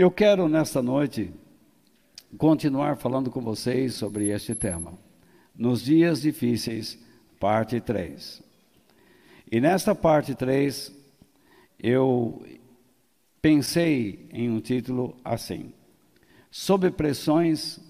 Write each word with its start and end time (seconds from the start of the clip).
Eu 0.00 0.12
quero 0.12 0.48
nesta 0.48 0.80
noite 0.80 1.34
continuar 2.36 2.98
falando 2.98 3.32
com 3.32 3.40
vocês 3.40 3.94
sobre 3.94 4.28
este 4.28 4.54
tema. 4.54 4.96
Nos 5.56 5.82
dias 5.82 6.22
difíceis, 6.22 6.96
parte 7.40 7.80
3. 7.80 8.40
E 9.50 9.60
nesta 9.60 9.96
parte 9.96 10.36
3, 10.36 10.94
eu 11.80 12.46
pensei 13.42 14.28
em 14.32 14.48
um 14.48 14.60
título 14.60 15.16
assim: 15.24 15.72
Sob 16.48 16.88
pressões, 16.92 17.80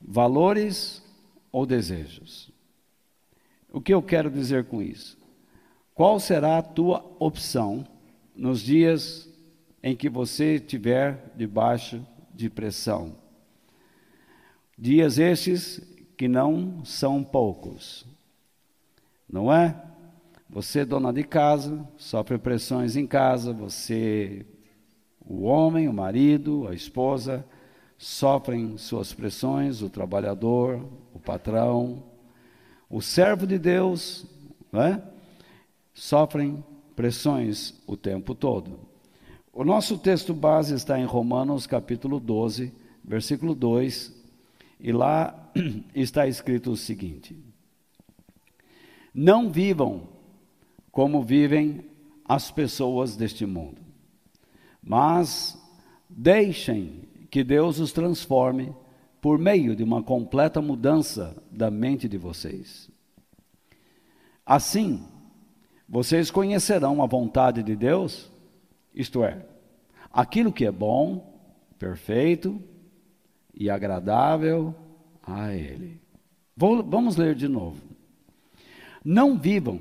valores 0.00 1.00
ou 1.52 1.64
desejos? 1.64 2.50
O 3.72 3.80
que 3.80 3.94
eu 3.94 4.02
quero 4.02 4.32
dizer 4.32 4.64
com 4.64 4.82
isso? 4.82 5.16
Qual 5.94 6.18
será 6.18 6.58
a 6.58 6.62
tua 6.62 7.08
opção 7.20 7.86
nos 8.34 8.60
dias 8.60 9.29
em 9.82 9.96
que 9.96 10.08
você 10.08 10.54
estiver 10.54 11.32
debaixo 11.36 12.04
de 12.34 12.50
pressão? 12.50 13.16
Dias 14.76 15.18
estes 15.18 15.80
que 16.16 16.28
não 16.28 16.84
são 16.84 17.22
poucos, 17.22 18.06
não 19.28 19.52
é? 19.52 19.80
Você, 20.48 20.84
dona 20.84 21.12
de 21.12 21.22
casa, 21.22 21.86
sofre 21.96 22.36
pressões 22.36 22.96
em 22.96 23.06
casa, 23.06 23.52
você, 23.52 24.44
o 25.24 25.42
homem, 25.44 25.86
o 25.86 25.92
marido, 25.92 26.66
a 26.66 26.74
esposa, 26.74 27.44
sofrem 27.96 28.76
suas 28.76 29.12
pressões, 29.12 29.80
o 29.80 29.88
trabalhador, 29.88 30.84
o 31.14 31.20
patrão, 31.20 32.02
o 32.88 33.00
servo 33.00 33.46
de 33.46 33.58
Deus, 33.58 34.26
né? 34.72 35.02
sofrem 35.94 36.64
pressões 36.96 37.80
o 37.86 37.96
tempo 37.96 38.34
todo. 38.34 38.89
O 39.60 39.64
nosso 39.64 39.98
texto 39.98 40.32
base 40.32 40.74
está 40.74 40.98
em 40.98 41.04
Romanos 41.04 41.66
capítulo 41.66 42.18
12, 42.18 42.72
versículo 43.04 43.54
2, 43.54 44.10
e 44.80 44.90
lá 44.90 45.52
está 45.94 46.26
escrito 46.26 46.70
o 46.70 46.76
seguinte: 46.78 47.36
Não 49.12 49.50
vivam 49.50 50.08
como 50.90 51.22
vivem 51.22 51.84
as 52.24 52.50
pessoas 52.50 53.16
deste 53.16 53.44
mundo, 53.44 53.82
mas 54.82 55.62
deixem 56.08 57.02
que 57.30 57.44
Deus 57.44 57.80
os 57.80 57.92
transforme 57.92 58.74
por 59.20 59.38
meio 59.38 59.76
de 59.76 59.84
uma 59.84 60.02
completa 60.02 60.62
mudança 60.62 61.36
da 61.50 61.70
mente 61.70 62.08
de 62.08 62.16
vocês. 62.16 62.90
Assim, 64.46 65.06
vocês 65.86 66.30
conhecerão 66.30 67.02
a 67.02 67.06
vontade 67.06 67.62
de 67.62 67.76
Deus, 67.76 68.30
isto 68.94 69.22
é, 69.22 69.49
aquilo 70.10 70.52
que 70.52 70.66
é 70.66 70.72
bom, 70.72 71.40
perfeito 71.78 72.60
e 73.54 73.70
agradável 73.70 74.74
a 75.22 75.52
Ele. 75.54 76.00
Vou, 76.56 76.82
vamos 76.82 77.16
ler 77.16 77.34
de 77.34 77.48
novo. 77.48 77.80
Não 79.04 79.38
vivam 79.38 79.80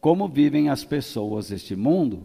como 0.00 0.26
vivem 0.26 0.68
as 0.68 0.82
pessoas 0.82 1.50
deste 1.50 1.76
mundo, 1.76 2.24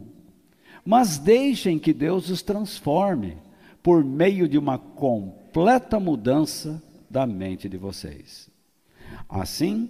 mas 0.83 1.17
deixem 1.17 1.77
que 1.77 1.93
Deus 1.93 2.29
os 2.29 2.41
transforme 2.41 3.37
por 3.83 4.03
meio 4.03 4.47
de 4.47 4.57
uma 4.57 4.79
completa 4.79 5.99
mudança 5.99 6.81
da 7.09 7.27
mente 7.27 7.67
de 7.67 7.77
vocês. 7.77 8.49
Assim, 9.29 9.89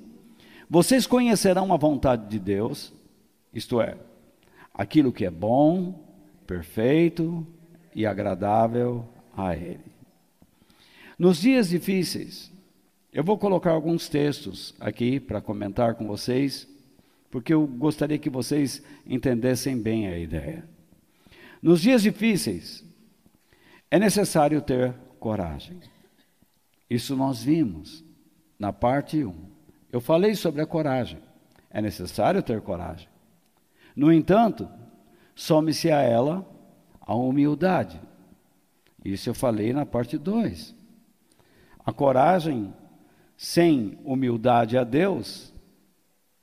vocês 0.70 1.06
conhecerão 1.06 1.72
a 1.72 1.78
vontade 1.78 2.28
de 2.28 2.40
Deus, 2.40 2.94
isto 3.54 3.80
é, 3.80 3.98
aquilo 4.74 5.14
que 5.14 5.26
é 5.26 5.32
bom, 5.32 6.05
perfeito 6.46 7.46
e 7.94 8.06
agradável 8.06 9.08
a 9.36 9.56
Ele. 9.56 9.80
Nos 11.18 11.40
dias 11.42 11.70
difíceis, 11.70 12.52
eu 13.14 13.24
vou 13.24 13.38
colocar 13.38 13.72
alguns 13.72 14.10
textos 14.10 14.76
aqui 14.80 15.20
para 15.20 15.40
comentar 15.40 15.96
com 15.96 16.06
vocês, 16.06 16.68
porque 17.32 17.54
eu 17.54 17.66
gostaria 17.66 18.18
que 18.18 18.30
vocês 18.30 18.84
entendessem 19.06 19.78
bem 19.82 20.08
a 20.08 20.18
ideia. 20.18 20.68
Nos 21.62 21.82
dias 21.82 22.02
difíceis, 22.02 22.84
é 23.90 23.98
necessário 23.98 24.62
ter 24.62 24.94
coragem. 25.20 25.80
Isso 26.90 27.16
nós 27.16 27.42
vimos 27.42 28.04
na 28.60 28.74
parte 28.74 29.24
1. 29.24 29.34
Eu 29.92 30.02
falei 30.02 30.36
sobre 30.36 30.62
a 30.62 30.66
coragem. 30.66 31.20
É 31.70 31.82
necessário 31.82 32.44
ter 32.44 32.62
coragem. 32.62 33.08
No 33.96 34.12
entanto, 34.12 34.70
some-se 35.36 35.92
a 35.92 36.02
ela 36.02 36.46
a 37.02 37.14
humildade. 37.14 38.02
Isso 39.04 39.30
eu 39.30 39.36
falei 39.36 39.74
na 39.74 39.86
parte 39.86 40.18
2. 40.18 40.74
A 41.86 41.94
coragem 41.94 42.74
sem 43.38 44.00
humildade 44.04 44.78
a 44.78 44.84
Deus, 44.84 45.54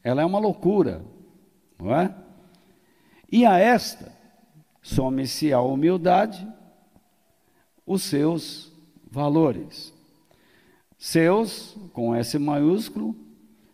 ela 0.05 0.23
é 0.23 0.25
uma 0.25 0.39
loucura, 0.39 1.03
não 1.79 1.93
é? 1.95 2.15
E 3.31 3.45
a 3.45 3.59
esta 3.59 4.13
some-se 4.83 5.53
a 5.53 5.61
humildade 5.61 6.47
os 7.87 8.03
seus 8.03 8.73
valores. 9.11 9.93
Seus, 10.97 11.77
com 11.93 12.15
S 12.15 12.39
maiúsculo, 12.39 13.17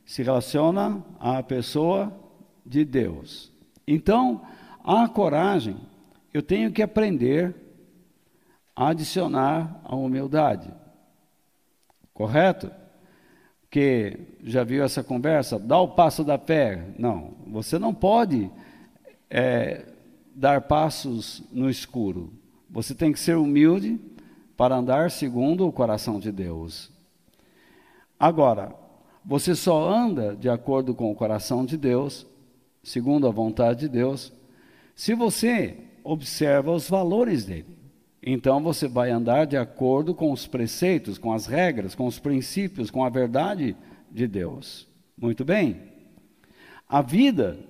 se 0.04 0.22
relaciona 0.22 1.04
à 1.20 1.42
pessoa 1.42 2.10
de 2.64 2.84
Deus. 2.84 3.52
Então, 3.86 4.40
a 4.88 5.06
coragem, 5.06 5.76
eu 6.32 6.42
tenho 6.42 6.72
que 6.72 6.80
aprender 6.80 7.54
a 8.74 8.88
adicionar 8.88 9.82
a 9.84 9.94
humildade. 9.94 10.72
Correto? 12.14 12.70
Que 13.70 14.18
já 14.42 14.64
viu 14.64 14.82
essa 14.82 15.04
conversa? 15.04 15.58
Dá 15.58 15.78
o 15.78 15.88
passo 15.88 16.24
da 16.24 16.38
fé. 16.38 16.94
Não, 16.98 17.34
você 17.48 17.78
não 17.78 17.92
pode 17.92 18.50
é, 19.28 19.84
dar 20.34 20.62
passos 20.62 21.42
no 21.52 21.68
escuro. 21.68 22.32
Você 22.70 22.94
tem 22.94 23.12
que 23.12 23.20
ser 23.20 23.36
humilde 23.36 24.00
para 24.56 24.76
andar 24.76 25.10
segundo 25.10 25.68
o 25.68 25.72
coração 25.72 26.18
de 26.18 26.32
Deus. 26.32 26.90
Agora, 28.18 28.74
você 29.22 29.54
só 29.54 29.86
anda 29.86 30.34
de 30.34 30.48
acordo 30.48 30.94
com 30.94 31.12
o 31.12 31.14
coração 31.14 31.66
de 31.66 31.76
Deus, 31.76 32.26
segundo 32.82 33.28
a 33.28 33.30
vontade 33.30 33.80
de 33.80 33.88
Deus, 33.88 34.32
se 34.98 35.14
você 35.14 35.76
observa 36.02 36.72
os 36.72 36.90
valores 36.90 37.44
dele. 37.44 37.78
Então 38.20 38.60
você 38.60 38.88
vai 38.88 39.12
andar 39.12 39.46
de 39.46 39.56
acordo 39.56 40.12
com 40.12 40.32
os 40.32 40.48
preceitos, 40.48 41.16
com 41.16 41.32
as 41.32 41.46
regras, 41.46 41.94
com 41.94 42.04
os 42.04 42.18
princípios, 42.18 42.90
com 42.90 43.04
a 43.04 43.08
verdade 43.08 43.76
de 44.10 44.26
Deus. 44.26 44.88
Muito 45.16 45.44
bem? 45.44 45.80
A 46.88 47.00
vida 47.00 47.60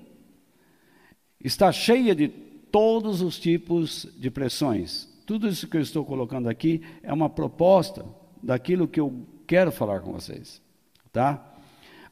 está 1.39 1.71
cheia 1.71 2.15
de 2.15 2.29
todos 2.29 3.21
os 3.21 3.39
tipos 3.39 4.09
de 4.17 4.31
pressões. 4.31 5.07
Tudo 5.27 5.49
isso 5.49 5.69
que 5.69 5.77
eu 5.77 5.83
estou 5.83 6.07
colocando 6.07 6.49
aqui 6.49 6.81
é 7.03 7.13
uma 7.13 7.29
proposta 7.29 8.07
daquilo 8.43 8.89
que 8.89 9.01
eu 9.01 9.27
quero 9.47 9.71
falar 9.71 10.01
com 10.01 10.15
vocês, 10.15 10.63
tá? 11.13 11.45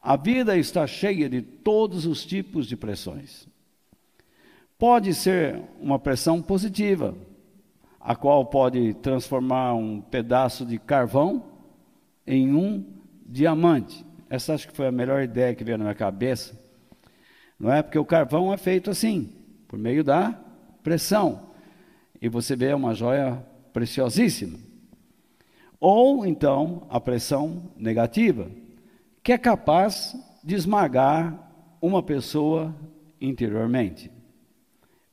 A 0.02 0.14
vida 0.14 0.58
está 0.58 0.86
cheia 0.86 1.26
de 1.26 1.40
todos 1.40 2.04
os 2.04 2.22
tipos 2.22 2.66
de 2.66 2.76
pressões. 2.76 3.48
Pode 4.78 5.14
ser 5.14 5.62
uma 5.80 5.98
pressão 5.98 6.42
positiva, 6.42 7.14
a 7.98 8.14
qual 8.14 8.44
pode 8.44 8.92
transformar 8.94 9.74
um 9.74 10.02
pedaço 10.02 10.66
de 10.66 10.78
carvão 10.78 11.44
em 12.26 12.54
um 12.54 12.84
diamante. 13.24 14.04
Essa 14.28 14.52
acho 14.52 14.68
que 14.68 14.76
foi 14.76 14.86
a 14.86 14.92
melhor 14.92 15.22
ideia 15.22 15.54
que 15.54 15.64
veio 15.64 15.78
na 15.78 15.84
minha 15.84 15.94
cabeça. 15.94 16.60
Não 17.58 17.72
é? 17.72 17.82
Porque 17.82 17.98
o 17.98 18.04
carvão 18.04 18.52
é 18.52 18.58
feito 18.58 18.90
assim, 18.90 19.32
por 19.66 19.78
meio 19.78 20.04
da 20.04 20.38
pressão. 20.82 21.50
E 22.20 22.28
você 22.28 22.54
vê 22.54 22.74
uma 22.74 22.92
joia 22.92 23.42
preciosíssima. 23.72 24.58
Ou 25.80 26.26
então 26.26 26.86
a 26.90 27.00
pressão 27.00 27.70
negativa, 27.78 28.50
que 29.22 29.32
é 29.32 29.38
capaz 29.38 30.14
de 30.44 30.54
esmagar 30.54 31.50
uma 31.80 32.02
pessoa 32.02 32.74
interiormente. 33.18 34.10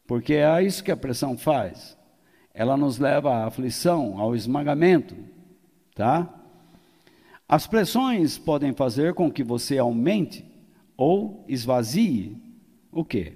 Porque 0.06 0.34
é 0.34 0.62
isso 0.64 0.84
que 0.84 0.92
a 0.92 0.98
pressão 0.98 1.38
faz. 1.38 1.98
Ela 2.54 2.78
nos 2.78 3.00
leva 3.00 3.34
à 3.34 3.46
aflição, 3.46 4.20
ao 4.20 4.36
esmagamento, 4.36 5.16
tá? 5.96 6.42
As 7.48 7.68
pressões 7.68 8.38
podem 8.38 8.74
fazer 8.74 9.14
com 9.14 9.32
que 9.32 9.44
você 9.44 9.78
aumente 9.78 10.46
ou 10.96 11.44
esvazie 11.48 12.38
o 12.92 13.04
quê? 13.04 13.34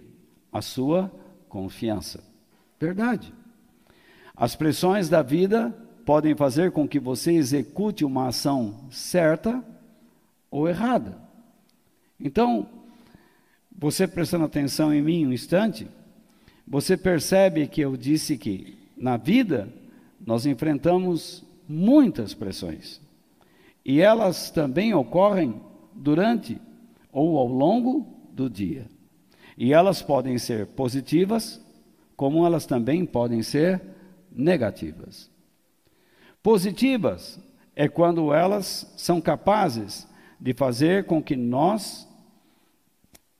A 0.51 0.61
sua 0.61 1.11
confiança. 1.49 2.23
Verdade. 2.79 3.33
As 4.35 4.55
pressões 4.55 5.09
da 5.09 5.21
vida 5.21 5.75
podem 6.05 6.35
fazer 6.35 6.71
com 6.71 6.87
que 6.87 6.99
você 6.99 7.33
execute 7.33 8.05
uma 8.05 8.27
ação 8.27 8.87
certa 8.89 9.63
ou 10.49 10.69
errada. 10.69 11.17
Então, 12.19 12.67
você 13.77 14.07
prestando 14.07 14.45
atenção 14.45 14.93
em 14.93 15.01
mim 15.01 15.27
um 15.27 15.33
instante, 15.33 15.87
você 16.67 16.97
percebe 16.97 17.65
que 17.67 17.79
eu 17.79 17.95
disse 17.95 18.37
que 18.37 18.77
na 18.97 19.15
vida 19.15 19.73
nós 20.19 20.45
enfrentamos 20.45 21.45
muitas 21.67 22.33
pressões. 22.33 22.99
E 23.85 24.01
elas 24.01 24.51
também 24.51 24.93
ocorrem 24.93 25.61
durante 25.95 26.59
ou 27.11 27.37
ao 27.37 27.47
longo 27.47 28.05
do 28.33 28.49
dia. 28.49 28.89
E 29.57 29.71
elas 29.73 30.01
podem 30.01 30.37
ser 30.37 30.67
positivas, 30.67 31.63
como 32.17 32.45
elas 32.45 32.65
também 32.65 33.05
podem 33.05 33.41
ser 33.41 33.81
negativas. 34.29 35.31
Positivas 36.43 37.39
é 37.75 37.87
quando 37.87 38.33
elas 38.33 38.93
são 38.97 39.21
capazes 39.21 40.05
de 40.39 40.53
fazer 40.53 41.05
com 41.05 41.23
que 41.23 41.35
nós 41.35 42.07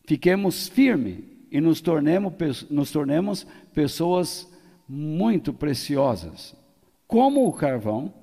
fiquemos 0.06 0.68
firmes 0.69 1.37
e 1.51 1.61
nos 1.61 1.81
tornemos, 1.81 2.69
nos 2.69 2.91
tornemos 2.91 3.47
pessoas 3.73 4.47
muito 4.88 5.53
preciosas. 5.53 6.55
Como 7.07 7.47
o 7.47 7.53
carvão, 7.53 8.13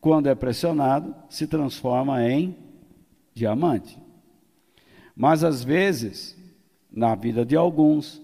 quando 0.00 0.28
é 0.28 0.34
pressionado, 0.34 1.14
se 1.28 1.46
transforma 1.46 2.26
em 2.26 2.56
diamante. 3.34 3.98
Mas 5.14 5.44
às 5.44 5.62
vezes, 5.62 6.36
na 6.90 7.14
vida 7.14 7.44
de 7.44 7.54
alguns, 7.54 8.22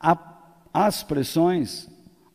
a, 0.00 0.16
as 0.72 1.02
pressões 1.02 1.88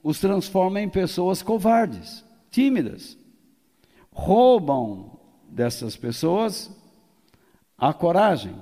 os 0.03 0.19
transformam 0.19 0.81
em 0.81 0.89
pessoas 0.89 1.41
covardes, 1.41 2.23
tímidas. 2.49 3.17
Roubam 4.11 5.19
dessas 5.49 5.97
pessoas 5.97 6.71
a 7.77 7.93
coragem, 7.93 8.55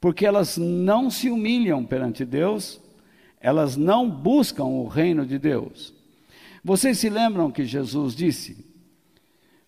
porque 0.00 0.24
elas 0.24 0.56
não 0.56 1.10
se 1.10 1.28
humilham 1.28 1.84
perante 1.84 2.24
Deus, 2.24 2.80
elas 3.40 3.76
não 3.76 4.08
buscam 4.10 4.64
o 4.64 4.86
reino 4.86 5.26
de 5.26 5.38
Deus. 5.38 5.92
Vocês 6.64 6.98
se 6.98 7.08
lembram 7.08 7.50
que 7.50 7.64
Jesus 7.64 8.14
disse: 8.14 8.64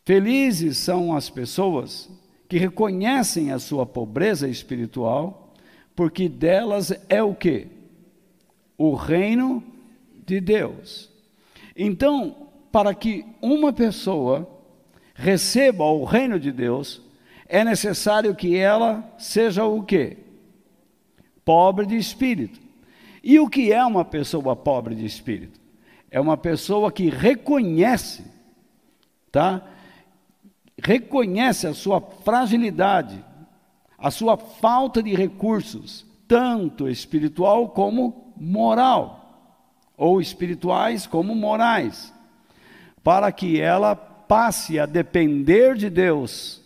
Felizes 0.04 0.78
são 0.78 1.14
as 1.14 1.28
pessoas 1.28 2.10
que 2.48 2.58
reconhecem 2.58 3.52
a 3.52 3.58
sua 3.58 3.86
pobreza 3.86 4.48
espiritual, 4.48 5.54
porque 5.94 6.28
delas 6.28 6.92
é 7.08 7.22
o 7.22 7.34
que? 7.34 7.68
O 8.76 8.94
reino 8.94 9.62
de 10.26 10.40
Deus. 10.40 11.10
Então, 11.76 12.48
para 12.70 12.94
que 12.94 13.24
uma 13.40 13.72
pessoa 13.72 14.48
receba 15.14 15.84
o 15.84 16.04
reino 16.04 16.38
de 16.38 16.50
Deus, 16.50 17.00
é 17.46 17.64
necessário 17.64 18.34
que 18.34 18.56
ela 18.56 19.14
seja 19.18 19.64
o 19.64 19.82
quê? 19.82 20.21
Pobre 21.44 21.86
de 21.86 21.96
espírito. 21.96 22.60
E 23.22 23.38
o 23.38 23.48
que 23.48 23.72
é 23.72 23.84
uma 23.84 24.04
pessoa 24.04 24.56
pobre 24.56 24.94
de 24.94 25.04
espírito? 25.04 25.60
É 26.10 26.20
uma 26.20 26.36
pessoa 26.36 26.90
que 26.92 27.08
reconhece, 27.08 28.24
tá? 29.30 29.62
reconhece 30.82 31.66
a 31.66 31.74
sua 31.74 32.00
fragilidade, 32.00 33.24
a 33.96 34.10
sua 34.10 34.36
falta 34.36 35.02
de 35.02 35.14
recursos, 35.14 36.04
tanto 36.26 36.88
espiritual 36.88 37.68
como 37.68 38.32
moral, 38.36 39.20
ou 39.96 40.20
espirituais 40.20 41.06
como 41.06 41.34
morais, 41.34 42.12
para 43.02 43.30
que 43.30 43.60
ela 43.60 43.94
passe 43.94 44.78
a 44.78 44.86
depender 44.86 45.76
de 45.76 45.88
Deus, 45.88 46.60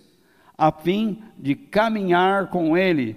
a 0.57 0.73
fim 0.73 1.23
de 1.37 1.55
caminhar 1.55 2.49
com 2.49 2.77
Ele 2.77 3.17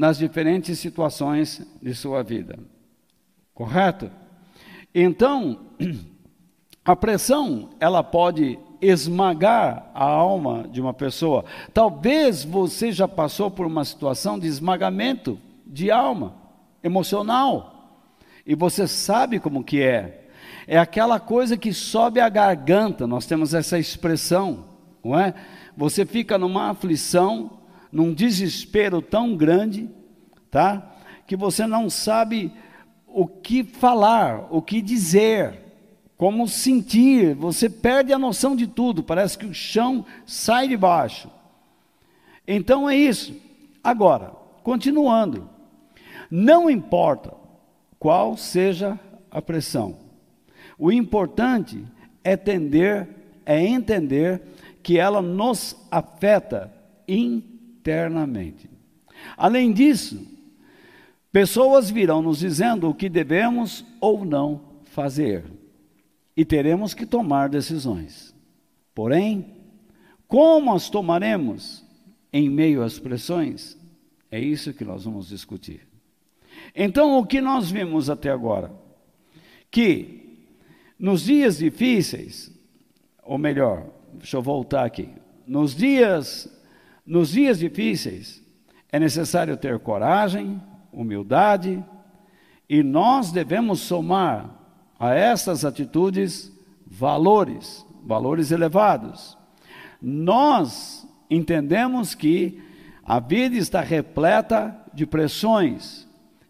nas 0.00 0.16
diferentes 0.16 0.78
situações 0.78 1.60
de 1.82 1.94
sua 1.94 2.22
vida. 2.22 2.58
Correto? 3.52 4.10
Então, 4.94 5.66
a 6.82 6.96
pressão, 6.96 7.68
ela 7.78 8.02
pode 8.02 8.58
esmagar 8.80 9.90
a 9.94 10.02
alma 10.02 10.66
de 10.72 10.80
uma 10.80 10.94
pessoa. 10.94 11.44
Talvez 11.74 12.42
você 12.42 12.90
já 12.90 13.06
passou 13.06 13.50
por 13.50 13.66
uma 13.66 13.84
situação 13.84 14.38
de 14.38 14.46
esmagamento 14.46 15.38
de 15.66 15.90
alma 15.90 16.34
emocional. 16.82 18.00
E 18.46 18.54
você 18.54 18.88
sabe 18.88 19.38
como 19.38 19.62
que 19.62 19.82
é. 19.82 20.30
É 20.66 20.78
aquela 20.78 21.20
coisa 21.20 21.58
que 21.58 21.74
sobe 21.74 22.20
a 22.20 22.28
garganta. 22.30 23.06
Nós 23.06 23.26
temos 23.26 23.52
essa 23.52 23.78
expressão, 23.78 24.64
não 25.04 25.18
é? 25.18 25.34
Você 25.76 26.06
fica 26.06 26.38
numa 26.38 26.70
aflição, 26.70 27.59
num 27.92 28.12
desespero 28.12 29.02
tão 29.02 29.36
grande, 29.36 29.88
tá? 30.50 30.94
Que 31.26 31.36
você 31.36 31.66
não 31.66 31.90
sabe 31.90 32.52
o 33.06 33.26
que 33.26 33.64
falar, 33.64 34.46
o 34.50 34.62
que 34.62 34.80
dizer 34.80 35.70
como 36.20 36.46
sentir, 36.46 37.34
você 37.34 37.70
perde 37.70 38.12
a 38.12 38.18
noção 38.18 38.54
de 38.54 38.66
tudo, 38.66 39.02
parece 39.02 39.38
que 39.38 39.46
o 39.46 39.54
chão 39.54 40.04
sai 40.26 40.68
de 40.68 40.76
baixo. 40.76 41.30
Então 42.46 42.90
é 42.90 42.94
isso. 42.94 43.34
Agora, 43.82 44.32
continuando, 44.62 45.48
não 46.30 46.68
importa 46.68 47.32
qual 47.98 48.36
seja 48.36 49.00
a 49.30 49.40
pressão, 49.40 49.96
o 50.78 50.92
importante 50.92 51.82
é 52.22 52.38
é 53.46 53.66
entender 53.66 54.42
que 54.82 54.98
ela 54.98 55.22
nos 55.22 55.74
afeta 55.90 56.70
internamente. 57.80 58.70
Além 59.36 59.72
disso, 59.72 60.26
pessoas 61.32 61.90
virão 61.90 62.20
nos 62.22 62.38
dizendo 62.40 62.88
o 62.88 62.94
que 62.94 63.08
devemos 63.08 63.84
ou 64.00 64.24
não 64.24 64.60
fazer 64.84 65.44
e 66.36 66.44
teremos 66.44 66.94
que 66.94 67.06
tomar 67.06 67.48
decisões. 67.48 68.34
Porém, 68.94 69.56
como 70.28 70.74
as 70.74 70.88
tomaremos 70.88 71.84
em 72.32 72.48
meio 72.48 72.82
às 72.82 72.98
pressões? 72.98 73.78
É 74.30 74.38
isso 74.38 74.72
que 74.74 74.84
nós 74.84 75.04
vamos 75.04 75.28
discutir. 75.28 75.88
Então, 76.74 77.18
o 77.18 77.26
que 77.26 77.40
nós 77.40 77.70
vimos 77.70 78.10
até 78.10 78.30
agora? 78.30 78.72
Que 79.70 80.46
nos 80.98 81.24
dias 81.24 81.58
difíceis, 81.58 82.52
ou 83.22 83.38
melhor, 83.38 83.86
deixa 84.12 84.36
eu 84.36 84.42
voltar 84.42 84.84
aqui. 84.84 85.08
Nos 85.46 85.74
dias, 85.74 86.48
nos 87.10 87.30
dias 87.30 87.58
difíceis, 87.58 88.40
é 88.92 88.96
necessário 88.96 89.56
ter 89.56 89.80
coragem, 89.80 90.62
humildade, 90.92 91.84
e 92.68 92.84
nós 92.84 93.32
devemos 93.32 93.80
somar 93.80 94.48
a 94.96 95.12
essas 95.12 95.64
atitudes 95.64 96.52
valores, 96.86 97.84
valores 98.06 98.52
elevados. 98.52 99.36
Nós 100.00 101.04
entendemos 101.28 102.14
que 102.14 102.62
a 103.04 103.18
vida 103.18 103.56
está 103.56 103.80
repleta 103.80 104.80
de 104.94 105.04
pressões 105.04 106.06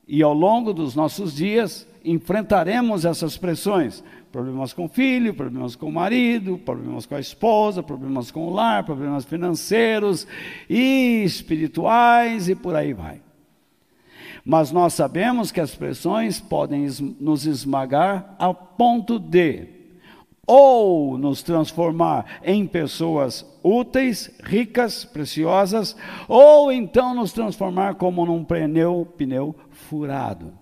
e 0.07 0.23
ao 0.23 0.35
longo 0.35 0.75
dos 0.75 0.95
nossos 0.95 1.35
dias 1.35 1.89
enfrentaremos 2.05 3.07
essas 3.07 3.39
pressões. 3.39 4.05
Problemas 4.33 4.73
com 4.73 4.85
o 4.85 4.89
filho, 4.89 5.35
problemas 5.35 5.75
com 5.75 5.89
o 5.89 5.93
marido, 5.93 6.57
problemas 6.59 7.05
com 7.05 7.17
a 7.17 7.21
esposa, 7.21 7.83
problemas 7.83 8.31
com 8.31 8.47
o 8.47 8.55
lar, 8.55 8.85
problemas 8.85 9.25
financeiros 9.25 10.27
e 10.69 11.23
espirituais 11.25 12.49
e 12.49 12.55
por 12.55 12.77
aí 12.77 12.93
vai. 12.93 13.21
Mas 14.45 14.71
nós 14.71 14.95
sabemos 14.95 15.51
que 15.51 15.61
as 15.61 15.75
pressões 15.75 16.41
podem 16.41 16.87
nos 17.19 17.45
esmagar 17.45 18.37
a 18.39 18.55
ponto 18.55 19.19
de 19.19 19.81
ou 20.47 21.19
nos 21.19 21.43
transformar 21.43 22.41
em 22.43 22.67
pessoas 22.67 23.45
úteis, 23.63 24.31
ricas, 24.43 25.05
preciosas, 25.05 25.97
ou 26.27 26.73
então 26.73 27.15
nos 27.15 27.33
transformar 27.33 27.95
como 27.95 28.27
num 28.27 28.45
pneu, 28.45 29.07
pneu 29.17 29.55
furado, 29.71 30.53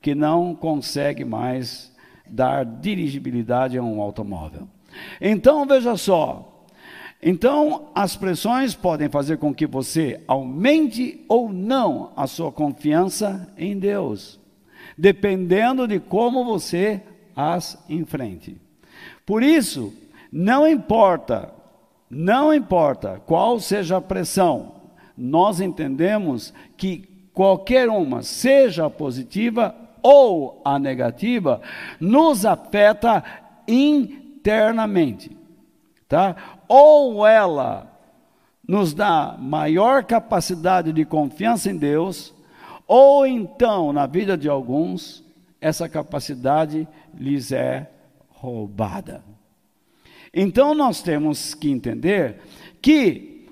que 0.00 0.14
não 0.14 0.54
consegue 0.54 1.24
mais 1.24 1.93
dar 2.28 2.64
dirigibilidade 2.64 3.78
a 3.78 3.82
um 3.82 4.00
automóvel. 4.00 4.68
Então 5.20 5.66
veja 5.66 5.96
só, 5.96 6.54
então, 7.26 7.86
as 7.94 8.14
pressões 8.14 8.74
podem 8.74 9.08
fazer 9.08 9.38
com 9.38 9.54
que 9.54 9.66
você 9.66 10.20
aumente 10.28 11.24
ou 11.26 11.50
não 11.50 12.12
a 12.14 12.26
sua 12.26 12.52
confiança 12.52 13.50
em 13.56 13.78
Deus, 13.78 14.38
dependendo 14.96 15.88
de 15.88 15.98
como 15.98 16.44
você 16.44 17.00
as 17.34 17.82
enfrente. 17.88 18.60
Por 19.24 19.42
isso, 19.42 19.90
não 20.30 20.68
importa, 20.68 21.50
não 22.10 22.52
importa 22.52 23.22
qual 23.24 23.58
seja 23.58 23.96
a 23.96 24.02
pressão, 24.02 24.74
nós 25.16 25.62
entendemos 25.62 26.52
que 26.76 27.08
qualquer 27.32 27.88
uma, 27.88 28.22
seja 28.22 28.90
positiva 28.90 29.74
ou 30.04 30.60
a 30.64 30.78
negativa, 30.78 31.60
nos 31.98 32.46
afeta 32.46 33.24
internamente 33.66 35.44
tá? 36.14 36.36
Ou 36.68 37.26
ela 37.26 37.90
nos 38.66 38.94
dá 38.94 39.36
maior 39.36 40.04
capacidade 40.04 40.92
de 40.92 41.04
confiança 41.04 41.70
em 41.70 41.76
Deus, 41.76 42.32
ou 42.86 43.26
então, 43.26 43.92
na 43.92 44.06
vida 44.06 44.36
de 44.36 44.48
alguns, 44.48 45.24
essa 45.60 45.88
capacidade 45.88 46.86
lhes 47.12 47.50
é 47.50 47.90
roubada. 48.28 49.24
Então 50.32 50.72
nós 50.72 51.02
temos 51.02 51.52
que 51.52 51.68
entender 51.68 52.40
que 52.80 53.48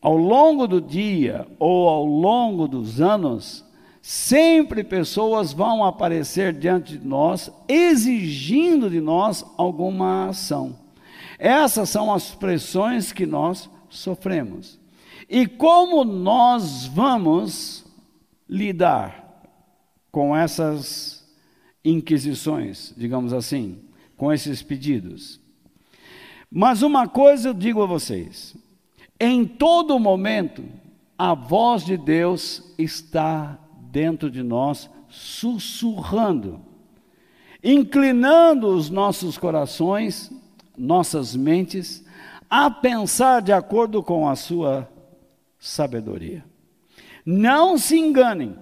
ao 0.00 0.16
longo 0.16 0.68
do 0.68 0.80
dia 0.80 1.48
ou 1.58 1.88
ao 1.88 2.04
longo 2.04 2.68
dos 2.68 3.00
anos, 3.00 3.63
sempre 4.06 4.84
pessoas 4.84 5.54
vão 5.54 5.82
aparecer 5.82 6.52
diante 6.52 6.98
de 6.98 7.06
nós 7.06 7.50
exigindo 7.66 8.90
de 8.90 9.00
nós 9.00 9.42
alguma 9.56 10.28
ação. 10.28 10.78
Essas 11.38 11.88
são 11.88 12.12
as 12.12 12.34
pressões 12.34 13.12
que 13.12 13.24
nós 13.24 13.70
sofremos. 13.88 14.78
E 15.26 15.46
como 15.46 16.04
nós 16.04 16.84
vamos 16.84 17.86
lidar 18.46 19.42
com 20.12 20.36
essas 20.36 21.26
inquisições, 21.82 22.92
digamos 22.98 23.32
assim, 23.32 23.78
com 24.18 24.30
esses 24.30 24.62
pedidos? 24.62 25.40
Mas 26.50 26.82
uma 26.82 27.08
coisa 27.08 27.48
eu 27.48 27.54
digo 27.54 27.82
a 27.82 27.86
vocês: 27.86 28.54
em 29.18 29.46
todo 29.46 29.98
momento, 29.98 30.62
a 31.16 31.32
voz 31.32 31.86
de 31.86 31.96
Deus 31.96 32.74
está 32.76 33.63
dentro 33.94 34.28
de 34.28 34.42
nós, 34.42 34.90
sussurrando, 35.08 36.60
inclinando 37.62 38.66
os 38.66 38.90
nossos 38.90 39.38
corações, 39.38 40.32
nossas 40.76 41.36
mentes, 41.36 42.04
a 42.50 42.68
pensar 42.68 43.40
de 43.40 43.52
acordo 43.52 44.02
com 44.02 44.28
a 44.28 44.34
sua 44.34 44.90
sabedoria. 45.60 46.44
Não 47.24 47.78
se 47.78 47.96
enganem, 47.96 48.56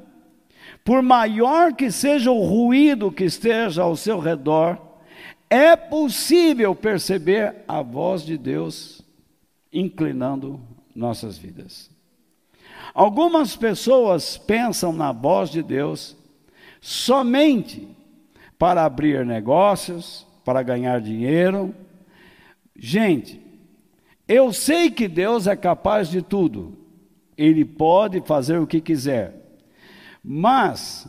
por 0.84 1.00
maior 1.02 1.72
que 1.72 1.90
seja 1.90 2.30
o 2.30 2.44
ruído 2.44 3.10
que 3.10 3.24
esteja 3.24 3.84
ao 3.84 3.96
seu 3.96 4.18
redor, 4.18 4.78
é 5.48 5.74
possível 5.74 6.74
perceber 6.74 7.64
a 7.66 7.80
voz 7.80 8.22
de 8.22 8.36
Deus 8.36 9.02
inclinando 9.72 10.60
nossas 10.94 11.38
vidas. 11.38 11.91
Algumas 12.94 13.56
pessoas 13.56 14.36
pensam 14.36 14.92
na 14.92 15.12
voz 15.12 15.50
de 15.50 15.62
Deus 15.62 16.16
somente 16.80 17.88
para 18.58 18.84
abrir 18.84 19.24
negócios, 19.24 20.26
para 20.44 20.62
ganhar 20.62 21.00
dinheiro. 21.00 21.74
Gente, 22.76 23.40
eu 24.28 24.52
sei 24.52 24.90
que 24.90 25.08
Deus 25.08 25.46
é 25.46 25.56
capaz 25.56 26.08
de 26.08 26.22
tudo, 26.22 26.76
Ele 27.36 27.64
pode 27.64 28.20
fazer 28.20 28.58
o 28.58 28.66
que 28.66 28.80
quiser, 28.80 29.58
mas 30.22 31.06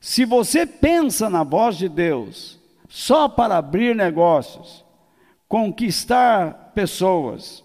se 0.00 0.24
você 0.24 0.66
pensa 0.66 1.30
na 1.30 1.42
voz 1.42 1.76
de 1.76 1.88
Deus 1.88 2.60
só 2.88 3.28
para 3.28 3.56
abrir 3.56 3.94
negócios, 3.94 4.84
conquistar 5.48 6.72
pessoas, 6.74 7.64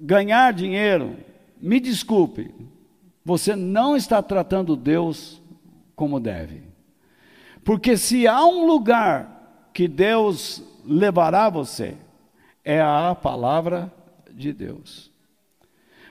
ganhar 0.00 0.52
dinheiro, 0.52 1.16
me 1.60 1.80
desculpe, 1.80 2.54
você 3.24 3.54
não 3.54 3.96
está 3.96 4.22
tratando 4.22 4.76
Deus 4.76 5.42
como 5.94 6.20
deve. 6.20 6.62
Porque 7.64 7.96
se 7.96 8.26
há 8.26 8.44
um 8.44 8.66
lugar 8.66 9.70
que 9.74 9.86
Deus 9.86 10.62
levará 10.84 11.50
você, 11.50 11.96
é 12.64 12.80
a 12.80 13.14
palavra 13.14 13.92
de 14.32 14.52
Deus. 14.52 15.10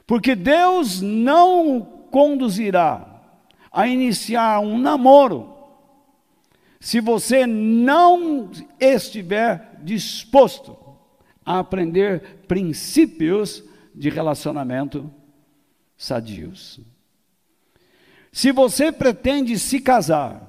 Porque 0.05 0.35
Deus 0.35 1.01
não 1.01 1.81
conduzirá 2.11 3.21
a 3.71 3.87
iniciar 3.87 4.59
um 4.59 4.77
namoro 4.77 5.53
se 6.79 6.99
você 6.99 7.45
não 7.45 8.49
estiver 8.79 9.79
disposto 9.83 10.77
a 11.45 11.59
aprender 11.59 12.43
princípios 12.47 13.63
de 13.93 14.09
relacionamento 14.09 15.11
sadios. 15.97 16.79
Se 18.31 18.51
você 18.51 18.91
pretende 18.91 19.57
se 19.57 19.81
casar, 19.81 20.43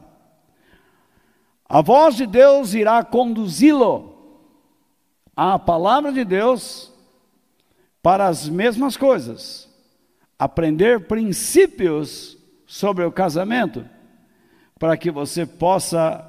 a 1.67 1.81
voz 1.81 2.17
de 2.17 2.27
Deus 2.27 2.75
irá 2.75 3.03
conduzi-lo 3.03 4.15
à 5.35 5.59
palavra 5.59 6.13
de 6.13 6.25
Deus 6.25 6.93
para 8.03 8.27
as 8.27 8.49
mesmas 8.49 8.97
coisas, 8.97 9.69
aprender 10.39 11.07
princípios 11.07 12.37
sobre 12.67 13.05
o 13.05 13.13
casamento, 13.13 13.89
para 14.79 14.97
que 14.97 15.11
você 15.11 15.45
possa 15.47 16.25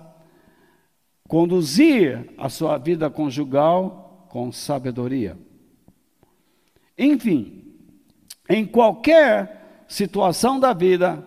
conduzir 1.27 2.33
a 2.37 2.49
sua 2.49 2.77
vida 2.77 3.09
conjugal 3.09 4.27
com 4.29 4.51
sabedoria. 4.51 5.37
Enfim, 6.97 7.58
em 8.49 8.65
qualquer 8.65 9.83
situação 9.87 10.59
da 10.59 10.73
vida, 10.73 11.25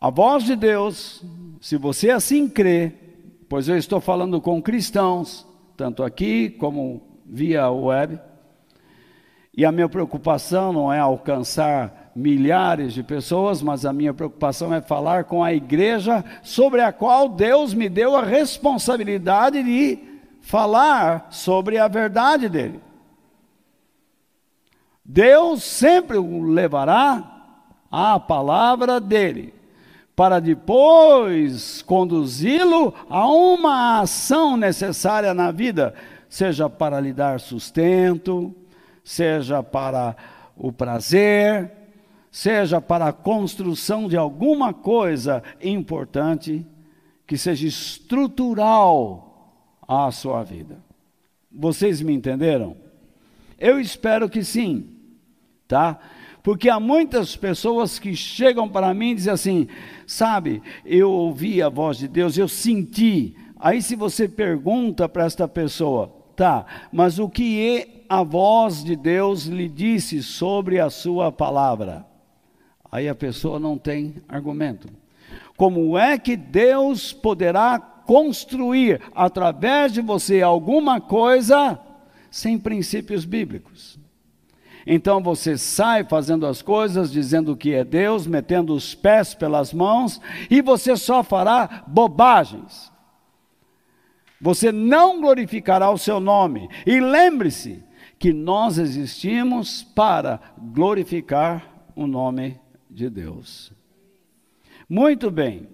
a 0.00 0.10
voz 0.10 0.42
de 0.42 0.56
Deus, 0.56 1.22
se 1.60 1.76
você 1.76 2.10
assim 2.10 2.48
crê, 2.48 2.92
pois 3.48 3.68
eu 3.68 3.76
estou 3.76 4.00
falando 4.00 4.40
com 4.40 4.60
cristãos, 4.62 5.46
tanto 5.76 6.02
aqui 6.02 6.48
como 6.48 7.02
via 7.26 7.70
web, 7.70 8.18
e 9.54 9.66
a 9.66 9.70
minha 9.70 9.88
preocupação 9.88 10.72
não 10.72 10.90
é 10.90 10.98
alcançar 10.98 12.10
milhares 12.16 12.94
de 12.94 13.02
pessoas, 13.02 13.60
mas 13.60 13.84
a 13.84 13.92
minha 13.92 14.14
preocupação 14.14 14.72
é 14.72 14.80
falar 14.80 15.24
com 15.24 15.44
a 15.44 15.52
igreja 15.52 16.24
sobre 16.42 16.80
a 16.80 16.90
qual 16.90 17.28
Deus 17.28 17.74
me 17.74 17.88
deu 17.88 18.16
a 18.16 18.24
responsabilidade 18.24 19.62
de 19.62 19.98
falar 20.40 21.28
sobre 21.30 21.78
a 21.78 21.86
verdade 21.86 22.48
dele. 22.48 22.80
Deus 25.04 25.62
sempre 25.62 26.16
o 26.16 26.42
levará 26.42 27.32
à 27.90 28.18
palavra 28.18 29.00
dele, 29.00 29.52
para 30.14 30.40
depois 30.40 31.82
conduzi-lo 31.82 32.94
a 33.10 33.26
uma 33.26 34.00
ação 34.00 34.56
necessária 34.56 35.34
na 35.34 35.50
vida, 35.50 35.94
seja 36.28 36.68
para 36.70 37.00
lhe 37.00 37.12
dar 37.12 37.40
sustento, 37.40 38.54
seja 39.02 39.62
para 39.62 40.16
o 40.56 40.72
prazer, 40.72 41.70
seja 42.30 42.80
para 42.80 43.08
a 43.08 43.12
construção 43.12 44.08
de 44.08 44.16
alguma 44.16 44.72
coisa 44.72 45.42
importante 45.60 46.64
que 47.26 47.36
seja 47.36 47.66
estrutural 47.66 49.52
à 49.86 50.10
sua 50.10 50.42
vida. 50.42 50.78
Vocês 51.50 52.00
me 52.00 52.14
entenderam? 52.14 52.76
Eu 53.58 53.78
espero 53.78 54.28
que 54.28 54.42
sim 54.42 54.91
tá? 55.72 55.98
Porque 56.42 56.68
há 56.68 56.78
muitas 56.78 57.34
pessoas 57.34 57.98
que 57.98 58.14
chegam 58.14 58.68
para 58.68 58.92
mim 58.92 59.12
e 59.12 59.14
dizem 59.14 59.32
assim: 59.32 59.68
sabe, 60.06 60.62
eu 60.84 61.10
ouvi 61.10 61.62
a 61.62 61.70
voz 61.70 61.96
de 61.96 62.06
Deus, 62.06 62.36
eu 62.36 62.46
senti. 62.46 63.34
Aí, 63.58 63.80
se 63.80 63.96
você 63.96 64.28
pergunta 64.28 65.08
para 65.08 65.24
esta 65.24 65.48
pessoa, 65.48 66.12
tá, 66.36 66.66
mas 66.92 67.18
o 67.18 67.26
que 67.26 67.58
é 67.58 68.04
a 68.06 68.22
voz 68.22 68.84
de 68.84 68.94
Deus 68.94 69.46
lhe 69.46 69.66
disse 69.66 70.22
sobre 70.22 70.78
a 70.78 70.90
sua 70.90 71.32
palavra? 71.32 72.04
Aí 72.90 73.08
a 73.08 73.14
pessoa 73.14 73.58
não 73.58 73.78
tem 73.78 74.16
argumento. 74.28 74.88
Como 75.56 75.96
é 75.96 76.18
que 76.18 76.36
Deus 76.36 77.14
poderá 77.14 77.78
construir 77.78 79.00
através 79.14 79.90
de 79.94 80.02
você 80.02 80.42
alguma 80.42 81.00
coisa 81.00 81.80
sem 82.30 82.58
princípios 82.58 83.24
bíblicos? 83.24 84.01
Então 84.86 85.22
você 85.22 85.56
sai 85.56 86.04
fazendo 86.04 86.46
as 86.46 86.62
coisas, 86.62 87.10
dizendo 87.10 87.56
que 87.56 87.72
é 87.72 87.84
Deus, 87.84 88.26
metendo 88.26 88.74
os 88.74 88.94
pés 88.94 89.34
pelas 89.34 89.72
mãos, 89.72 90.20
e 90.50 90.60
você 90.60 90.96
só 90.96 91.22
fará 91.22 91.84
bobagens. 91.86 92.90
Você 94.40 94.72
não 94.72 95.20
glorificará 95.20 95.90
o 95.90 95.98
seu 95.98 96.18
nome. 96.18 96.68
E 96.84 97.00
lembre-se 97.00 97.82
que 98.18 98.32
nós 98.32 98.76
existimos 98.76 99.82
para 99.82 100.40
glorificar 100.58 101.86
o 101.94 102.06
nome 102.06 102.58
de 102.90 103.08
Deus. 103.08 103.72
Muito 104.88 105.30
bem. 105.30 105.68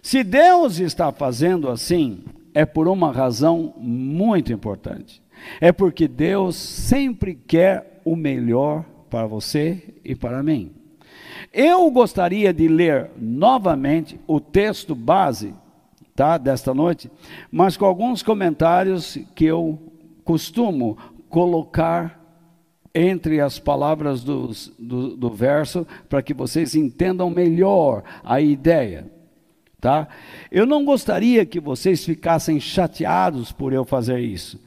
Se 0.00 0.24
Deus 0.24 0.78
está 0.78 1.12
fazendo 1.12 1.68
assim, 1.68 2.24
é 2.54 2.64
por 2.64 2.88
uma 2.88 3.12
razão 3.12 3.74
muito 3.76 4.52
importante. 4.52 5.22
É 5.60 5.72
porque 5.72 6.06
Deus 6.06 6.56
sempre 6.56 7.34
quer 7.34 7.91
o 8.04 8.16
melhor 8.16 8.84
para 9.08 9.26
você 9.26 9.94
e 10.04 10.14
para 10.14 10.42
mim. 10.42 10.72
Eu 11.52 11.90
gostaria 11.90 12.52
de 12.52 12.66
ler 12.68 13.10
novamente 13.16 14.18
o 14.26 14.40
texto 14.40 14.94
base, 14.94 15.54
tá, 16.14 16.38
desta 16.38 16.72
noite, 16.72 17.10
mas 17.50 17.76
com 17.76 17.84
alguns 17.84 18.22
comentários 18.22 19.18
que 19.34 19.44
eu 19.44 19.78
costumo 20.24 20.96
colocar 21.28 22.20
entre 22.94 23.40
as 23.40 23.58
palavras 23.58 24.22
dos, 24.22 24.72
do, 24.78 25.16
do 25.16 25.30
verso, 25.30 25.86
para 26.08 26.22
que 26.22 26.34
vocês 26.34 26.74
entendam 26.74 27.30
melhor 27.30 28.02
a 28.22 28.40
ideia. 28.40 29.10
tá? 29.80 30.08
Eu 30.50 30.66
não 30.66 30.84
gostaria 30.84 31.44
que 31.46 31.58
vocês 31.58 32.04
ficassem 32.04 32.60
chateados 32.60 33.50
por 33.50 33.72
eu 33.72 33.84
fazer 33.84 34.20
isso, 34.20 34.60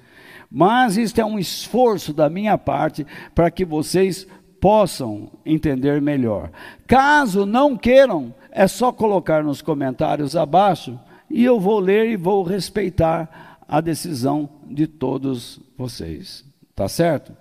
mas 0.51 0.97
isso 0.97 1.19
é 1.19 1.25
um 1.25 1.39
esforço 1.39 2.13
da 2.13 2.29
minha 2.29 2.57
parte 2.57 3.05
para 3.33 3.51
que 3.51 3.65
vocês 3.65 4.27
possam 4.59 5.29
entender 5.45 6.01
melhor. 6.01 6.49
Caso 6.87 7.45
não 7.45 7.77
queiram, 7.77 8.33
é 8.51 8.67
só 8.67 8.91
colocar 8.91 9.43
nos 9.43 9.61
comentários 9.61 10.35
abaixo 10.35 10.99
e 11.29 11.43
eu 11.43 11.59
vou 11.59 11.79
ler 11.79 12.09
e 12.09 12.15
vou 12.15 12.43
respeitar 12.43 13.57
a 13.67 13.81
decisão 13.81 14.49
de 14.65 14.87
todos 14.87 15.59
vocês. 15.77 16.45
Tá 16.75 16.87
certo? 16.87 17.33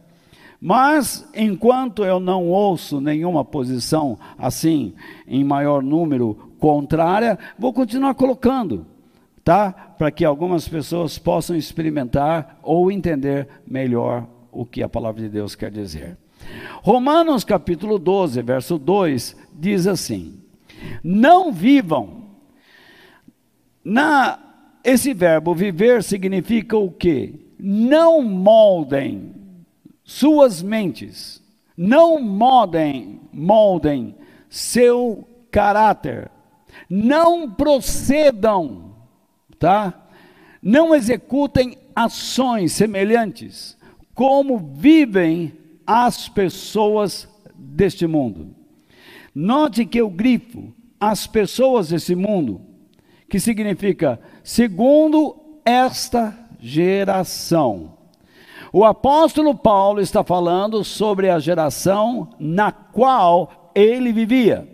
Mas 0.61 1.29
enquanto 1.35 2.05
eu 2.05 2.19
não 2.19 2.49
ouço 2.49 3.01
nenhuma 3.01 3.45
posição 3.45 4.19
assim 4.39 4.95
em 5.27 5.45
maior 5.45 5.83
número 5.83 6.53
contrária, 6.59 7.39
vou 7.59 7.73
continuar 7.73 8.15
colocando, 8.15 8.87
tá? 9.45 9.73
Para 9.73 10.11
que 10.11 10.25
algumas 10.25 10.67
pessoas 10.67 11.19
possam 11.19 11.55
experimentar 11.55 12.59
ou 12.63 12.91
entender 12.91 13.49
melhor 13.67 14.27
o 14.51 14.65
que 14.65 14.83
a 14.83 14.89
palavra 14.89 15.23
de 15.23 15.29
Deus 15.29 15.55
quer 15.55 15.71
dizer. 15.71 16.17
Romanos 16.83 17.45
capítulo 17.45 17.99
12, 17.99 18.43
verso 18.43 18.79
2 18.79 19.37
diz 19.53 19.87
assim: 19.87 20.41
Não 21.03 21.53
vivam 21.53 22.25
na 23.85 24.39
esse 24.85 25.15
verbo 25.15 25.55
viver 25.55 26.03
significa 26.03 26.77
o 26.77 26.91
quê? 26.91 27.35
Não 27.59 28.23
moldem 28.23 29.35
suas 30.05 30.63
mentes, 30.63 31.43
não 31.75 32.21
moldem, 32.21 33.21
moldem 33.33 34.15
seu 34.51 35.27
caráter, 35.51 36.31
não 36.89 37.51
procedam, 37.51 38.84
tá? 39.65 39.95
Não 40.63 40.95
executem 40.95 41.79
ações 41.97 42.73
semelhantes 42.73 43.79
como 44.15 44.59
vivem 44.59 45.55
as 45.87 46.29
pessoas 46.29 47.27
deste 47.57 48.07
mundo. 48.07 48.55
Note 49.35 49.87
que 49.87 49.97
eu 49.97 50.11
grifo 50.11 50.71
as 51.01 51.27
pessoas 51.27 51.89
desse 51.89 52.15
mundo 52.15 52.61
que 53.27 53.41
significa 53.41 54.21
segundo 54.43 55.35
esta 55.65 56.39
geração. 56.61 57.95
O 58.71 58.85
apóstolo 58.85 59.55
Paulo 59.55 59.99
está 59.99 60.23
falando 60.23 60.85
sobre 60.85 61.31
a 61.31 61.39
geração 61.39 62.29
na 62.39 62.71
qual 62.71 63.73
ele 63.75 64.13
vivia. 64.13 64.69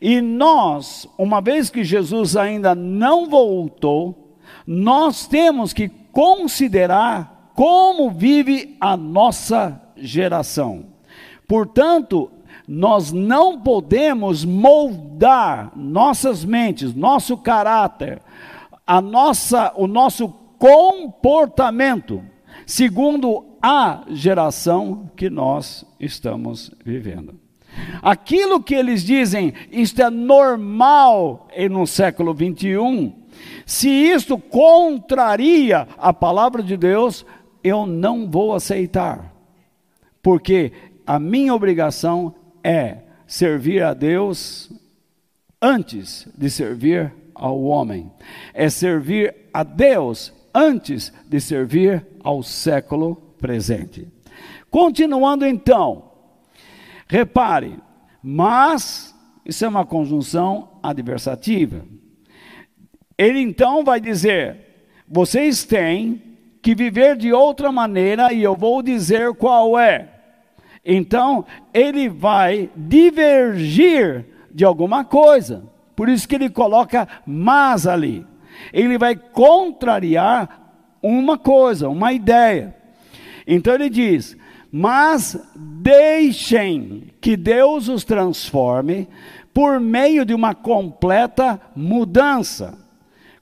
E 0.00 0.20
nós, 0.20 1.08
uma 1.18 1.40
vez 1.40 1.70
que 1.70 1.84
Jesus 1.84 2.36
ainda 2.36 2.74
não 2.74 3.28
voltou, 3.28 4.36
nós 4.66 5.26
temos 5.26 5.72
que 5.72 5.88
considerar 5.88 7.52
como 7.54 8.10
vive 8.10 8.76
a 8.80 8.96
nossa 8.96 9.80
geração. 9.96 10.86
Portanto, 11.48 12.30
nós 12.66 13.12
não 13.12 13.60
podemos 13.60 14.44
moldar 14.44 15.72
nossas 15.76 16.44
mentes, 16.44 16.94
nosso 16.94 17.36
caráter, 17.36 18.20
a 18.86 19.00
nossa, 19.00 19.72
o 19.76 19.86
nosso 19.86 20.28
comportamento 20.58 22.22
segundo 22.66 23.44
a 23.62 24.04
geração 24.08 25.10
que 25.16 25.30
nós 25.30 25.84
estamos 26.00 26.70
vivendo. 26.84 27.45
Aquilo 28.02 28.62
que 28.62 28.74
eles 28.74 29.02
dizem, 29.02 29.52
isto 29.70 30.00
é 30.02 30.10
normal 30.10 31.48
no 31.70 31.86
século 31.86 32.34
21, 32.34 33.12
se 33.64 33.88
isto 33.88 34.38
contraria 34.38 35.86
a 35.98 36.12
palavra 36.12 36.62
de 36.62 36.76
Deus, 36.76 37.24
eu 37.62 37.86
não 37.86 38.30
vou 38.30 38.54
aceitar, 38.54 39.34
porque 40.22 40.72
a 41.06 41.18
minha 41.18 41.54
obrigação 41.54 42.34
é 42.62 42.98
servir 43.26 43.82
a 43.82 43.92
Deus 43.92 44.70
antes 45.60 46.28
de 46.36 46.48
servir 46.48 47.12
ao 47.34 47.60
homem, 47.62 48.10
é 48.54 48.68
servir 48.68 49.34
a 49.52 49.62
Deus 49.62 50.32
antes 50.54 51.12
de 51.28 51.40
servir 51.40 52.06
ao 52.22 52.42
século 52.42 53.16
presente. 53.38 54.08
Continuando 54.70 55.44
então, 55.46 56.05
repare, 57.06 57.78
mas 58.22 59.14
isso 59.44 59.64
é 59.64 59.68
uma 59.68 59.86
conjunção 59.86 60.78
adversativa. 60.82 61.84
Ele 63.16 63.40
então 63.40 63.84
vai 63.84 64.00
dizer: 64.00 64.56
vocês 65.08 65.64
têm 65.64 66.22
que 66.60 66.74
viver 66.74 67.16
de 67.16 67.32
outra 67.32 67.70
maneira 67.70 68.32
e 68.32 68.42
eu 68.42 68.56
vou 68.56 68.82
dizer 68.82 69.32
qual 69.34 69.78
é. 69.78 70.08
Então, 70.84 71.44
ele 71.74 72.08
vai 72.08 72.70
divergir 72.76 74.24
de 74.52 74.64
alguma 74.64 75.04
coisa. 75.04 75.64
Por 75.96 76.08
isso 76.08 76.28
que 76.28 76.34
ele 76.34 76.48
coloca 76.50 77.08
mas 77.26 77.86
ali. 77.86 78.24
Ele 78.72 78.96
vai 78.96 79.16
contrariar 79.16 80.66
uma 81.02 81.38
coisa, 81.38 81.88
uma 81.88 82.12
ideia. 82.12 82.74
Então 83.46 83.74
ele 83.74 83.88
diz: 83.88 84.36
Mas 84.70 85.38
deixem 85.54 87.04
que 87.20 87.36
Deus 87.36 87.88
os 87.88 88.04
transforme 88.04 89.08
por 89.54 89.80
meio 89.80 90.24
de 90.24 90.34
uma 90.34 90.54
completa 90.54 91.60
mudança. 91.74 92.78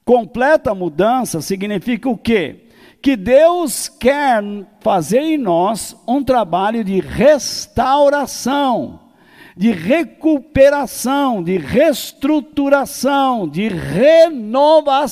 Completa 0.04 0.74
mudança 0.74 1.40
significa 1.40 2.08
o 2.08 2.16
quê? 2.16 2.64
que 3.04 3.16
Deus 3.16 3.86
quer 3.86 4.42
fazer 4.80 5.20
em 5.20 5.36
nós 5.36 5.94
um 6.08 6.24
trabalho 6.24 6.82
de 6.82 7.00
restauração, 7.00 8.98
de 9.54 9.70
recuperação, 9.70 11.42
de 11.44 11.58
reestruturação, 11.58 13.46
de 13.46 13.68
renovação. 13.68 15.10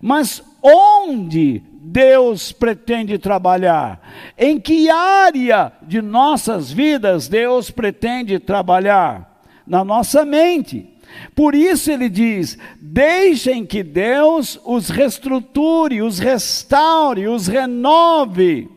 Mas 0.00 0.40
onde 0.62 1.60
Deus 1.84 2.52
pretende 2.52 3.18
trabalhar? 3.18 4.00
Em 4.38 4.60
que 4.60 4.88
área 4.88 5.72
de 5.82 6.00
nossas 6.00 6.70
vidas 6.70 7.26
Deus 7.26 7.72
pretende 7.72 8.38
trabalhar? 8.38 9.42
Na 9.66 9.84
nossa 9.84 10.24
mente. 10.24 10.88
Por 11.34 11.56
isso 11.56 11.90
ele 11.90 12.08
diz: 12.08 12.56
deixem 12.80 13.66
que 13.66 13.82
Deus 13.82 14.60
os 14.64 14.90
reestruture, 14.90 16.02
os 16.02 16.20
restaure, 16.20 17.26
os 17.26 17.48
renove, 17.48 18.68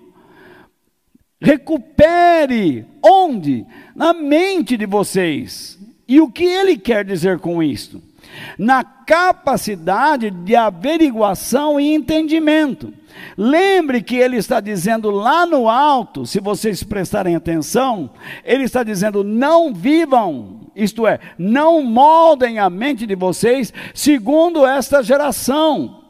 recupere. 1.39 2.87
Onde? 3.03 3.65
Na 3.95 4.13
mente 4.13 4.75
de 4.75 4.87
vocês. 4.87 5.77
E 6.07 6.19
o 6.19 6.29
que 6.29 6.43
ele 6.43 6.75
quer 6.75 7.05
dizer 7.05 7.39
com 7.39 7.61
isto? 7.61 8.01
Na 8.57 8.83
capacidade 8.83 10.29
de 10.29 10.55
averiguação 10.55 11.79
e 11.79 11.93
entendimento. 11.93 12.93
Lembre 13.37 14.01
que 14.01 14.15
ele 14.15 14.37
está 14.37 14.59
dizendo 14.59 15.09
lá 15.09 15.45
no 15.45 15.69
alto, 15.69 16.25
se 16.25 16.39
vocês 16.39 16.83
prestarem 16.83 17.35
atenção, 17.35 18.09
ele 18.43 18.63
está 18.63 18.83
dizendo: 18.83 19.23
não 19.23 19.73
vivam, 19.73 20.69
isto 20.75 21.07
é, 21.07 21.19
não 21.37 21.81
moldem 21.81 22.59
a 22.59 22.69
mente 22.69 23.05
de 23.05 23.15
vocês 23.15 23.73
segundo 23.93 24.65
esta 24.65 25.01
geração. 25.01 26.01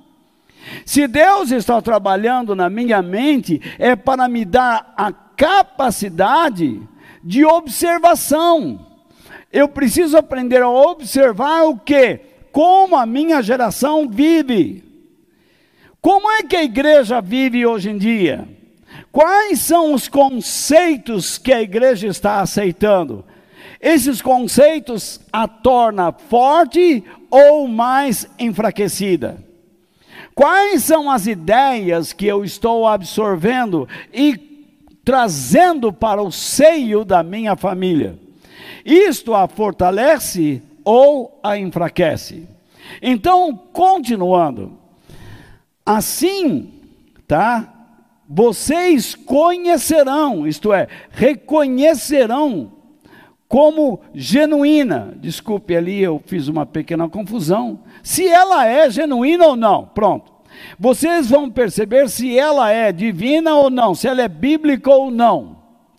Se 0.85 1.07
Deus 1.07 1.51
está 1.51 1.81
trabalhando 1.81 2.55
na 2.55 2.69
minha 2.69 3.01
mente, 3.01 3.61
é 3.77 3.95
para 3.95 4.27
me 4.27 4.43
dar 4.43 4.93
a 4.97 5.11
capacidade 5.11 6.81
de 7.23 7.45
observação. 7.45 8.84
Eu 9.55 9.69
preciso 9.69 10.17
aprender 10.17 10.61
a 10.61 10.69
observar 10.69 11.63
o 11.63 11.77
que? 11.79 12.19
Como 12.51 12.93
a 12.93 13.05
minha 13.05 13.41
geração 13.41 14.05
vive. 14.05 14.83
Como 16.01 16.29
é 16.29 16.43
que 16.43 16.57
a 16.57 16.63
igreja 16.65 17.21
vive 17.21 17.65
hoje 17.65 17.89
em 17.89 17.97
dia? 17.97 18.49
Quais 19.13 19.61
são 19.61 19.93
os 19.93 20.09
conceitos 20.09 21.37
que 21.37 21.53
a 21.53 21.61
igreja 21.61 22.05
está 22.05 22.41
aceitando? 22.41 23.23
Esses 23.79 24.21
conceitos 24.21 25.21
a 25.31 25.47
torna 25.47 26.11
forte 26.11 27.01
ou 27.31 27.65
mais 27.65 28.27
enfraquecida? 28.37 29.41
Quais 30.35 30.83
são 30.83 31.09
as 31.09 31.27
ideias 31.27 32.11
que 32.11 32.27
eu 32.27 32.43
estou 32.43 32.85
absorvendo 32.85 33.87
e 34.13 34.35
trazendo 35.05 35.93
para 35.93 36.21
o 36.21 36.29
seio 36.29 37.05
da 37.05 37.23
minha 37.23 37.55
família? 37.55 38.24
Isto 38.85 39.33
a 39.33 39.47
fortalece 39.47 40.61
ou 40.83 41.39
a 41.43 41.57
enfraquece? 41.57 42.47
Então, 43.01 43.57
continuando, 43.73 44.77
Assim, 45.85 46.73
tá? 47.27 47.71
Vocês 48.27 49.13
conhecerão, 49.13 50.47
isto 50.47 50.73
é, 50.73 50.87
reconhecerão 51.11 52.71
como 53.47 54.01
genuína. 54.15 55.13
Desculpe 55.17 55.75
ali, 55.75 56.01
eu 56.01 56.19
fiz 56.25 56.47
uma 56.47 56.65
pequena 56.65 57.07
confusão. 57.07 57.81
Se 58.01 58.27
ela 58.27 58.65
é 58.65 58.89
genuína 58.89 59.45
ou 59.45 59.55
não, 59.55 59.85
pronto. 59.85 60.33
Vocês 60.79 61.29
vão 61.29 61.51
perceber 61.51 62.09
se 62.09 62.35
ela 62.35 62.71
é 62.71 62.91
divina 62.91 63.53
ou 63.53 63.69
não, 63.69 63.93
se 63.93 64.07
ela 64.07 64.23
é 64.23 64.27
bíblica 64.27 64.89
ou 64.89 65.11
não, 65.11 65.54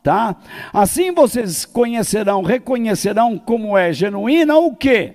tá? 0.06 0.36
Assim 0.72 1.10
vocês 1.10 1.64
conhecerão, 1.64 2.42
reconhecerão 2.42 3.36
como 3.36 3.76
é 3.76 3.92
genuína 3.92 4.56
o 4.56 4.72
quê? 4.72 5.14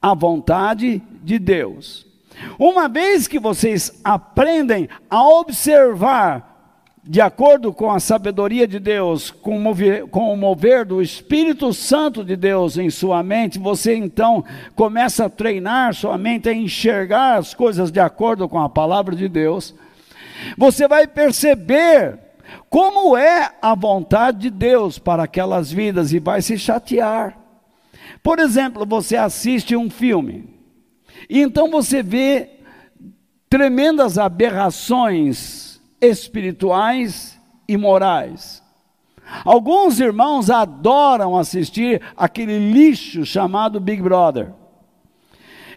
A 0.00 0.14
vontade 0.14 1.02
de 1.24 1.40
Deus. 1.40 2.06
Uma 2.56 2.88
vez 2.88 3.26
que 3.26 3.40
vocês 3.40 4.00
aprendem 4.04 4.88
a 5.10 5.28
observar 5.28 6.54
de 7.02 7.20
acordo 7.20 7.72
com 7.72 7.90
a 7.90 7.98
sabedoria 7.98 8.68
de 8.68 8.78
Deus, 8.78 9.32
com 9.32 9.56
o, 9.56 9.60
mover, 9.60 10.06
com 10.06 10.32
o 10.32 10.36
mover 10.36 10.84
do 10.84 11.02
Espírito 11.02 11.72
Santo 11.72 12.22
de 12.22 12.36
Deus 12.36 12.78
em 12.78 12.90
sua 12.90 13.24
mente, 13.24 13.58
você 13.58 13.96
então 13.96 14.44
começa 14.76 15.24
a 15.24 15.30
treinar 15.30 15.94
sua 15.94 16.16
mente 16.16 16.48
a 16.48 16.54
enxergar 16.54 17.38
as 17.38 17.54
coisas 17.54 17.90
de 17.90 17.98
acordo 17.98 18.48
com 18.48 18.60
a 18.60 18.68
palavra 18.68 19.16
de 19.16 19.28
Deus. 19.28 19.74
Você 20.56 20.86
vai 20.86 21.08
perceber 21.08 22.25
como 22.68 23.16
é 23.16 23.52
a 23.60 23.74
vontade 23.74 24.38
de 24.38 24.50
Deus 24.50 24.98
para 24.98 25.24
aquelas 25.24 25.70
vidas 25.70 26.12
e 26.12 26.18
vai 26.18 26.42
se 26.42 26.58
chatear. 26.58 27.38
Por 28.22 28.38
exemplo, 28.38 28.84
você 28.86 29.16
assiste 29.16 29.76
um 29.76 29.90
filme, 29.90 30.48
e 31.28 31.40
então 31.40 31.70
você 31.70 32.02
vê 32.02 32.50
tremendas 33.48 34.18
aberrações 34.18 35.80
espirituais 36.00 37.40
e 37.68 37.76
morais. 37.76 38.62
Alguns 39.44 39.98
irmãos 39.98 40.50
adoram 40.50 41.36
assistir 41.36 42.00
aquele 42.16 42.72
lixo 42.72 43.24
chamado 43.24 43.80
Big 43.80 44.00
Brother. 44.00 44.52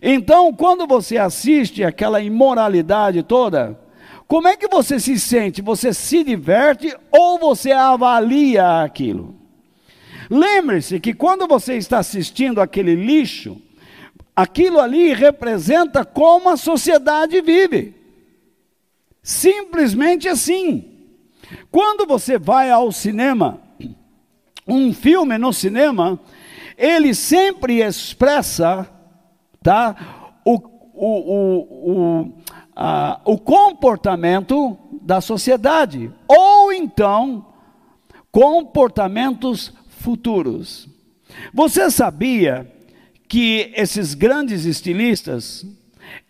Então, 0.02 0.54
quando 0.54 0.88
você 0.88 1.18
assiste 1.18 1.84
aquela 1.84 2.22
imoralidade 2.22 3.24
toda, 3.24 3.80
como 4.30 4.48
é 4.48 4.56
que 4.56 4.68
você 4.68 5.00
se 5.00 5.20
sente? 5.20 5.60
Você 5.60 5.92
se 5.92 6.24
diverte 6.24 6.96
ou 7.12 7.40
você 7.40 7.72
avalia 7.72 8.84
aquilo? 8.84 9.36
Lembre-se 10.30 11.00
que 11.00 11.16
quando 11.16 11.48
você 11.48 11.78
está 11.78 11.98
assistindo 11.98 12.62
aquele 12.62 12.94
lixo, 12.94 13.60
aquilo 14.36 14.80
ali 14.80 15.16
representa 15.16 16.06
como 16.06 16.48
a 16.48 16.58
sociedade 16.58 17.42
vive. 17.42 17.96
Simplesmente 19.24 20.28
assim. 20.28 20.86
Quando 21.72 22.06
você 22.06 22.38
vai 22.38 22.70
ao 22.70 22.92
cinema, 22.92 23.60
um 24.68 24.94
filme 24.94 25.40
no 25.40 25.52
cinema, 25.52 26.20
ele 26.78 27.16
sempre 27.16 27.82
expressa 27.82 28.88
tá, 29.64 29.96
o, 30.46 30.54
o, 30.94 31.08
o, 31.34 31.92
o, 31.92 32.39
a, 32.82 33.20
o 33.26 33.38
comportamento 33.38 34.78
da 35.02 35.20
sociedade, 35.20 36.10
ou 36.26 36.72
então 36.72 37.46
comportamentos 38.32 39.74
futuros. 39.90 40.88
Você 41.54 41.92
sabia 41.92 42.72
que 43.28 43.74
esses 43.76 44.14
grandes 44.14 44.64
estilistas, 44.64 45.66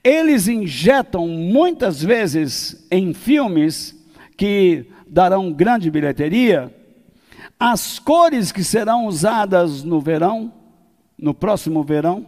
eles 0.04 0.48
injetam 0.48 1.28
muitas 1.28 2.02
vezes 2.02 2.84
em 2.90 3.14
filmes 3.14 3.96
que 4.36 4.88
darão 5.08 5.54
grande 5.54 5.92
bilheteria 5.92 6.76
as 7.60 8.00
cores 8.00 8.52
que 8.52 8.64
serão 8.64 9.06
usadas 9.06 9.84
no 9.84 10.02
verão, 10.02 10.52
no 11.16 11.34
próximo 11.34 11.84
verão. 11.84 12.26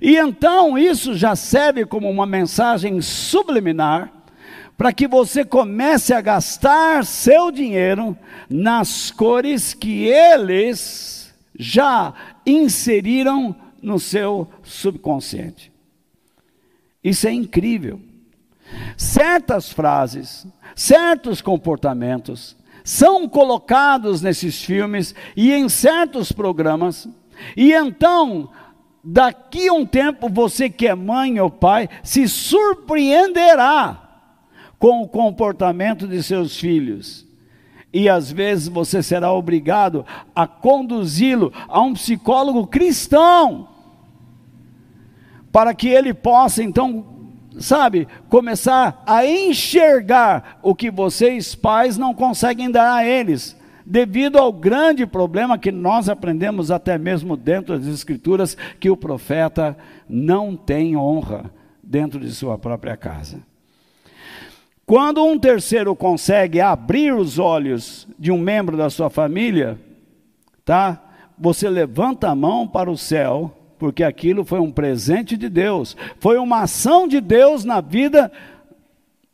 E 0.00 0.16
então 0.16 0.78
isso 0.78 1.14
já 1.14 1.36
serve 1.36 1.84
como 1.84 2.10
uma 2.10 2.26
mensagem 2.26 3.00
subliminar 3.00 4.12
para 4.76 4.92
que 4.92 5.06
você 5.06 5.44
comece 5.44 6.12
a 6.12 6.20
gastar 6.20 7.04
seu 7.04 7.50
dinheiro 7.50 8.16
nas 8.48 9.10
cores 9.10 9.72
que 9.72 10.04
eles 10.06 11.32
já 11.56 12.12
inseriram 12.44 13.54
no 13.80 14.00
seu 14.00 14.48
subconsciente. 14.62 15.72
Isso 17.02 17.28
é 17.28 17.32
incrível. 17.32 18.00
Certas 18.96 19.70
frases, 19.70 20.46
certos 20.74 21.40
comportamentos 21.40 22.56
são 22.82 23.28
colocados 23.28 24.20
nesses 24.20 24.62
filmes 24.62 25.14
e 25.36 25.52
em 25.52 25.68
certos 25.68 26.32
programas, 26.32 27.08
e 27.56 27.72
então, 27.72 28.50
daqui 29.04 29.68
a 29.68 29.72
um 29.72 29.84
tempo, 29.84 30.28
você 30.28 30.70
que 30.70 30.86
é 30.86 30.94
mãe 30.94 31.38
ou 31.38 31.50
pai, 31.50 31.88
se 32.02 32.26
surpreenderá 32.26 34.00
com 34.78 35.02
o 35.02 35.08
comportamento 35.08 36.08
de 36.08 36.22
seus 36.22 36.56
filhos. 36.56 37.26
E 37.92 38.08
às 38.08 38.32
vezes 38.32 38.66
você 38.66 39.02
será 39.02 39.32
obrigado 39.32 40.04
a 40.34 40.46
conduzi-lo 40.46 41.52
a 41.68 41.80
um 41.80 41.92
psicólogo 41.92 42.66
cristão 42.66 43.68
para 45.52 45.72
que 45.72 45.86
ele 45.86 46.12
possa 46.12 46.64
então, 46.64 47.04
sabe, 47.60 48.08
começar 48.28 49.04
a 49.06 49.24
enxergar 49.24 50.58
o 50.60 50.74
que 50.74 50.90
vocês 50.90 51.54
pais 51.54 51.96
não 51.96 52.12
conseguem 52.12 52.68
dar 52.68 52.92
a 52.92 53.06
eles, 53.06 53.56
devido 53.84 54.38
ao 54.38 54.52
grande 54.52 55.06
problema 55.06 55.58
que 55.58 55.70
nós 55.70 56.08
aprendemos 56.08 56.70
até 56.70 56.96
mesmo 56.96 57.36
dentro 57.36 57.78
das 57.78 57.86
escrituras 57.86 58.56
que 58.80 58.88
o 58.88 58.96
profeta 58.96 59.76
não 60.08 60.56
tem 60.56 60.96
honra 60.96 61.50
dentro 61.82 62.18
de 62.18 62.30
sua 62.30 62.56
própria 62.56 62.96
casa. 62.96 63.40
Quando 64.86 65.24
um 65.24 65.38
terceiro 65.38 65.94
consegue 65.96 66.60
abrir 66.60 67.14
os 67.14 67.38
olhos 67.38 68.06
de 68.18 68.30
um 68.30 68.38
membro 68.38 68.76
da 68.76 68.90
sua 68.90 69.08
família, 69.08 69.78
tá? 70.64 71.02
Você 71.38 71.68
levanta 71.68 72.28
a 72.28 72.34
mão 72.34 72.66
para 72.66 72.90
o 72.90 72.96
céu 72.96 73.56
porque 73.78 74.04
aquilo 74.04 74.44
foi 74.44 74.60
um 74.60 74.70
presente 74.70 75.36
de 75.36 75.48
Deus, 75.48 75.96
foi 76.18 76.38
uma 76.38 76.62
ação 76.62 77.08
de 77.08 77.20
Deus 77.20 77.64
na 77.64 77.80
vida 77.80 78.30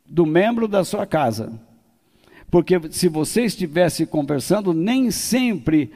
do 0.06 0.26
membro 0.26 0.66
da 0.66 0.82
sua 0.82 1.06
casa. 1.06 1.52
Porque 2.50 2.80
se 2.90 3.08
você 3.08 3.44
estivesse 3.44 4.06
conversando, 4.06 4.72
nem 4.72 5.10
sempre 5.10 5.90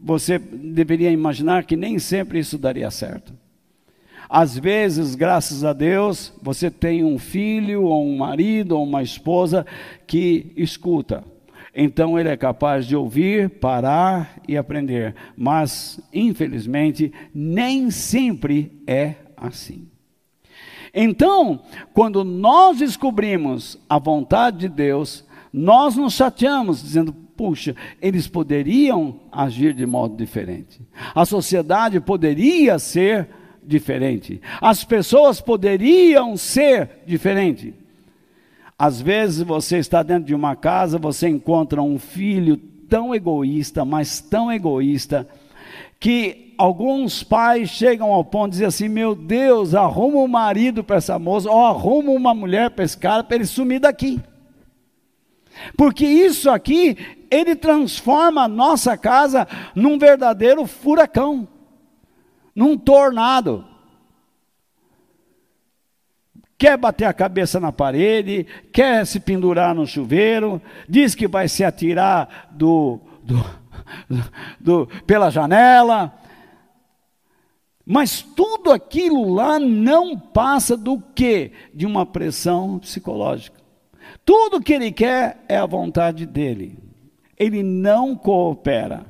você 0.00 0.38
deveria 0.38 1.10
imaginar 1.10 1.64
que 1.64 1.76
nem 1.76 1.98
sempre 1.98 2.38
isso 2.38 2.58
daria 2.58 2.90
certo. 2.90 3.32
Às 4.28 4.56
vezes, 4.56 5.14
graças 5.14 5.64
a 5.64 5.72
Deus, 5.72 6.32
você 6.40 6.70
tem 6.70 7.04
um 7.04 7.18
filho, 7.18 7.82
ou 7.82 8.06
um 8.06 8.18
marido, 8.18 8.76
ou 8.76 8.84
uma 8.84 9.02
esposa 9.02 9.66
que 10.06 10.52
escuta 10.56 11.24
então 11.74 12.18
ele 12.18 12.28
é 12.28 12.36
capaz 12.36 12.86
de 12.86 12.96
ouvir, 12.96 13.48
parar 13.48 14.40
e 14.46 14.56
aprender. 14.56 15.14
Mas, 15.36 16.00
infelizmente, 16.12 17.12
nem 17.34 17.90
sempre 17.90 18.82
é 18.86 19.14
assim. 19.36 19.88
Então, 20.92 21.60
quando 21.94 22.24
nós 22.24 22.78
descobrimos 22.78 23.78
a 23.88 23.98
vontade 23.98 24.58
de 24.58 24.68
Deus, 24.68 25.24
nós 25.52 25.96
nos 25.96 26.14
chateamos, 26.14 26.82
dizendo: 26.82 27.12
puxa, 27.12 27.74
eles 28.00 28.28
poderiam 28.28 29.20
agir 29.32 29.74
de 29.74 29.86
modo 29.86 30.16
diferente. 30.16 30.80
A 31.14 31.24
sociedade 31.24 32.00
poderia 32.00 32.78
ser 32.78 33.28
diferente. 33.62 34.40
As 34.60 34.84
pessoas 34.84 35.40
poderiam 35.40 36.36
ser 36.36 37.02
diferentes. 37.06 37.72
Às 38.78 39.00
vezes 39.00 39.42
você 39.42 39.78
está 39.78 40.02
dentro 40.02 40.24
de 40.24 40.34
uma 40.34 40.56
casa, 40.56 40.98
você 40.98 41.28
encontra 41.28 41.82
um 41.82 41.98
filho 41.98 42.56
tão 42.56 43.14
egoísta, 43.14 43.84
mas 43.84 44.20
tão 44.20 44.50
egoísta, 44.50 45.28
que 45.98 46.54
alguns 46.56 47.22
pais 47.22 47.68
chegam 47.70 48.10
ao 48.12 48.24
ponto 48.24 48.46
de 48.46 48.52
dizer 48.52 48.66
assim: 48.66 48.88
meu 48.88 49.14
Deus, 49.14 49.74
arruma 49.74 50.18
um 50.18 50.28
marido 50.28 50.82
para 50.82 50.96
essa 50.96 51.18
moça, 51.18 51.50
ou 51.50 51.64
arruma 51.64 52.10
uma 52.10 52.34
mulher 52.34 52.70
para 52.70 52.84
esse 52.84 52.96
cara, 52.96 53.22
para 53.24 53.36
ele 53.36 53.46
sumir 53.46 53.80
daqui. 53.80 54.20
Porque 55.76 56.06
isso 56.06 56.50
aqui, 56.50 56.96
ele 57.30 57.56
transforma 57.56 58.44
a 58.44 58.48
nossa 58.48 58.96
casa 58.96 59.46
num 59.74 59.98
verdadeiro 59.98 60.66
furacão, 60.66 61.48
num 62.54 62.76
tornado 62.76 63.64
quer 66.60 66.76
bater 66.76 67.06
a 67.06 67.14
cabeça 67.14 67.58
na 67.58 67.72
parede, 67.72 68.46
quer 68.70 69.06
se 69.06 69.18
pendurar 69.18 69.74
no 69.74 69.86
chuveiro, 69.86 70.60
diz 70.86 71.14
que 71.14 71.26
vai 71.26 71.48
se 71.48 71.64
atirar 71.64 72.50
do, 72.50 73.00
do, 73.22 73.42
do, 74.60 74.86
pela 75.06 75.30
janela. 75.30 76.14
Mas 77.82 78.20
tudo 78.20 78.70
aquilo 78.70 79.32
lá 79.32 79.58
não 79.58 80.18
passa 80.18 80.76
do 80.76 81.00
que? 81.00 81.50
De 81.72 81.86
uma 81.86 82.04
pressão 82.04 82.78
psicológica. 82.78 83.58
Tudo 84.30 84.62
que 84.62 84.72
ele 84.72 84.92
quer 84.92 85.42
é 85.48 85.56
a 85.56 85.66
vontade 85.66 86.24
dele. 86.24 86.78
Ele 87.36 87.64
não 87.64 88.14
coopera. 88.14 89.04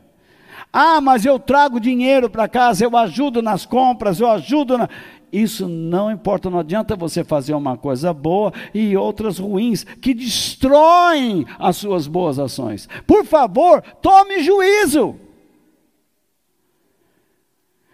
Ah, 0.72 0.98
mas 0.98 1.26
eu 1.26 1.38
trago 1.38 1.78
dinheiro 1.78 2.30
para 2.30 2.48
casa, 2.48 2.86
eu 2.86 2.96
ajudo 2.96 3.42
nas 3.42 3.66
compras, 3.66 4.18
eu 4.18 4.30
ajudo 4.30 4.78
na. 4.78 4.88
Isso 5.30 5.68
não 5.68 6.10
importa, 6.10 6.48
não 6.48 6.60
adianta 6.60 6.96
você 6.96 7.22
fazer 7.22 7.52
uma 7.52 7.76
coisa 7.76 8.14
boa 8.14 8.50
e 8.72 8.96
outras 8.96 9.38
ruins 9.38 9.84
que 9.84 10.14
destroem 10.14 11.44
as 11.58 11.76
suas 11.76 12.06
boas 12.06 12.38
ações. 12.38 12.88
Por 13.06 13.26
favor, 13.26 13.82
tome 14.00 14.42
juízo. 14.42 15.16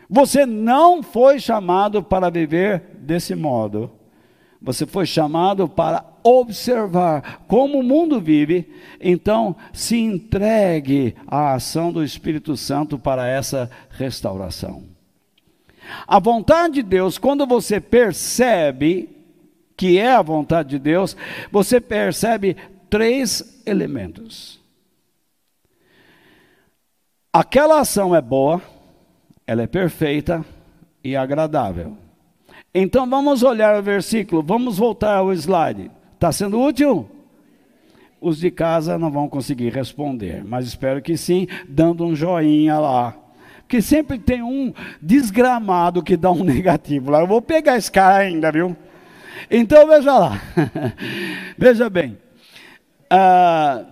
Você 0.08 0.46
não 0.46 1.02
foi 1.02 1.40
chamado 1.40 2.04
para 2.04 2.30
viver 2.30 2.84
desse 3.00 3.34
modo. 3.34 3.90
Você 4.62 4.86
foi 4.86 5.06
chamado 5.06 5.68
para 5.68 6.04
observar 6.26 7.44
como 7.46 7.78
o 7.78 7.82
mundo 7.82 8.20
vive, 8.20 8.68
então 9.00 9.54
se 9.72 9.96
entregue 9.98 11.14
à 11.26 11.54
ação 11.54 11.92
do 11.92 12.02
Espírito 12.02 12.56
Santo 12.56 12.98
para 12.98 13.28
essa 13.28 13.70
restauração. 13.90 14.82
A 16.06 16.18
vontade 16.18 16.74
de 16.74 16.82
Deus, 16.82 17.16
quando 17.16 17.46
você 17.46 17.80
percebe 17.80 19.08
que 19.76 19.98
é 19.98 20.12
a 20.12 20.22
vontade 20.22 20.70
de 20.70 20.78
Deus, 20.78 21.16
você 21.52 21.80
percebe 21.80 22.56
três 22.90 23.62
elementos. 23.64 24.60
Aquela 27.32 27.80
ação 27.80 28.16
é 28.16 28.20
boa, 28.20 28.62
ela 29.46 29.62
é 29.62 29.66
perfeita 29.66 30.44
e 31.04 31.14
agradável. 31.14 31.96
Então 32.74 33.08
vamos 33.08 33.42
olhar 33.42 33.78
o 33.78 33.82
versículo, 33.82 34.42
vamos 34.42 34.78
voltar 34.78 35.16
ao 35.16 35.32
slide. 35.32 35.90
Está 36.16 36.32
sendo 36.32 36.58
útil? 36.58 37.08
Os 38.18 38.38
de 38.38 38.50
casa 38.50 38.98
não 38.98 39.10
vão 39.10 39.28
conseguir 39.28 39.68
responder, 39.68 40.42
mas 40.42 40.66
espero 40.66 41.02
que 41.02 41.14
sim, 41.16 41.46
dando 41.68 42.04
um 42.04 42.16
joinha 42.16 42.78
lá. 42.78 43.14
Porque 43.58 43.82
sempre 43.82 44.18
tem 44.18 44.42
um 44.42 44.72
desgramado 45.00 46.02
que 46.02 46.16
dá 46.16 46.30
um 46.30 46.42
negativo 46.44 47.10
lá. 47.10 47.20
Eu 47.20 47.26
vou 47.26 47.42
pegar 47.42 47.76
esse 47.76 47.92
cara 47.92 48.16
ainda, 48.16 48.50
viu? 48.50 48.74
Então 49.50 49.86
veja 49.86 50.18
lá. 50.18 50.40
veja 51.58 51.90
bem. 51.90 52.16
Ah, 53.10 53.84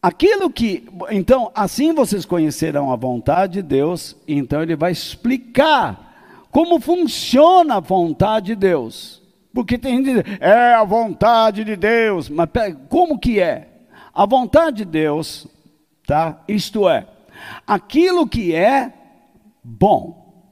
aquilo 0.00 0.48
que. 0.48 0.88
Então, 1.10 1.50
assim 1.52 1.92
vocês 1.92 2.24
conhecerão 2.24 2.92
a 2.92 2.96
vontade 2.96 3.54
de 3.54 3.62
Deus, 3.62 4.16
então 4.28 4.62
ele 4.62 4.76
vai 4.76 4.92
explicar 4.92 6.46
como 6.52 6.78
funciona 6.78 7.76
a 7.76 7.80
vontade 7.80 8.46
de 8.46 8.54
Deus. 8.54 9.25
Porque 9.56 9.78
tem 9.78 10.04
gente 10.04 10.22
que 10.22 10.22
diz, 10.22 10.38
é 10.38 10.74
a 10.74 10.84
vontade 10.84 11.64
de 11.64 11.76
Deus. 11.76 12.28
Mas 12.28 12.50
como 12.90 13.18
que 13.18 13.40
é? 13.40 13.68
A 14.12 14.26
vontade 14.26 14.76
de 14.76 14.84
Deus, 14.84 15.48
tá? 16.06 16.42
Isto 16.46 16.86
é, 16.86 17.06
aquilo 17.66 18.28
que 18.28 18.54
é 18.54 18.92
bom. 19.64 20.44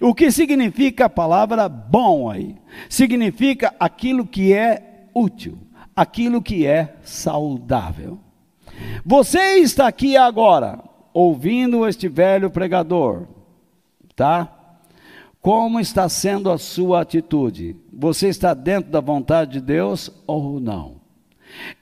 O 0.00 0.14
que 0.14 0.30
significa 0.30 1.06
a 1.06 1.10
palavra 1.10 1.68
bom 1.68 2.30
aí? 2.30 2.54
Significa 2.88 3.74
aquilo 3.80 4.24
que 4.24 4.52
é 4.52 5.08
útil, 5.12 5.58
aquilo 5.96 6.40
que 6.40 6.64
é 6.64 6.94
saudável. 7.02 8.16
Você 9.04 9.54
está 9.54 9.88
aqui 9.88 10.16
agora, 10.16 10.78
ouvindo 11.12 11.84
este 11.84 12.06
velho 12.06 12.48
pregador, 12.48 13.26
tá? 14.14 14.55
Como 15.46 15.78
está 15.78 16.08
sendo 16.08 16.50
a 16.50 16.58
sua 16.58 17.02
atitude? 17.02 17.76
Você 17.92 18.26
está 18.26 18.52
dentro 18.52 18.90
da 18.90 18.98
vontade 18.98 19.52
de 19.52 19.60
Deus 19.60 20.10
ou 20.26 20.58
não? 20.58 20.96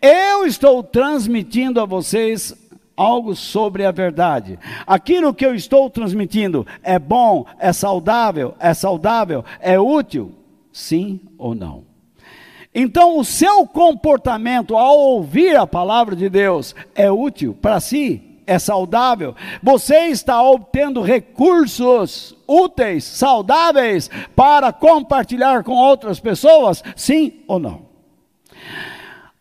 Eu 0.02 0.44
estou 0.44 0.82
transmitindo 0.82 1.80
a 1.80 1.86
vocês 1.86 2.54
algo 2.94 3.34
sobre 3.34 3.86
a 3.86 3.90
verdade. 3.90 4.58
Aquilo 4.86 5.32
que 5.32 5.46
eu 5.46 5.54
estou 5.54 5.88
transmitindo 5.88 6.66
é 6.82 6.98
bom, 6.98 7.46
é 7.58 7.72
saudável, 7.72 8.54
é 8.60 8.74
saudável, 8.74 9.42
é 9.60 9.80
útil? 9.80 10.32
Sim 10.70 11.18
ou 11.38 11.54
não? 11.54 11.86
Então, 12.74 13.18
o 13.18 13.24
seu 13.24 13.66
comportamento 13.66 14.76
ao 14.76 14.98
ouvir 14.98 15.56
a 15.56 15.66
palavra 15.66 16.14
de 16.14 16.28
Deus 16.28 16.74
é 16.94 17.10
útil 17.10 17.56
para 17.62 17.80
si? 17.80 18.34
é 18.46 18.58
saudável, 18.58 19.34
você 19.62 20.08
está 20.08 20.42
obtendo 20.42 21.00
recursos 21.00 22.33
úteis, 22.46 23.04
saudáveis, 23.04 24.10
para 24.34 24.72
compartilhar 24.72 25.62
com 25.64 25.72
outras 25.72 26.20
pessoas? 26.20 26.82
Sim 26.96 27.44
ou 27.46 27.58
não? 27.58 27.86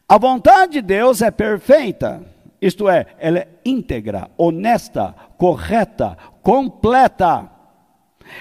A 0.07 0.17
vontade 0.17 0.73
de 0.73 0.81
Deus 0.81 1.21
é 1.21 1.31
perfeita, 1.31 2.23
isto 2.61 2.87
é, 2.87 3.07
ela 3.19 3.39
é 3.39 3.47
íntegra, 3.65 4.29
honesta, 4.37 5.15
correta, 5.37 6.17
completa. 6.41 7.49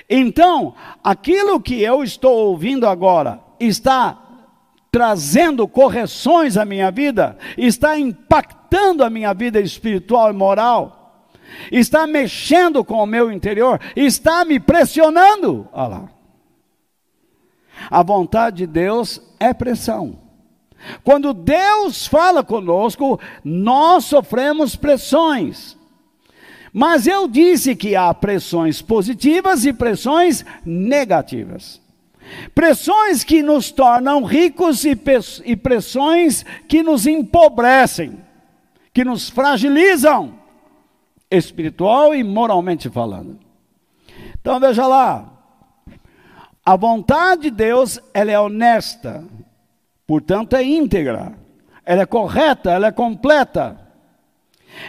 Então, 0.08 0.74
aquilo 1.02 1.60
que 1.60 1.82
eu 1.82 2.04
estou 2.04 2.48
ouvindo 2.48 2.86
agora 2.86 3.40
está 3.58 4.18
trazendo 4.90 5.66
correções 5.66 6.58
à 6.58 6.64
minha 6.66 6.90
vida, 6.90 7.38
está 7.56 7.98
impactando 7.98 9.02
a 9.02 9.08
minha 9.08 9.32
vida 9.32 9.58
espiritual 9.58 10.30
e 10.30 10.34
moral, 10.34 11.01
está 11.70 12.06
mexendo 12.06 12.84
com 12.84 12.96
o 12.96 13.06
meu 13.06 13.30
interior, 13.30 13.80
está 13.96 14.44
me 14.44 14.58
pressionando. 14.60 15.68
Olha 15.72 15.88
lá. 15.88 16.08
A 17.90 18.02
vontade 18.02 18.58
de 18.58 18.66
Deus 18.66 19.20
é 19.40 19.52
pressão. 19.52 20.18
Quando 21.04 21.32
Deus 21.32 22.06
fala 22.06 22.42
conosco, 22.42 23.20
nós 23.44 24.04
sofremos 24.04 24.74
pressões. 24.74 25.76
Mas 26.72 27.06
eu 27.06 27.28
disse 27.28 27.76
que 27.76 27.94
há 27.94 28.12
pressões 28.14 28.80
positivas 28.80 29.64
e 29.64 29.72
pressões 29.72 30.44
negativas. 30.64 31.80
Pressões 32.54 33.22
que 33.22 33.42
nos 33.42 33.70
tornam 33.70 34.24
ricos 34.24 34.84
e 34.84 34.96
pressões 35.56 36.44
que 36.66 36.82
nos 36.82 37.06
empobrecem, 37.06 38.18
que 38.94 39.04
nos 39.04 39.28
fragilizam, 39.28 40.41
espiritual 41.32 42.14
e 42.14 42.22
moralmente 42.22 42.88
falando. 42.90 43.38
Então 44.40 44.60
veja 44.60 44.86
lá, 44.86 45.32
a 46.64 46.76
vontade 46.76 47.42
de 47.42 47.50
Deus 47.50 47.98
ela 48.12 48.30
é 48.30 48.38
honesta, 48.38 49.24
portanto 50.06 50.54
é 50.54 50.62
íntegra, 50.62 51.32
ela 51.84 52.02
é 52.02 52.06
correta, 52.06 52.70
ela 52.70 52.88
é 52.88 52.92
completa. 52.92 53.80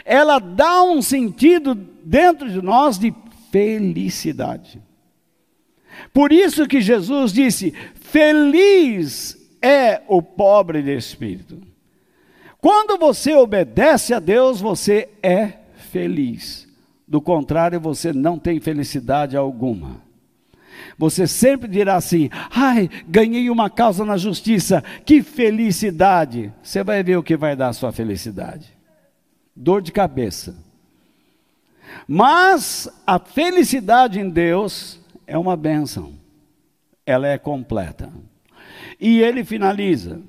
Ela 0.06 0.40
dá 0.40 0.84
um 0.84 1.02
sentido 1.02 1.76
dentro 1.76 2.50
de 2.50 2.62
nós 2.62 2.98
de 2.98 3.14
felicidade. 3.52 4.82
Por 6.14 6.32
isso 6.32 6.68
que 6.68 6.82
Jesus 6.82 7.34
disse: 7.34 7.72
Feliz 7.96 9.38
é 9.62 10.02
o 10.08 10.22
pobre 10.22 10.82
de 10.82 10.96
espírito. 10.96 11.62
Quando 12.60 12.98
você 12.98 13.36
obedece 13.36 14.14
a 14.14 14.20
Deus, 14.20 14.62
você 14.62 15.10
é 15.22 15.62
feliz. 15.94 16.68
Do 17.08 17.22
contrário, 17.22 17.80
você 17.80 18.12
não 18.12 18.40
tem 18.40 18.60
felicidade 18.60 19.38
alguma. 19.38 20.02
Você 20.98 21.28
sempre 21.28 21.68
dirá 21.68 21.96
assim: 21.96 22.30
ai, 22.50 22.90
ganhei 23.08 23.48
uma 23.52 23.70
causa 23.70 24.04
na 24.04 24.18
justiça, 24.18 24.84
que 25.06 25.22
felicidade. 25.22 26.52
Você 26.64 26.84
vai 26.84 27.04
ver 27.04 27.18
o 27.18 27.24
que 27.24 27.38
vai 27.38 27.56
dar 27.56 27.68
a 27.68 27.74
sua 27.74 27.92
felicidade: 27.92 28.76
dor 29.56 29.84
de 29.84 29.92
cabeça. 29.92 30.56
Mas 32.08 32.90
a 33.06 33.20
felicidade 33.20 34.20
em 34.20 34.28
Deus 34.28 35.00
é 35.28 35.38
uma 35.38 35.56
bênção, 35.56 36.14
ela 37.06 37.28
é 37.28 37.38
completa. 37.38 38.12
E 39.00 39.22
ele 39.22 39.44
finaliza: 39.44 40.20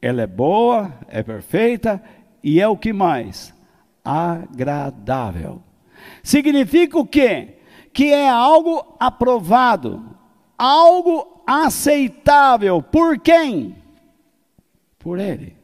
ela 0.00 0.22
é 0.22 0.26
boa, 0.28 0.92
é 1.08 1.24
perfeita 1.24 2.00
e 2.44 2.60
é 2.60 2.68
o 2.68 2.76
que 2.76 2.92
mais? 2.92 3.57
Agradável. 4.04 5.62
Significa 6.22 6.98
o 6.98 7.06
quê? 7.06 7.56
Que 7.92 8.12
é 8.12 8.28
algo 8.28 8.96
aprovado, 8.98 10.04
algo 10.56 11.42
aceitável. 11.46 12.82
Por 12.82 13.18
quem? 13.18 13.76
Por 14.98 15.18
ele. 15.18 15.56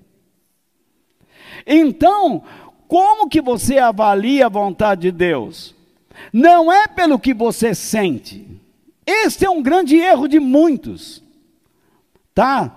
Então, 1.67 2.43
como 2.89 3.29
que 3.29 3.41
você 3.41 3.79
avalia 3.79 4.47
a 4.47 4.51
vontade 4.51 5.03
de 5.03 5.13
Deus? 5.13 5.75
Não 6.33 6.73
é 6.73 6.87
pelo 6.87 7.19
que 7.19 7.35
você 7.35 7.75
sente, 7.75 8.55
este 9.07 9.45
é 9.45 9.51
um 9.51 9.63
grande 9.63 9.97
erro 9.97 10.27
de 10.27 10.41
muitos. 10.41 11.23
Tá? 12.35 12.73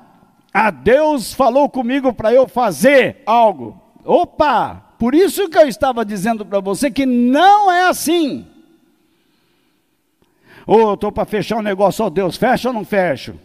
Ah, 0.54 0.72
Deus 0.72 1.34
falou 1.34 1.70
comigo 1.70 2.14
para 2.14 2.34
eu 2.34 2.48
fazer 2.48 3.22
algo. 3.26 3.80
Opa! 4.04 4.84
Por 4.98 5.14
isso 5.14 5.50
que 5.50 5.58
eu 5.58 5.68
estava 5.68 6.04
dizendo 6.04 6.46
para 6.46 6.60
você 6.60 6.90
que 6.90 7.06
não 7.06 7.72
é 7.72 7.88
assim. 7.88 8.48
Ou 10.66 10.90
oh, 10.90 10.94
estou 10.96 11.12
para 11.12 11.26
fechar 11.26 11.58
um 11.58 11.62
negócio, 11.62 12.04
ó 12.04 12.08
oh, 12.08 12.10
Deus, 12.10 12.36
fecha 12.36 12.70
ou 12.70 12.74
não 12.74 12.84
fecho? 12.84 13.36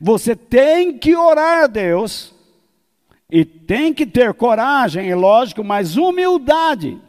Você 0.00 0.36
tem 0.36 0.96
que 0.96 1.16
orar 1.16 1.64
a 1.64 1.66
Deus, 1.66 2.36
e 3.30 3.44
tem 3.44 3.92
que 3.92 4.06
ter 4.06 4.32
coragem, 4.34 5.10
é 5.10 5.16
lógico, 5.16 5.64
mas 5.64 5.96
humildade. 5.96 7.00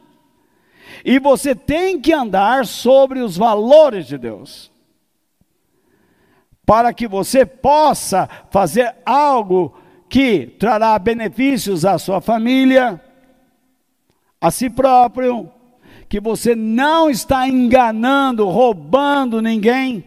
E 1.05 1.19
você 1.19 1.53
tem 1.53 2.01
que 2.01 2.11
andar 2.11 2.65
sobre 2.65 3.19
os 3.19 3.37
valores 3.37 4.07
de 4.07 4.17
Deus. 4.17 4.71
Para 6.65 6.93
que 6.93 7.07
você 7.07 7.45
possa 7.45 8.27
fazer 8.49 8.95
algo 9.05 9.77
que 10.09 10.47
trará 10.59 10.97
benefícios 10.97 11.85
à 11.85 11.97
sua 11.97 12.19
família, 12.19 13.01
a 14.39 14.51
si 14.51 14.69
próprio, 14.69 15.51
que 16.07 16.19
você 16.19 16.55
não 16.55 17.09
está 17.09 17.47
enganando, 17.47 18.47
roubando 18.47 19.41
ninguém, 19.41 20.03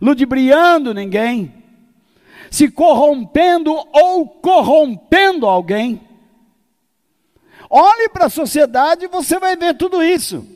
ludibriando 0.00 0.92
ninguém, 0.92 1.54
se 2.50 2.70
corrompendo 2.70 3.72
ou 3.92 4.26
corrompendo 4.26 5.46
alguém. 5.46 6.00
Olhe 7.70 8.08
para 8.08 8.26
a 8.26 8.30
sociedade 8.30 9.04
e 9.04 9.08
você 9.08 9.38
vai 9.38 9.56
ver 9.56 9.76
tudo 9.76 10.02
isso. 10.02 10.46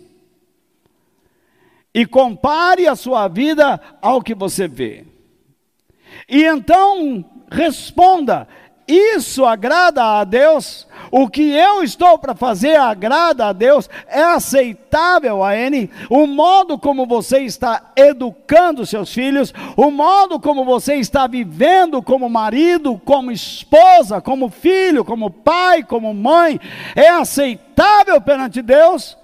E 1.95 2.05
compare 2.05 2.89
a 2.89 2.97
sua 2.97 3.29
vida 3.29 3.81
ao 4.03 4.21
que 4.21 4.35
você 4.35 4.67
vê. 4.67 5.07
E 6.29 6.45
então 6.45 7.25
responda: 7.51 8.49
isso 8.87 9.45
agrada 9.45 10.21
a 10.21 10.25
Deus? 10.25 10.87
O 11.11 11.29
que 11.29 11.53
eu 11.53 11.83
estou 11.83 12.19
para 12.19 12.35
fazer 12.35 12.77
agrada 12.77 13.47
a 13.47 13.53
Deus? 13.53 13.89
É 14.09 14.23
aceitável 14.23 15.45
a? 15.45 15.91
O 16.11 16.27
modo 16.27 16.79
como 16.79 17.07
você 17.07 17.39
está 17.41 17.93
educando 17.95 18.85
seus 18.85 19.13
filhos, 19.13 19.55
o 19.77 19.91
modo 19.91 20.41
como 20.41 20.65
você 20.65 20.97
está 20.97 21.27
vivendo 21.27 22.03
como 22.03 22.29
marido, 22.29 23.01
como 23.05 23.31
esposa, 23.31 24.21
como 24.21 24.51
filho, 24.51 25.05
como 25.05 25.31
pai, 25.31 25.83
como 25.83 26.13
mãe, 26.13 26.61
é 26.97 27.09
aceitável 27.09 28.21
perante 28.21 28.61
Deus? 28.61 29.17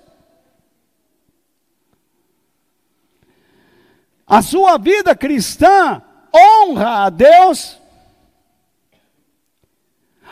A 4.27 4.42
sua 4.42 4.79
vida 4.79 5.16
cristã 5.16 6.01
honra 6.33 7.07
a 7.07 7.11
Deus? 7.11 7.80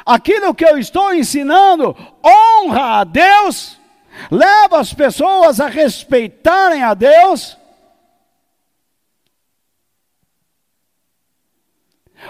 Aquilo 0.09 0.55
que 0.55 0.64
eu 0.64 0.79
estou 0.79 1.14
ensinando 1.14 1.94
honra 2.25 3.01
a 3.01 3.05
Deus, 3.05 3.79
leva 4.31 4.81
as 4.81 4.94
pessoas 4.94 5.61
a 5.61 5.68
respeitarem 5.68 6.83
a 6.83 6.94
Deus. 6.94 7.57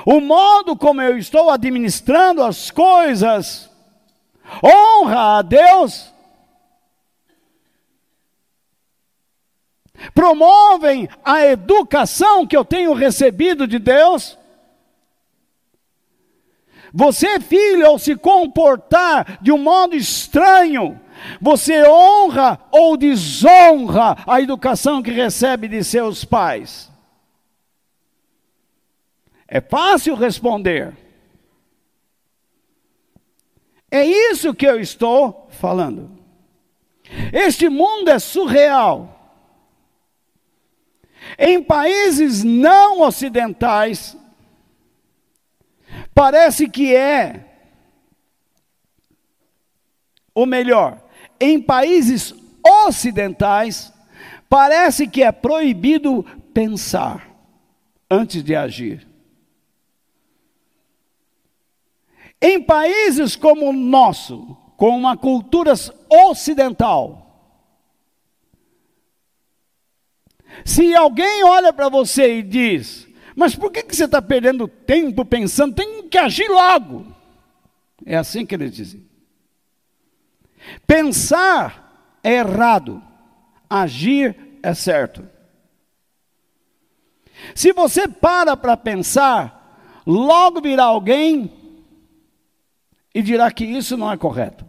O 0.05 0.21
modo 0.21 0.77
como 0.77 1.01
eu 1.01 1.17
estou 1.17 1.51
administrando 1.51 2.43
as 2.43 2.71
coisas 2.71 3.71
honra 4.63 5.39
a 5.39 5.43
Deus. 5.43 6.13
Promovem 10.15 11.09
a 11.25 11.45
educação 11.45 12.47
que 12.47 12.57
eu 12.57 12.65
tenho 12.65 12.93
recebido 12.93 13.67
de 13.67 13.79
Deus. 13.79 14.38
Você, 16.93 17.39
filho, 17.41 17.87
ao 17.87 17.99
se 17.99 18.17
comportar 18.17 19.39
de 19.43 19.53
um 19.53 19.59
modo 19.59 19.95
estranho, 19.95 20.99
você 21.41 21.87
honra 21.87 22.59
ou 22.71 22.97
desonra 22.97 24.17
a 24.27 24.41
educação 24.41 25.03
que 25.03 25.11
recebe 25.11 25.69
de 25.69 25.83
seus 25.85 26.25
pais? 26.25 26.91
É 29.47 29.61
fácil 29.61 30.15
responder. 30.15 30.95
É 33.91 34.05
isso 34.05 34.55
que 34.55 34.67
eu 34.67 34.79
estou 34.79 35.49
falando. 35.51 36.11
Este 37.33 37.69
mundo 37.69 38.11
é 38.11 38.19
surreal. 38.19 39.15
Em 41.39 41.63
países 41.63 42.45
não 42.45 43.01
ocidentais, 43.01 44.17
Parece 46.19 46.69
que 46.69 46.97
é, 46.97 47.45
ou 50.35 50.45
melhor, 50.45 51.01
em 51.39 51.63
países 51.63 52.35
ocidentais, 52.85 53.93
parece 54.49 55.07
que 55.07 55.23
é 55.23 55.31
proibido 55.31 56.25
pensar 56.53 57.31
antes 58.11 58.43
de 58.43 58.57
agir. 58.57 59.07
Em 62.43 62.61
países 62.61 63.37
como 63.37 63.69
o 63.69 63.73
nosso, 63.73 64.57
com 64.77 64.89
uma 64.99 65.17
cultura 65.17 65.73
ocidental, 66.11 67.55
se 70.65 70.97
alguém 70.97 71.45
olha 71.45 71.73
para 71.73 71.89
você 71.89 72.39
e 72.39 72.43
diz: 72.43 73.07
mas 73.39 73.55
por 73.55 73.71
que, 73.71 73.85
que 73.85 73.95
você 73.95 74.07
está 74.07 74.21
perdendo 74.21 74.67
tempo 74.67 75.25
pensando? 75.25 75.73
Que 76.11 76.19
agir 76.19 76.49
logo. 76.49 77.07
É 78.05 78.17
assim 78.17 78.47
que 78.47 78.55
eles 78.55 78.75
dizem. 78.75 79.07
Pensar 80.87 82.19
é 82.23 82.35
errado, 82.35 83.03
agir 83.69 84.37
é 84.63 84.75
certo. 84.75 85.29
Se 87.55 87.73
você 87.73 88.09
para 88.09 88.57
para 88.57 88.77
pensar, 88.77 90.03
logo 90.07 90.61
virá 90.61 90.85
alguém 90.85 91.53
e 93.15 93.23
dirá 93.23 93.51
que 93.51 93.65
isso 93.65 93.97
não 93.97 94.11
é 94.11 94.17
correto. 94.17 94.67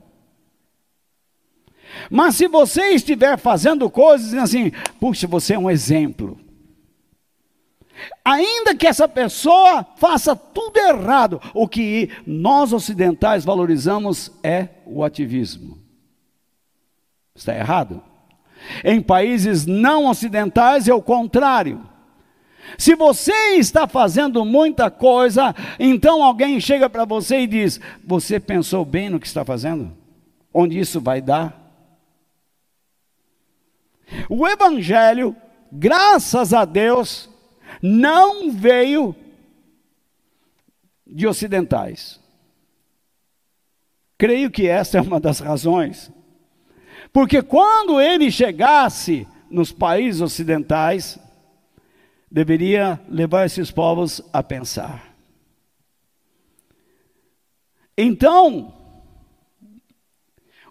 Mas 2.09 2.35
se 2.35 2.47
você 2.47 2.91
estiver 2.91 3.37
fazendo 3.37 3.89
coisas 3.89 4.33
assim, 4.35 4.71
puxa, 4.99 5.27
você 5.27 5.55
é 5.55 5.59
um 5.59 5.69
exemplo. 5.69 6.39
Ainda 8.23 8.75
que 8.75 8.87
essa 8.87 9.07
pessoa 9.07 9.85
faça 9.97 10.35
tudo 10.35 10.77
errado, 10.77 11.41
o 11.53 11.67
que 11.67 12.09
nós 12.25 12.73
ocidentais 12.73 13.43
valorizamos 13.43 14.31
é 14.43 14.69
o 14.85 15.03
ativismo. 15.03 15.77
Está 17.35 17.55
errado? 17.55 18.03
Em 18.83 19.01
países 19.01 19.65
não 19.65 20.05
ocidentais 20.05 20.87
é 20.87 20.93
o 20.93 21.01
contrário. 21.01 21.87
Se 22.77 22.95
você 22.95 23.55
está 23.55 23.87
fazendo 23.87 24.45
muita 24.45 24.91
coisa, 24.91 25.55
então 25.79 26.23
alguém 26.23 26.59
chega 26.59 26.89
para 26.89 27.05
você 27.05 27.41
e 27.41 27.47
diz: 27.47 27.79
Você 28.05 28.39
pensou 28.39 28.85
bem 28.85 29.09
no 29.09 29.19
que 29.19 29.27
está 29.27 29.43
fazendo? 29.43 29.91
Onde 30.53 30.79
isso 30.79 30.99
vai 30.99 31.21
dar? 31.21 31.57
O 34.27 34.47
Evangelho, 34.47 35.35
graças 35.71 36.53
a 36.53 36.65
Deus, 36.65 37.28
não 37.81 38.51
veio 38.51 39.15
de 41.05 41.27
ocidentais. 41.27 42.19
Creio 44.17 44.51
que 44.51 44.67
essa 44.67 44.97
é 44.97 45.01
uma 45.01 45.19
das 45.19 45.39
razões. 45.39 46.11
Porque 47.11 47.41
quando 47.41 47.99
ele 47.99 48.29
chegasse 48.31 49.27
nos 49.49 49.71
países 49.71 50.21
ocidentais, 50.21 51.17
deveria 52.29 52.99
levar 53.09 53.45
esses 53.45 53.71
povos 53.71 54.21
a 54.31 54.43
pensar. 54.43 55.15
Então, 57.97 58.73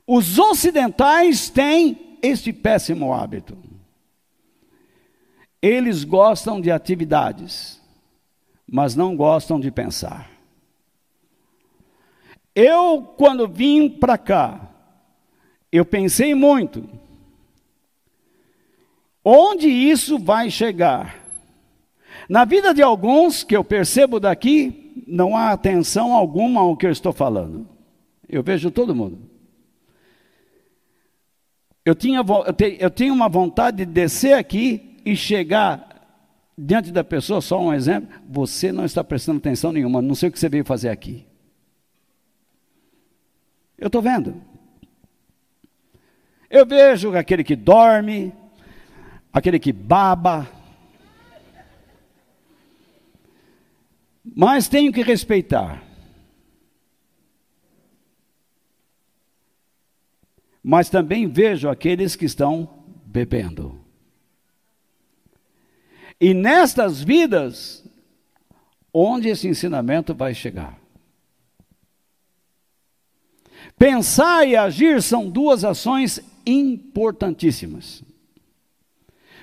os 0.07 0.39
ocidentais 0.39 1.51
têm 1.51 2.19
este 2.23 2.53
péssimo 2.53 3.13
hábito. 3.13 3.68
Eles 5.61 6.05
gostam 6.05 6.61
de 6.61 6.71
atividades, 6.71 7.81
mas 8.67 8.95
não 8.95 9.17
gostam 9.17 9.59
de 9.59 9.71
pensar. 9.71 10.31
Eu, 12.55 13.03
quando 13.17 13.49
vim 13.49 13.89
para 13.89 14.17
cá, 14.17 14.69
eu 15.71 15.85
pensei 15.85 16.35
muito. 16.35 16.89
Onde 19.25 19.69
isso 19.69 20.19
vai 20.19 20.51
chegar? 20.51 21.25
Na 22.29 22.45
vida 22.45 22.73
de 22.73 22.83
alguns 22.83 23.43
que 23.43 23.57
eu 23.57 23.65
percebo 23.65 24.21
daqui, 24.21 25.05
não 25.07 25.37
há 25.37 25.51
atenção 25.51 26.13
alguma 26.15 26.61
ao 26.61 26.77
que 26.77 26.87
eu 26.87 26.91
estou 26.91 27.13
falando. 27.13 27.67
Eu 28.29 28.43
vejo 28.43 28.71
todo 28.71 28.95
mundo. 28.95 29.19
Eu, 31.85 31.95
tinha, 31.95 32.19
eu, 32.19 32.75
eu 32.79 32.91
tinha 32.91 33.13
uma 33.13 33.29
vontade 33.29 33.79
de 33.79 33.87
descer 33.87 34.35
aqui 34.35 34.88
e 35.05 35.17
chegar 35.17 35.87
diante 36.57 36.91
da 36.91 37.05
pessoa, 37.05 37.41
só 37.41 37.61
um 37.61 37.73
exemplo, 37.73 38.09
você 38.29 38.73
não 38.73 38.85
está 38.85 39.03
prestando 39.05 39.39
atenção 39.39 39.73
nenhuma, 39.73 40.03
não 40.03 40.15
sei 40.15 40.29
o 40.29 40.33
que 40.33 40.39
você 40.39 40.49
veio 40.49 40.65
fazer 40.65 40.89
aqui. 40.89 41.27
Eu 43.77 43.87
estou 43.87 44.03
vendo. 44.03 44.43
Eu 46.51 46.67
vejo 46.67 47.15
aquele 47.15 47.45
que 47.45 47.55
dorme, 47.55 48.33
aquele 49.33 49.59
que 49.59 49.73
baba. 49.73 50.49
Mas 54.25 54.69
tenho 54.69 54.93
que 54.93 55.03
respeitar. 55.03 55.89
mas 60.69 60.91
também 60.91 61.27
vejo 61.27 61.67
aqueles 61.67 62.15
que 62.15 62.27
estão 62.27 62.69
bebendo. 63.07 63.78
E 66.21 66.35
nestas 66.35 67.01
vidas, 67.03 67.85
onde 68.93 69.29
esse 69.29 69.47
ensinamento 69.47 70.15
vai 70.15 70.35
chegar? 70.35 70.79
Pensar 73.79 74.47
e 74.47 74.57
agir 74.57 75.01
são 75.03 75.31
duas 75.31 75.65
ações 75.65 76.21
importantíssimas. 76.45 78.03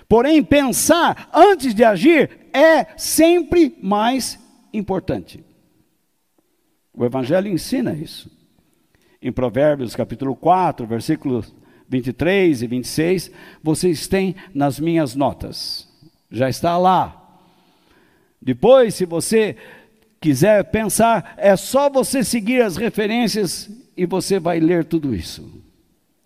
Porém, 0.07 0.43
pensar 0.43 1.29
antes 1.33 1.73
de 1.73 1.83
agir 1.83 2.47
é 2.53 2.85
sempre 2.97 3.77
mais 3.81 4.37
importante. 4.73 5.43
O 6.93 7.05
Evangelho 7.05 7.47
ensina 7.47 7.93
isso. 7.93 8.29
Em 9.21 9.31
Provérbios 9.31 9.95
capítulo 9.95 10.35
4, 10.35 10.85
versículos 10.85 11.55
23 11.87 12.61
e 12.61 12.67
26, 12.67 13.31
vocês 13.63 14.07
têm 14.07 14.35
nas 14.53 14.79
minhas 14.79 15.15
notas. 15.15 15.94
Já 16.35 16.49
está 16.49 16.77
lá. 16.77 17.15
Depois, 18.41 18.93
se 18.93 19.05
você 19.05 19.55
quiser 20.19 20.65
pensar, 20.65 21.33
é 21.37 21.55
só 21.55 21.89
você 21.89 22.25
seguir 22.25 22.61
as 22.61 22.75
referências 22.75 23.69
e 23.95 24.05
você 24.05 24.37
vai 24.37 24.59
ler 24.59 24.83
tudo 24.83 25.15
isso. 25.15 25.63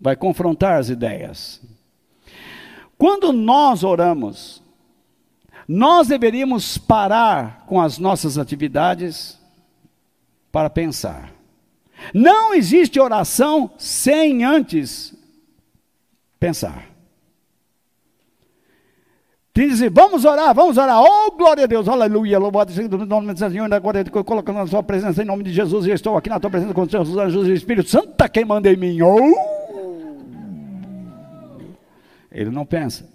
Vai 0.00 0.16
confrontar 0.16 0.80
as 0.80 0.88
ideias. 0.88 1.62
Quando 2.98 3.32
nós 3.32 3.84
oramos, 3.84 4.60
nós 5.68 6.08
deveríamos 6.08 6.76
parar 6.76 7.64
com 7.68 7.80
as 7.80 7.96
nossas 7.96 8.36
atividades 8.36 9.38
para 10.50 10.68
pensar. 10.68 11.32
Não 12.12 12.52
existe 12.52 12.98
oração 12.98 13.70
sem 13.78 14.42
antes 14.42 15.14
pensar. 16.40 16.89
Diz, 19.60 19.78
vamos 19.92 20.24
orar, 20.24 20.54
vamos 20.54 20.78
orar. 20.78 21.02
Oh, 21.02 21.32
glória 21.32 21.64
a 21.64 21.66
Deus, 21.66 21.86
aleluia. 21.86 22.38
Louvado 22.38 22.72
seja 22.72 22.88
o 22.88 23.04
nome 23.04 23.34
do 23.34 23.38
Senhor. 23.38 23.70
Agora 23.74 24.00
eu 24.00 24.24
coloco 24.24 24.50
na 24.52 24.66
sua 24.66 24.82
presença 24.82 25.22
em 25.22 25.26
nome 25.26 25.44
de 25.44 25.52
Jesus. 25.52 25.86
E 25.86 25.90
estou 25.90 26.16
aqui 26.16 26.30
na 26.30 26.40
tua 26.40 26.48
presença 26.48 26.72
com 26.72 26.80
os 26.80 26.90
seus 26.90 27.14
anjos 27.14 27.46
e 27.46 27.52
Espírito 27.52 27.90
Santo 27.90 28.12
está 28.12 28.26
quem 28.26 28.42
manda 28.42 28.72
em 28.72 28.76
mim. 28.76 29.02
Oh! 29.02 29.50
Ele 32.32 32.48
não 32.48 32.64
pensa. 32.64 33.06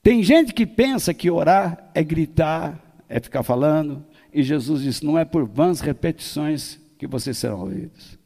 Tem 0.00 0.22
gente 0.22 0.54
que 0.54 0.64
pensa 0.64 1.12
que 1.12 1.28
orar 1.28 1.90
é 1.92 2.04
gritar, 2.04 2.80
é 3.08 3.18
ficar 3.18 3.42
falando, 3.42 4.06
e 4.32 4.44
Jesus 4.44 4.82
disse: 4.82 5.04
não 5.04 5.18
é 5.18 5.24
por 5.24 5.44
vãs 5.44 5.80
repetições 5.80 6.78
que 6.96 7.08
vocês 7.08 7.36
serão 7.36 7.62
ouvidos. 7.62 8.16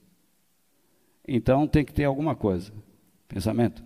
Então 1.26 1.66
tem 1.66 1.82
que 1.82 1.94
ter 1.94 2.05
alguma 2.05 2.36
coisa. 2.36 2.70
Pensamento. 3.26 3.86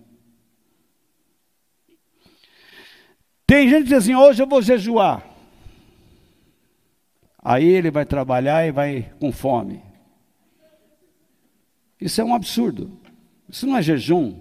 Tem 3.51 3.67
gente 3.67 3.83
que 3.83 3.89
diz 3.89 3.97
assim: 3.97 4.15
hoje 4.15 4.41
eu 4.41 4.47
vou 4.47 4.61
jejuar. 4.61 5.27
Aí 7.37 7.67
ele 7.67 7.91
vai 7.91 8.05
trabalhar 8.05 8.65
e 8.65 8.71
vai 8.71 9.11
com 9.19 9.29
fome. 9.29 9.83
Isso 11.99 12.21
é 12.21 12.23
um 12.23 12.33
absurdo. 12.33 12.97
Isso 13.49 13.67
não 13.67 13.75
é 13.75 13.81
jejum. 13.81 14.39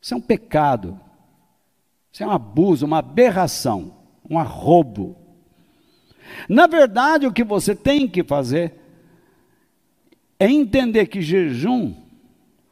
Isso 0.00 0.14
é 0.14 0.16
um 0.16 0.20
pecado. 0.20 1.00
Isso 2.12 2.22
é 2.22 2.26
um 2.28 2.30
abuso, 2.30 2.86
uma 2.86 2.98
aberração, 2.98 3.92
um 4.30 4.38
arrobo. 4.38 5.16
Na 6.48 6.68
verdade, 6.68 7.26
o 7.26 7.32
que 7.32 7.42
você 7.42 7.74
tem 7.74 8.06
que 8.06 8.22
fazer 8.22 8.72
é 10.38 10.48
entender 10.48 11.06
que 11.06 11.20
jejum 11.20 11.92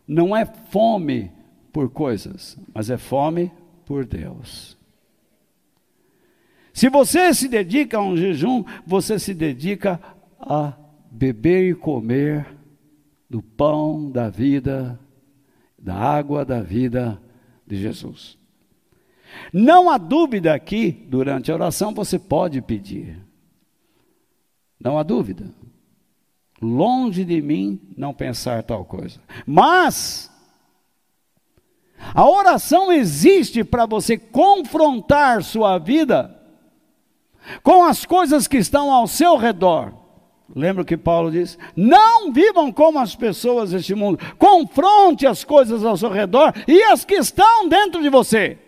não 0.06 0.36
é 0.36 0.46
fome 0.46 1.32
por 1.72 1.90
coisas, 1.90 2.56
mas 2.72 2.88
é 2.88 2.96
fome 2.96 3.50
por 3.84 4.06
Deus. 4.06 4.77
Se 6.78 6.88
você 6.88 7.34
se 7.34 7.48
dedica 7.48 7.98
a 7.98 8.00
um 8.00 8.16
jejum, 8.16 8.62
você 8.86 9.18
se 9.18 9.34
dedica 9.34 10.00
a 10.38 10.74
beber 11.10 11.70
e 11.70 11.74
comer 11.74 12.46
do 13.28 13.42
pão 13.42 14.08
da 14.08 14.30
vida, 14.30 14.96
da 15.76 15.96
água 15.96 16.44
da 16.44 16.62
vida 16.62 17.20
de 17.66 17.74
Jesus. 17.74 18.38
Não 19.52 19.90
há 19.90 19.98
dúvida 19.98 20.56
que, 20.56 20.92
durante 20.92 21.50
a 21.50 21.54
oração, 21.54 21.92
você 21.92 22.16
pode 22.16 22.62
pedir. 22.62 23.18
Não 24.78 24.96
há 24.96 25.02
dúvida. 25.02 25.52
Longe 26.62 27.24
de 27.24 27.42
mim 27.42 27.80
não 27.96 28.14
pensar 28.14 28.62
tal 28.62 28.84
coisa. 28.84 29.20
Mas, 29.44 30.30
a 32.14 32.24
oração 32.24 32.92
existe 32.92 33.64
para 33.64 33.84
você 33.84 34.16
confrontar 34.16 35.42
sua 35.42 35.76
vida 35.76 36.37
com 37.62 37.84
as 37.84 38.04
coisas 38.04 38.46
que 38.46 38.56
estão 38.56 38.92
ao 38.92 39.06
seu 39.06 39.36
redor. 39.36 39.92
Lembra 40.54 40.84
que 40.84 40.96
Paulo 40.96 41.30
diz? 41.30 41.58
Não 41.76 42.32
vivam 42.32 42.72
como 42.72 42.98
as 42.98 43.14
pessoas 43.14 43.70
deste 43.70 43.94
mundo. 43.94 44.18
Confronte 44.38 45.26
as 45.26 45.44
coisas 45.44 45.84
ao 45.84 45.96
seu 45.96 46.10
redor 46.10 46.54
e 46.66 46.82
as 46.84 47.04
que 47.04 47.14
estão 47.14 47.68
dentro 47.68 48.02
de 48.02 48.08
você. 48.08 48.58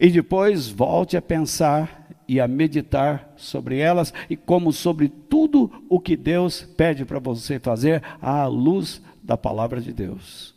E 0.00 0.10
depois 0.10 0.68
volte 0.68 1.16
a 1.16 1.22
pensar 1.22 2.04
e 2.26 2.40
a 2.40 2.48
meditar 2.48 3.32
sobre 3.36 3.78
elas 3.78 4.12
e 4.28 4.36
como 4.36 4.72
sobre 4.72 5.08
tudo 5.08 5.70
o 5.88 6.00
que 6.00 6.16
Deus 6.16 6.62
pede 6.62 7.04
para 7.04 7.18
você 7.18 7.60
fazer 7.60 8.02
à 8.20 8.46
luz 8.46 9.00
da 9.22 9.36
palavra 9.36 9.80
de 9.80 9.92
Deus. 9.92 10.54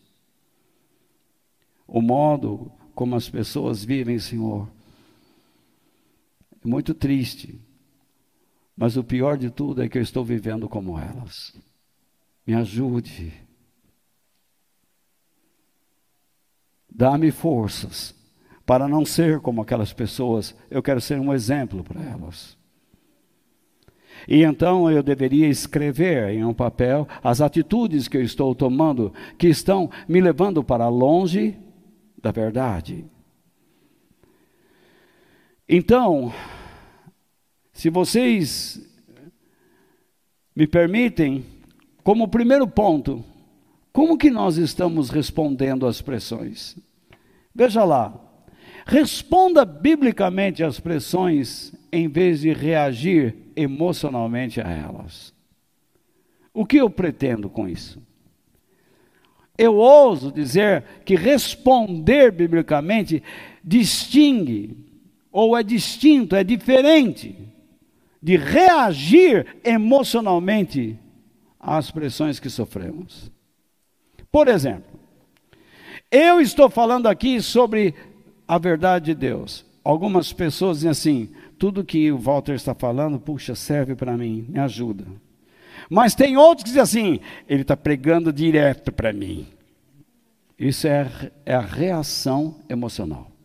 O 1.87 2.01
modo 2.01 2.71
como 2.95 3.15
as 3.15 3.29
pessoas 3.29 3.85
vivem, 3.85 4.17
Senhor, 4.17 4.67
muito 6.67 6.93
triste 6.93 7.59
mas 8.77 8.95
o 8.95 9.03
pior 9.03 9.37
de 9.37 9.49
tudo 9.49 9.81
é 9.81 9.89
que 9.89 9.97
eu 9.97 10.03
estou 10.03 10.23
vivendo 10.23 10.69
como 10.69 10.99
elas. 10.99 11.51
Me 12.45 12.53
ajude. 12.53 13.33
Dá-me 16.87 17.31
forças 17.31 18.13
para 18.63 18.87
não 18.87 19.03
ser 19.03 19.39
como 19.39 19.63
aquelas 19.63 19.91
pessoas. 19.91 20.55
Eu 20.69 20.83
quero 20.83 21.01
ser 21.01 21.19
um 21.19 21.33
exemplo 21.33 21.83
para 21.83 22.03
elas. 22.03 22.55
E 24.27 24.43
então 24.43 24.91
eu 24.91 25.01
deveria 25.01 25.47
escrever 25.47 26.29
em 26.29 26.45
um 26.45 26.53
papel 26.53 27.07
as 27.23 27.41
atitudes 27.41 28.07
que 28.07 28.17
eu 28.17 28.21
estou 28.21 28.53
tomando 28.53 29.11
que 29.39 29.47
estão 29.47 29.89
me 30.07 30.21
levando 30.21 30.63
para 30.63 30.87
longe 30.87 31.57
da 32.21 32.31
verdade. 32.31 33.05
Então, 35.69 36.33
se 37.73 37.89
vocês 37.89 38.81
me 40.55 40.65
permitem, 40.65 41.45
como 42.03 42.29
primeiro 42.29 42.65
ponto, 42.67 43.23
como 43.91 44.17
que 44.17 44.29
nós 44.29 44.57
estamos 44.57 45.09
respondendo 45.09 45.85
às 45.85 46.01
pressões? 46.01 46.77
Veja 47.53 47.83
lá, 47.83 48.17
responda 48.85 49.65
biblicamente 49.65 50.63
às 50.63 50.79
pressões 50.79 51.73
em 51.91 52.07
vez 52.07 52.39
de 52.39 52.53
reagir 52.53 53.35
emocionalmente 53.55 54.61
a 54.61 54.69
elas. 54.69 55.33
O 56.53 56.65
que 56.65 56.77
eu 56.77 56.89
pretendo 56.89 57.49
com 57.49 57.67
isso? 57.67 58.01
Eu 59.57 59.75
ouso 59.75 60.31
dizer 60.31 60.83
que 61.03 61.15
responder 61.15 62.31
biblicamente 62.31 63.21
distingue, 63.63 64.86
ou 65.37 65.55
é 65.55 65.61
distinto, 65.61 66.35
é 66.35 66.43
diferente 66.43 67.37
de 68.19 68.35
reagir 68.37 69.45
emocionalmente 69.63 70.97
às 71.59 71.91
pressões 71.91 72.39
que 72.39 72.49
sofremos. 72.49 73.31
Por 74.31 74.47
exemplo, 74.47 74.99
eu 76.09 76.41
estou 76.41 76.71
falando 76.71 77.05
aqui 77.05 77.39
sobre 77.39 77.93
a 78.47 78.57
verdade 78.57 79.05
de 79.05 79.13
Deus. 79.13 79.63
Algumas 79.83 80.33
pessoas 80.33 80.77
dizem 80.77 80.89
assim: 80.89 81.29
tudo 81.59 81.85
que 81.85 82.11
o 82.11 82.17
Walter 82.17 82.55
está 82.55 82.73
falando, 82.73 83.19
puxa, 83.19 83.53
serve 83.53 83.95
para 83.95 84.17
mim, 84.17 84.43
me 84.49 84.59
ajuda. 84.59 85.05
Mas 85.87 86.15
tem 86.15 86.35
outros 86.35 86.63
que 86.63 86.69
dizem 86.71 86.81
assim: 86.81 87.19
ele 87.47 87.61
está 87.61 87.77
pregando 87.77 88.33
direto 88.33 88.91
para 88.91 89.13
mim. 89.13 89.45
Isso 90.57 90.87
é, 90.87 91.31
é 91.45 91.53
a 91.53 91.61
reação 91.61 92.55
emocional. 92.67 93.36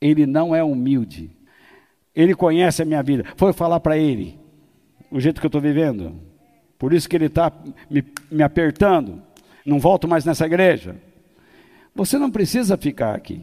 Ele 0.00 0.26
não 0.26 0.54
é 0.54 0.62
humilde. 0.62 1.30
Ele 2.14 2.34
conhece 2.34 2.82
a 2.82 2.84
minha 2.84 3.02
vida. 3.02 3.24
Foi 3.36 3.52
falar 3.52 3.80
para 3.80 3.96
ele 3.96 4.38
o 5.10 5.20
jeito 5.20 5.40
que 5.40 5.46
eu 5.46 5.48
estou 5.48 5.60
vivendo. 5.60 6.14
Por 6.78 6.92
isso 6.92 7.08
que 7.08 7.16
ele 7.16 7.26
está 7.26 7.52
me, 7.90 8.04
me 8.30 8.42
apertando. 8.42 9.22
Não 9.64 9.78
volto 9.78 10.08
mais 10.08 10.24
nessa 10.24 10.46
igreja. 10.46 10.96
Você 11.94 12.18
não 12.18 12.30
precisa 12.30 12.76
ficar 12.76 13.14
aqui. 13.14 13.42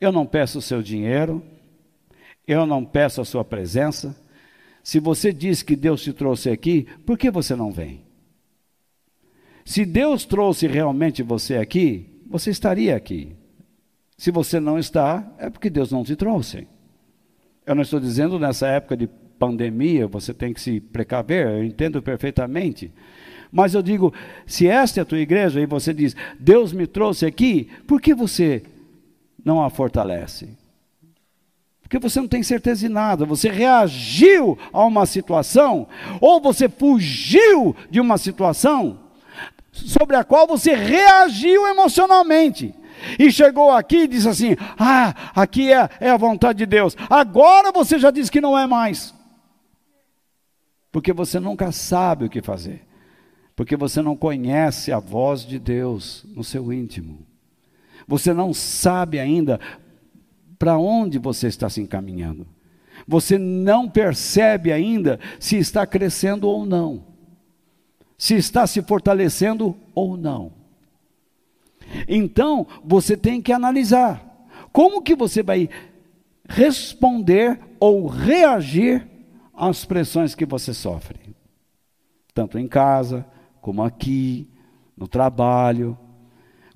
Eu 0.00 0.12
não 0.12 0.26
peço 0.26 0.58
o 0.58 0.62
seu 0.62 0.82
dinheiro. 0.82 1.42
Eu 2.46 2.66
não 2.66 2.84
peço 2.84 3.20
a 3.20 3.24
sua 3.24 3.44
presença. 3.44 4.16
Se 4.82 5.00
você 5.00 5.32
diz 5.32 5.62
que 5.62 5.76
Deus 5.76 6.02
te 6.02 6.12
trouxe 6.12 6.50
aqui, 6.50 6.86
por 7.04 7.18
que 7.18 7.30
você 7.30 7.54
não 7.54 7.70
vem? 7.70 8.02
Se 9.64 9.84
Deus 9.84 10.24
trouxe 10.24 10.66
realmente 10.66 11.22
você 11.22 11.56
aqui, 11.56 12.22
você 12.26 12.50
estaria 12.50 12.96
aqui. 12.96 13.36
Se 14.18 14.32
você 14.32 14.58
não 14.58 14.76
está, 14.76 15.24
é 15.38 15.48
porque 15.48 15.70
Deus 15.70 15.92
não 15.92 16.02
te 16.02 16.16
trouxe. 16.16 16.66
Eu 17.64 17.76
não 17.76 17.82
estou 17.82 18.00
dizendo 18.00 18.36
nessa 18.36 18.66
época 18.66 18.96
de 18.96 19.06
pandemia, 19.38 20.08
você 20.08 20.34
tem 20.34 20.52
que 20.52 20.60
se 20.60 20.80
precaver, 20.80 21.46
eu 21.46 21.64
entendo 21.64 22.02
perfeitamente. 22.02 22.92
Mas 23.52 23.74
eu 23.74 23.82
digo, 23.82 24.12
se 24.44 24.66
esta 24.66 25.00
é 25.00 25.02
a 25.02 25.06
tua 25.06 25.20
igreja 25.20 25.60
e 25.60 25.66
você 25.66 25.94
diz, 25.94 26.16
Deus 26.38 26.72
me 26.72 26.86
trouxe 26.86 27.24
aqui, 27.24 27.70
por 27.86 28.00
que 28.00 28.12
você 28.12 28.64
não 29.44 29.62
a 29.62 29.70
fortalece? 29.70 30.48
Porque 31.80 32.00
você 32.00 32.20
não 32.20 32.28
tem 32.28 32.42
certeza 32.42 32.80
de 32.80 32.88
nada, 32.88 33.24
você 33.24 33.48
reagiu 33.48 34.58
a 34.72 34.84
uma 34.84 35.06
situação, 35.06 35.86
ou 36.20 36.40
você 36.40 36.68
fugiu 36.68 37.74
de 37.88 38.00
uma 38.00 38.18
situação 38.18 38.98
sobre 39.70 40.16
a 40.16 40.24
qual 40.24 40.46
você 40.46 40.74
reagiu 40.74 41.68
emocionalmente. 41.68 42.74
E 43.18 43.30
chegou 43.30 43.70
aqui 43.70 44.02
e 44.02 44.08
disse 44.08 44.28
assim: 44.28 44.56
Ah, 44.78 45.32
aqui 45.34 45.72
é, 45.72 45.88
é 46.00 46.10
a 46.10 46.16
vontade 46.16 46.58
de 46.58 46.66
Deus. 46.66 46.96
Agora 47.08 47.72
você 47.72 47.98
já 47.98 48.10
diz 48.10 48.30
que 48.30 48.40
não 48.40 48.58
é 48.58 48.66
mais. 48.66 49.14
Porque 50.90 51.12
você 51.12 51.38
nunca 51.38 51.70
sabe 51.72 52.24
o 52.24 52.30
que 52.30 52.42
fazer. 52.42 52.86
Porque 53.54 53.76
você 53.76 54.00
não 54.00 54.16
conhece 54.16 54.92
a 54.92 54.98
voz 54.98 55.44
de 55.44 55.58
Deus 55.58 56.24
no 56.28 56.44
seu 56.44 56.72
íntimo. 56.72 57.26
Você 58.06 58.32
não 58.32 58.54
sabe 58.54 59.18
ainda 59.18 59.60
para 60.58 60.78
onde 60.78 61.18
você 61.18 61.46
está 61.46 61.68
se 61.68 61.80
encaminhando. 61.80 62.46
Você 63.06 63.38
não 63.38 63.88
percebe 63.88 64.72
ainda 64.72 65.20
se 65.38 65.56
está 65.56 65.86
crescendo 65.86 66.48
ou 66.48 66.66
não, 66.66 67.04
se 68.16 68.34
está 68.34 68.66
se 68.66 68.82
fortalecendo 68.82 69.76
ou 69.94 70.16
não. 70.16 70.57
Então, 72.06 72.66
você 72.84 73.16
tem 73.16 73.40
que 73.40 73.52
analisar 73.52 74.24
como 74.72 75.02
que 75.02 75.14
você 75.14 75.42
vai 75.42 75.68
responder 76.48 77.58
ou 77.80 78.06
reagir 78.06 79.06
às 79.54 79.84
pressões 79.84 80.34
que 80.34 80.46
você 80.46 80.72
sofre, 80.72 81.18
tanto 82.32 82.58
em 82.58 82.68
casa, 82.68 83.26
como 83.60 83.82
aqui, 83.82 84.48
no 84.96 85.06
trabalho, 85.08 85.98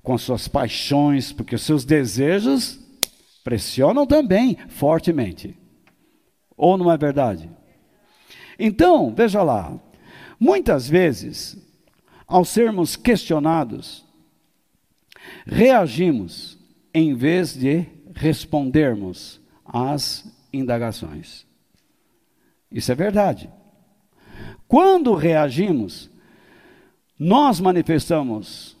com 0.01 0.13
as 0.13 0.21
suas 0.21 0.47
paixões, 0.47 1.31
porque 1.31 1.55
os 1.55 1.63
seus 1.63 1.85
desejos 1.85 2.79
pressionam 3.43 4.05
também 4.05 4.57
fortemente. 4.67 5.57
Ou 6.55 6.77
não 6.77 6.91
é 6.91 6.97
verdade? 6.97 7.49
Então, 8.59 9.13
veja 9.15 9.41
lá, 9.41 9.79
muitas 10.39 10.87
vezes, 10.87 11.57
ao 12.27 12.45
sermos 12.45 12.95
questionados, 12.95 14.05
reagimos 15.45 16.57
em 16.93 17.13
vez 17.13 17.53
de 17.53 17.85
respondermos 18.13 19.41
às 19.65 20.25
indagações. 20.51 21.45
Isso 22.71 22.91
é 22.91 22.95
verdade. 22.95 23.49
Quando 24.67 25.13
reagimos, 25.13 26.09
nós 27.17 27.59
manifestamos 27.59 28.77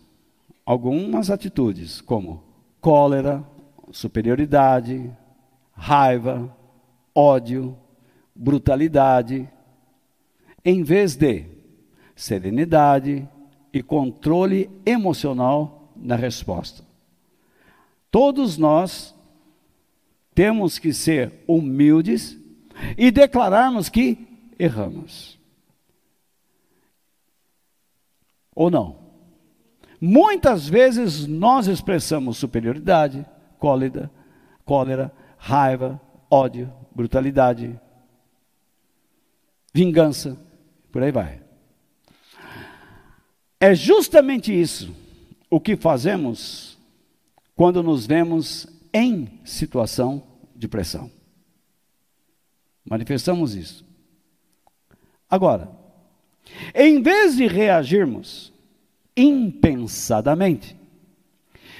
algumas 0.65 1.29
atitudes, 1.29 2.01
como 2.01 2.43
cólera, 2.79 3.43
superioridade, 3.91 5.11
raiva, 5.71 6.55
ódio, 7.13 7.77
brutalidade, 8.35 9.47
em 10.65 10.83
vez 10.83 11.15
de 11.15 11.45
serenidade 12.15 13.27
e 13.71 13.83
controle 13.83 14.69
emocional 14.85 15.82
na 16.03 16.15
resposta. 16.15 16.83
Todos 18.11 18.57
nós 18.57 19.15
temos 20.35 20.77
que 20.77 20.93
ser 20.93 21.31
humildes 21.47 22.37
e 22.97 23.09
declararmos 23.09 23.89
que 23.89 24.27
erramos. 24.59 25.39
Ou 28.53 28.69
não? 28.69 28.97
Muitas 29.99 30.67
vezes 30.67 31.25
nós 31.25 31.67
expressamos 31.67 32.37
superioridade, 32.37 33.25
cólera, 33.57 34.11
cólera, 34.65 35.11
raiva, 35.37 35.99
ódio, 36.29 36.71
brutalidade, 36.93 37.79
vingança, 39.73 40.37
por 40.91 41.01
aí 41.01 41.11
vai. 41.11 41.41
É 43.59 43.73
justamente 43.73 44.51
isso 44.51 45.02
o 45.53 45.59
que 45.59 45.75
fazemos 45.75 46.79
quando 47.55 47.83
nos 47.83 48.07
vemos 48.07 48.65
em 48.91 49.39
situação 49.45 50.23
de 50.55 50.67
pressão. 50.67 51.11
Manifestamos 52.83 53.53
isso. 53.53 53.85
Agora, 55.29 55.69
em 56.73 57.03
vez 57.03 57.35
de 57.35 57.45
reagirmos 57.45 58.51
impensadamente, 59.15 60.75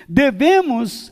devemos 0.08 1.12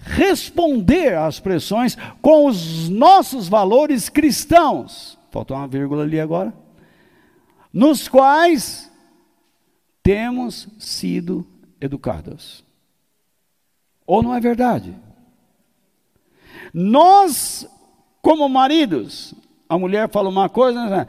responder 0.00 1.14
às 1.14 1.38
pressões 1.38 1.94
com 2.22 2.46
os 2.46 2.88
nossos 2.88 3.50
valores 3.50 4.08
cristãos. 4.08 5.18
Faltou 5.30 5.58
uma 5.58 5.68
vírgula 5.68 6.04
ali 6.04 6.18
agora. 6.18 6.54
Nos 7.70 8.08
quais 8.08 8.90
temos 10.02 10.68
sido 10.78 11.46
educados. 11.80 12.64
Ou 14.06 14.22
não 14.22 14.34
é 14.34 14.40
verdade? 14.40 14.96
Nós, 16.72 17.68
como 18.22 18.48
maridos, 18.48 19.34
a 19.68 19.78
mulher 19.78 20.08
fala 20.08 20.28
uma 20.28 20.48
coisa, 20.48 20.86
né? 20.86 21.06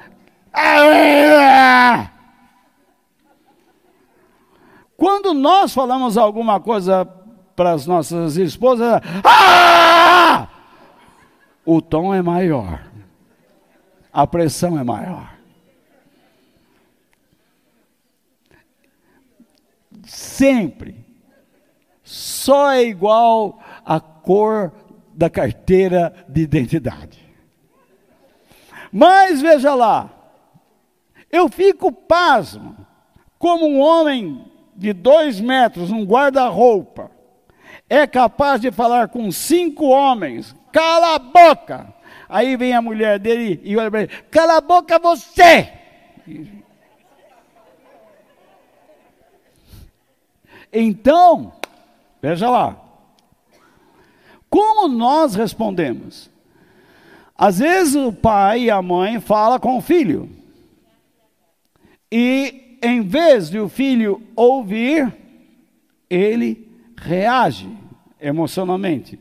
quando 4.98 5.34
nós 5.34 5.74
falamos 5.74 6.18
alguma 6.18 6.60
coisa 6.60 7.06
para 7.56 7.72
as 7.72 7.86
nossas 7.86 8.36
esposas, 8.38 9.02
o 11.66 11.82
tom 11.82 12.14
é 12.14 12.22
maior, 12.22 12.84
a 14.12 14.28
pressão 14.28 14.78
é 14.78 14.84
maior. 14.84 15.39
Sempre. 20.40 20.96
Só 22.02 22.72
é 22.72 22.84
igual 22.84 23.60
a 23.86 24.00
cor 24.00 24.72
da 25.14 25.30
carteira 25.30 26.14
de 26.30 26.44
identidade. 26.44 27.20
Mas 28.90 29.42
veja 29.42 29.76
lá, 29.76 30.10
eu 31.30 31.50
fico 31.50 31.92
pasmo, 31.92 32.78
como 33.38 33.68
um 33.68 33.82
homem 33.82 34.46
de 34.78 34.94
dois 34.94 35.42
metros, 35.42 35.92
um 35.92 36.06
guarda-roupa, 36.06 37.12
é 37.90 38.08
capaz 38.08 38.62
de 38.62 38.72
falar 38.72 39.10
com 39.10 39.30
cinco 39.34 39.88
homens, 39.88 40.56
cala 40.72 41.16
a 41.16 41.20
boca. 41.20 41.94
Aí 42.30 42.56
vem 42.56 42.74
a 42.74 42.82
mulher 42.82 43.20
dele 43.20 43.60
e 43.62 43.76
olha 43.76 43.92
para 43.92 44.04
ele, 44.04 44.12
cala 44.32 44.56
a 44.56 44.62
boca 44.62 44.98
você. 45.00 45.70
Então, 50.72 51.54
veja 52.22 52.50
lá, 52.50 52.80
como 54.50 54.88
nós 54.88 55.36
respondemos? 55.36 56.30
Às 57.38 57.60
vezes 57.60 57.96
o 57.96 58.12
pai 58.12 58.64
e 58.64 58.72
a 58.72 58.82
mãe 58.82 59.20
falam 59.20 59.60
com 59.60 59.78
o 59.78 59.82
filho. 59.82 60.30
E 62.12 62.78
em 62.82 63.02
vez 63.02 63.50
de 63.50 63.60
o 63.60 63.70
filho 63.70 64.22
ouvir, 64.36 65.14
ele 66.10 66.68
reage 66.98 67.70
emocionalmente. 68.20 69.20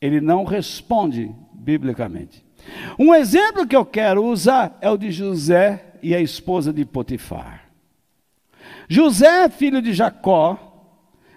Ele 0.00 0.20
não 0.20 0.44
responde 0.44 1.34
biblicamente. 1.52 2.44
Um 2.98 3.14
exemplo 3.14 3.66
que 3.66 3.74
eu 3.74 3.84
quero 3.84 4.24
usar 4.24 4.78
é 4.80 4.90
o 4.90 4.96
de 4.96 5.10
José 5.10 5.94
e 6.02 6.14
a 6.14 6.20
esposa 6.20 6.72
de 6.72 6.84
Potifar. 6.84 7.63
José, 8.88 9.48
filho 9.48 9.80
de 9.80 9.92
Jacó, 9.92 10.58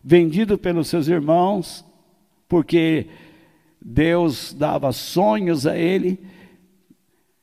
vendido 0.03 0.57
pelos 0.57 0.87
seus 0.87 1.07
irmãos, 1.07 1.85
porque 2.47 3.07
Deus 3.81 4.53
dava 4.53 4.91
sonhos 4.91 5.65
a 5.67 5.77
ele, 5.77 6.19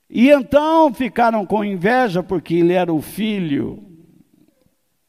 e 0.09 0.31
então 0.31 0.93
ficaram 0.93 1.45
com 1.45 1.65
inveja 1.65 2.23
porque 2.23 2.55
ele 2.55 2.73
era 2.73 2.93
o 2.93 3.03
filho 3.03 3.83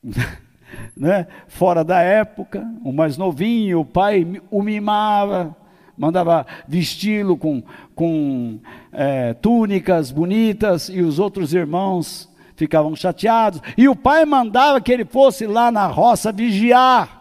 né, 0.96 1.28
fora 1.48 1.84
da 1.84 2.02
época, 2.02 2.66
o 2.84 2.92
mais 2.92 3.18
novinho, 3.18 3.82
o 3.82 3.86
pai 3.86 4.42
o 4.50 4.62
mimava, 4.62 5.56
mandava 5.98 6.46
vesti-lo 6.68 7.38
com, 7.38 7.64
com 7.94 8.60
é, 8.92 9.34
túnicas 9.34 10.12
bonitas, 10.12 10.90
e 10.90 11.02
os 11.02 11.20
outros 11.20 11.54
irmãos 11.54 12.30
ficavam 12.56 12.96
chateados, 12.96 13.62
e 13.78 13.88
o 13.88 13.96
pai 13.96 14.26
mandava 14.26 14.80
que 14.82 14.92
ele 14.92 15.06
fosse 15.06 15.46
lá 15.46 15.72
na 15.72 15.88
roça 15.88 16.32
vigiar 16.32 17.16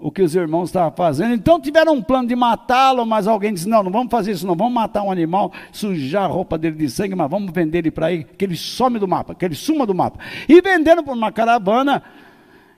o 0.00 0.10
que 0.10 0.22
os 0.22 0.34
irmãos 0.34 0.70
estavam 0.70 0.92
fazendo. 0.96 1.34
Então 1.34 1.60
tiveram 1.60 1.92
um 1.92 2.02
plano 2.02 2.26
de 2.26 2.34
matá-lo, 2.34 3.04
mas 3.04 3.26
alguém 3.26 3.52
disse: 3.52 3.68
não, 3.68 3.82
não 3.82 3.92
vamos 3.92 4.10
fazer 4.10 4.32
isso, 4.32 4.46
não, 4.46 4.56
vamos 4.56 4.72
matar 4.72 5.02
um 5.02 5.10
animal, 5.10 5.52
sujar 5.70 6.24
a 6.24 6.26
roupa 6.26 6.56
dele 6.56 6.76
de 6.76 6.88
sangue, 6.88 7.14
mas 7.14 7.30
vamos 7.30 7.52
vender 7.52 7.78
ele 7.78 7.90
para 7.90 8.06
aí, 8.06 8.24
que 8.24 8.44
ele 8.44 8.56
some 8.56 8.98
do 8.98 9.06
mapa, 9.06 9.34
que 9.34 9.44
ele 9.44 9.54
suma 9.54 9.86
do 9.86 9.94
mapa. 9.94 10.18
E 10.48 10.60
venderam 10.60 11.04
por 11.04 11.14
uma 11.14 11.30
caravana. 11.30 12.02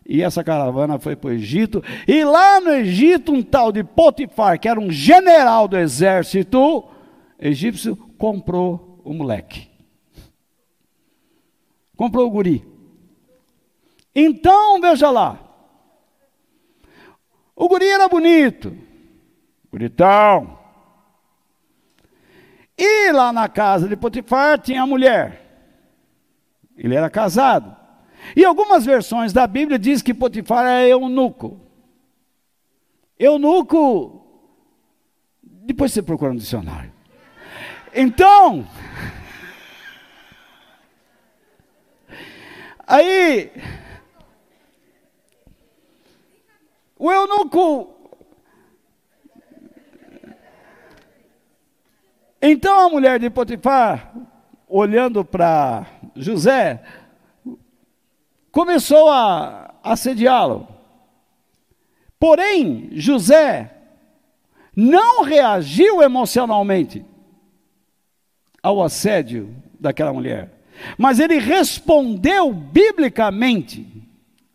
E 0.04 0.20
essa 0.20 0.42
caravana 0.42 0.98
foi 0.98 1.14
para 1.14 1.30
o 1.30 1.32
Egito. 1.32 1.82
E 2.08 2.24
lá 2.24 2.60
no 2.60 2.70
Egito, 2.70 3.32
um 3.32 3.40
tal 3.40 3.70
de 3.70 3.84
Potifar, 3.84 4.58
que 4.58 4.68
era 4.68 4.80
um 4.80 4.90
general 4.90 5.68
do 5.68 5.78
exército 5.78 6.84
egípcio, 7.38 7.96
comprou 8.18 9.00
o 9.04 9.14
moleque. 9.14 9.71
Comprou 11.96 12.26
o 12.26 12.30
guri. 12.30 12.66
Então, 14.14 14.80
veja 14.80 15.10
lá. 15.10 15.38
O 17.54 17.68
guri 17.68 17.86
era 17.86 18.08
bonito, 18.08 18.76
bonitão. 19.70 20.58
E 22.76 23.12
lá 23.12 23.32
na 23.32 23.48
casa 23.48 23.86
de 23.86 23.96
Potifar 23.96 24.58
tinha 24.58 24.82
a 24.82 24.86
mulher. 24.86 25.40
Ele 26.76 26.94
era 26.94 27.08
casado. 27.10 27.76
E 28.34 28.44
algumas 28.44 28.84
versões 28.84 29.32
da 29.32 29.46
Bíblia 29.46 29.78
diz 29.78 30.02
que 30.02 30.14
Potifar 30.14 30.66
é 30.66 30.88
eunuco. 30.88 31.60
Eunuco, 33.18 34.26
depois 35.42 35.92
você 35.92 36.02
procura 36.02 36.32
no 36.32 36.38
dicionário. 36.38 36.92
Então, 37.94 38.66
aí 42.94 43.50
O 47.02 47.10
eunuco. 47.10 47.92
Então 52.40 52.78
a 52.78 52.88
mulher 52.88 53.18
de 53.18 53.28
Potifar, 53.28 54.14
olhando 54.68 55.24
para 55.24 55.84
José, 56.14 56.80
começou 58.52 59.10
a 59.10 59.74
assediá-lo. 59.82 60.68
Porém, 62.20 62.90
José 62.92 63.74
não 64.76 65.24
reagiu 65.24 66.00
emocionalmente 66.00 67.04
ao 68.62 68.80
assédio 68.80 69.56
daquela 69.80 70.12
mulher, 70.12 70.52
mas 70.96 71.18
ele 71.18 71.38
respondeu 71.38 72.52
biblicamente 72.52 73.86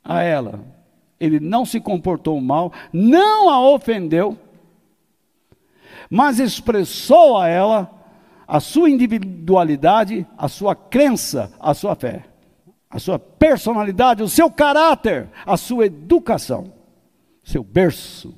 a 0.04 0.22
ela 0.22 0.78
ele 1.20 1.40
não 1.40 1.66
se 1.66 1.80
comportou 1.80 2.40
mal, 2.40 2.72
não 2.94 3.50
a 3.50 3.60
ofendeu, 3.60 4.38
mas 6.10 6.40
expressou 6.40 7.38
a 7.38 7.48
ela 7.48 7.94
a 8.48 8.60
sua 8.60 8.90
individualidade, 8.90 10.26
a 10.38 10.48
sua 10.48 10.76
crença, 10.76 11.52
a 11.60 11.74
sua 11.74 11.96
fé, 11.96 12.26
a 12.90 13.00
sua 13.00 13.20
personalidade, 13.20 14.24
o 14.24 14.30
seu 14.30 14.50
caráter, 14.50 15.30
a 15.46 15.58
sua 15.58 15.88
educação, 15.88 16.72
seu 17.44 17.64
berço. 17.64 18.34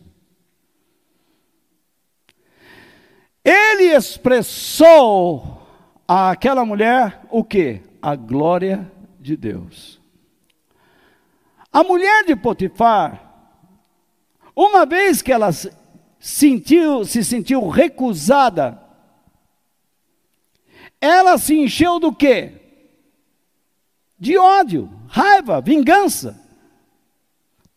Ele 3.44 3.96
expressou 3.96 5.59
àquela 6.10 6.66
mulher 6.66 7.22
o 7.30 7.44
que? 7.44 7.84
A 8.02 8.16
glória 8.16 8.92
de 9.20 9.38
Deus. 9.38 10.02
A 11.72 11.84
mulher 11.84 12.26
de 12.26 12.36
Potifar, 12.36 13.32
uma 14.56 14.88
vez 14.88 15.22
que 15.22 15.32
ela 15.32 15.50
sentiu, 16.20 17.06
se 17.06 17.24
sentiu 17.24 17.68
recusada, 17.70 18.82
ela 21.00 21.38
se 21.38 21.56
encheu 21.56 22.00
do 22.00 22.12
quê? 22.12 22.54
De 24.18 24.36
ódio, 24.36 24.90
raiva, 25.08 25.62
vingança. 25.62 26.44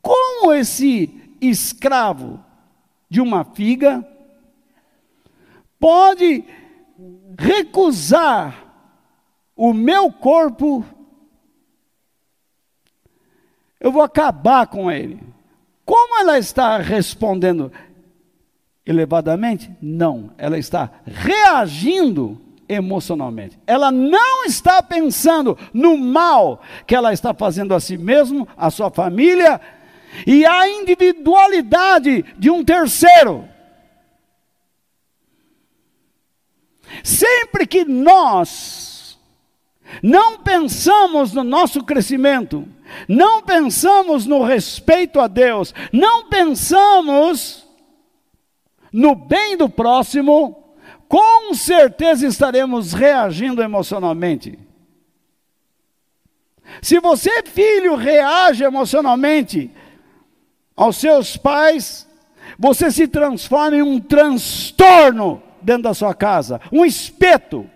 Como 0.00 0.54
esse 0.54 1.36
escravo 1.38 2.42
de 3.10 3.20
uma 3.20 3.44
figa 3.44 4.08
pode 5.78 6.44
recusar 7.38 8.66
o 9.56 9.72
meu 9.72 10.10
corpo 10.12 10.84
eu 13.82 13.90
vou 13.90 14.02
acabar 14.02 14.68
com 14.68 14.88
ele. 14.88 15.18
Como 15.84 16.20
ela 16.20 16.38
está 16.38 16.78
respondendo 16.78 17.72
elevadamente? 18.86 19.68
Não, 19.82 20.30
ela 20.38 20.56
está 20.56 20.88
reagindo 21.04 22.40
emocionalmente. 22.68 23.58
Ela 23.66 23.90
não 23.90 24.44
está 24.44 24.80
pensando 24.84 25.58
no 25.74 25.98
mal 25.98 26.62
que 26.86 26.94
ela 26.94 27.12
está 27.12 27.34
fazendo 27.34 27.74
a 27.74 27.80
si 27.80 27.98
mesmo, 27.98 28.46
a 28.56 28.70
sua 28.70 28.88
família 28.88 29.60
e 30.24 30.46
a 30.46 30.68
individualidade 30.68 32.24
de 32.38 32.50
um 32.50 32.64
terceiro. 32.64 33.48
Sempre 37.02 37.66
que 37.66 37.84
nós 37.84 39.18
não 40.02 40.38
pensamos 40.38 41.32
no 41.32 41.44
nosso 41.44 41.82
crescimento, 41.84 42.66
não 43.08 43.42
pensamos 43.42 44.26
no 44.26 44.42
respeito 44.42 45.20
a 45.20 45.26
Deus, 45.26 45.74
não 45.92 46.28
pensamos 46.28 47.66
no 48.92 49.14
bem 49.14 49.56
do 49.56 49.68
próximo, 49.68 50.76
com 51.08 51.54
certeza 51.54 52.26
estaremos 52.26 52.92
reagindo 52.92 53.62
emocionalmente. 53.62 54.58
Se 56.80 57.00
você, 57.00 57.42
filho, 57.42 57.96
reage 57.96 58.64
emocionalmente 58.64 59.70
aos 60.74 60.96
seus 60.96 61.36
pais, 61.36 62.08
você 62.58 62.90
se 62.90 63.06
transforma 63.06 63.76
em 63.76 63.82
um 63.82 64.00
transtorno 64.00 65.42
dentro 65.62 65.84
da 65.84 65.94
sua 65.94 66.14
casa, 66.14 66.60
um 66.70 66.84
espeto. 66.84 67.68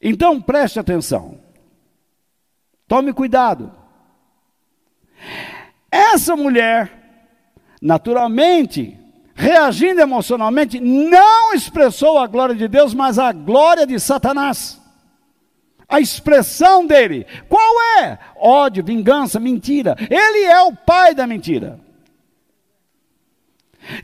Então 0.00 0.40
preste 0.40 0.78
atenção. 0.78 1.40
Tome 2.86 3.12
cuidado. 3.12 3.72
Essa 5.90 6.36
mulher, 6.36 6.90
naturalmente, 7.82 8.98
reagindo 9.34 10.00
emocionalmente, 10.00 10.80
não 10.80 11.52
expressou 11.52 12.18
a 12.18 12.26
glória 12.26 12.54
de 12.54 12.68
Deus, 12.68 12.94
mas 12.94 13.18
a 13.18 13.32
glória 13.32 13.86
de 13.86 13.98
Satanás. 13.98 14.80
A 15.88 16.00
expressão 16.00 16.86
dele, 16.86 17.26
qual 17.48 18.02
é? 18.02 18.18
Ódio, 18.36 18.84
vingança, 18.84 19.40
mentira. 19.40 19.96
Ele 19.98 20.44
é 20.44 20.60
o 20.62 20.74
pai 20.74 21.14
da 21.14 21.26
mentira. 21.26 21.80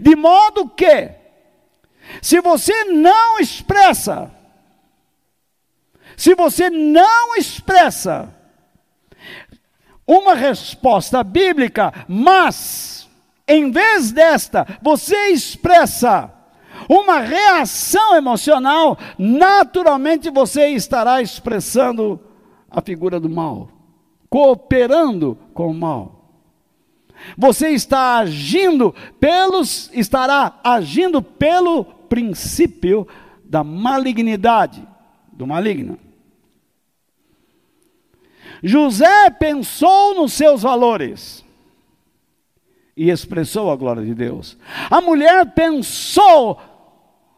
De 0.00 0.16
modo 0.16 0.68
que, 0.68 1.10
se 2.22 2.40
você 2.40 2.84
não 2.84 3.38
expressa, 3.38 4.30
se 6.16 6.34
você 6.34 6.70
não 6.70 7.36
expressa 7.36 8.34
uma 10.06 10.34
resposta 10.34 11.22
bíblica, 11.22 11.92
mas, 12.06 13.08
em 13.48 13.70
vez 13.70 14.12
desta, 14.12 14.66
você 14.82 15.28
expressa 15.28 16.32
uma 16.88 17.20
reação 17.20 18.14
emocional, 18.16 18.98
naturalmente 19.18 20.30
você 20.30 20.68
estará 20.68 21.22
expressando 21.22 22.20
a 22.70 22.80
figura 22.80 23.18
do 23.18 23.30
mal, 23.30 23.68
cooperando 24.28 25.38
com 25.54 25.68
o 25.68 25.74
mal. 25.74 26.23
Você 27.36 27.70
está 27.70 28.18
agindo 28.18 28.94
pelos, 29.18 29.90
estará 29.92 30.60
agindo 30.62 31.22
pelo 31.22 31.84
princípio 31.84 33.06
da 33.44 33.64
malignidade, 33.64 34.86
do 35.32 35.46
maligno. 35.46 35.98
José 38.62 39.30
pensou 39.30 40.14
nos 40.14 40.32
seus 40.32 40.62
valores 40.62 41.44
e 42.96 43.10
expressou 43.10 43.70
a 43.70 43.76
glória 43.76 44.04
de 44.04 44.14
Deus. 44.14 44.56
A 44.90 45.00
mulher 45.00 45.52
pensou 45.52 46.60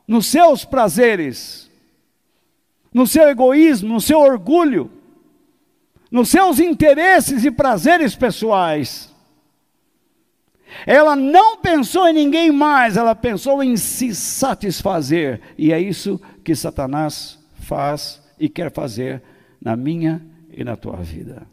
nos 0.07 0.27
seus 0.27 0.65
prazeres, 0.65 1.71
no 2.93 3.07
seu 3.07 3.29
egoísmo, 3.29 3.95
no 3.95 4.01
seu 4.01 4.21
orgulho, 4.21 4.91
nos 6.11 6.29
seus 6.29 6.61
interesses 6.61 7.45
e 7.45 7.51
prazeres 7.51 8.15
pessoais. 8.15 9.13
Ela 10.85 11.15
não 11.15 11.59
pensou 11.59 12.09
em 12.09 12.13
ninguém 12.13 12.51
mais, 12.51 12.97
ela 12.97 13.15
pensou 13.15 13.63
em 13.63 13.77
se 13.77 14.15
satisfazer. 14.15 15.41
E 15.57 15.73
é 15.73 15.81
isso 15.81 16.21
que 16.45 16.55
Satanás 16.55 17.39
faz 17.61 18.21
e 18.39 18.49
quer 18.49 18.73
fazer 18.73 19.23
na 19.61 19.77
minha 19.77 20.25
e 20.51 20.65
na 20.65 20.77
tua 20.77 20.97
vida. 20.97 21.47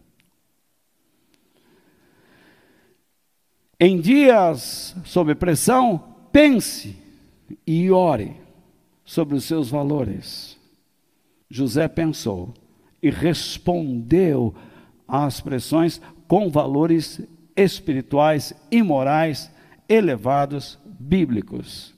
Em 3.80 4.00
dias 4.00 4.96
sob 5.04 5.36
pressão, 5.36 6.16
pense 6.32 6.96
e 7.68 7.92
ore 7.92 8.36
sobre 9.04 9.36
os 9.36 9.44
seus 9.44 9.70
valores. 9.70 10.58
José 11.50 11.88
pensou 11.88 12.54
e 13.02 13.10
respondeu 13.10 14.56
às 15.08 15.42
pressões 15.42 16.00
com 16.28 16.50
valores 16.50 17.22
espirituais 17.56 18.54
e 18.72 18.82
morais 18.82 19.52
elevados, 19.88 20.80
bíblicos. 20.86 21.94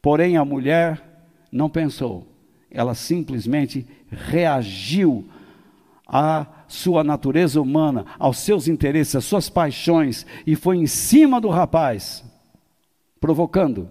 Porém, 0.00 0.36
a 0.36 0.44
mulher 0.44 1.02
não 1.50 1.68
pensou, 1.68 2.26
ela 2.70 2.94
simplesmente 2.94 3.86
reagiu 4.10 5.28
à 6.06 6.46
sua 6.66 7.02
natureza 7.02 7.60
humana, 7.60 8.04
aos 8.18 8.38
seus 8.38 8.68
interesses, 8.68 9.16
às 9.16 9.24
suas 9.24 9.48
paixões, 9.48 10.26
e 10.46 10.54
foi 10.54 10.76
em 10.76 10.86
cima 10.86 11.40
do 11.40 11.48
rapaz, 11.48 12.24
provocando. 13.20 13.88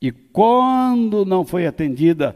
E 0.00 0.10
quando 0.10 1.24
não 1.24 1.44
foi 1.44 1.66
atendida, 1.66 2.34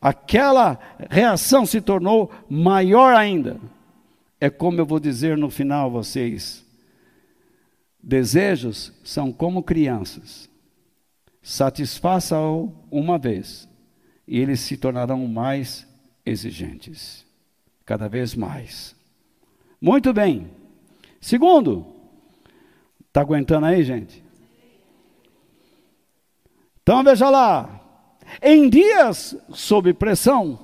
aquela 0.00 0.78
reação 1.08 1.64
se 1.64 1.80
tornou 1.80 2.30
maior 2.48 3.14
ainda. 3.14 3.58
É 4.40 4.50
como 4.50 4.80
eu 4.80 4.84
vou 4.84 4.98
dizer 4.98 5.38
no 5.38 5.48
final 5.48 5.86
a 5.86 5.90
vocês: 5.90 6.61
desejos 8.02 8.92
são 9.04 9.32
como 9.32 9.62
crianças. 9.62 10.50
Satisfaça-o 11.42 12.72
uma 12.90 13.18
vez, 13.18 13.68
e 14.26 14.38
eles 14.38 14.60
se 14.60 14.76
tornarão 14.76 15.26
mais 15.26 15.86
exigentes, 16.24 17.26
cada 17.84 18.08
vez 18.08 18.34
mais. 18.34 18.94
Muito 19.80 20.12
bem. 20.12 20.50
Segundo, 21.20 21.86
está 23.08 23.20
aguentando 23.20 23.66
aí, 23.66 23.82
gente? 23.82 24.22
Então 26.82 27.02
veja 27.02 27.28
lá. 27.28 27.80
Em 28.40 28.68
dias 28.68 29.36
sob 29.50 29.92
pressão, 29.92 30.58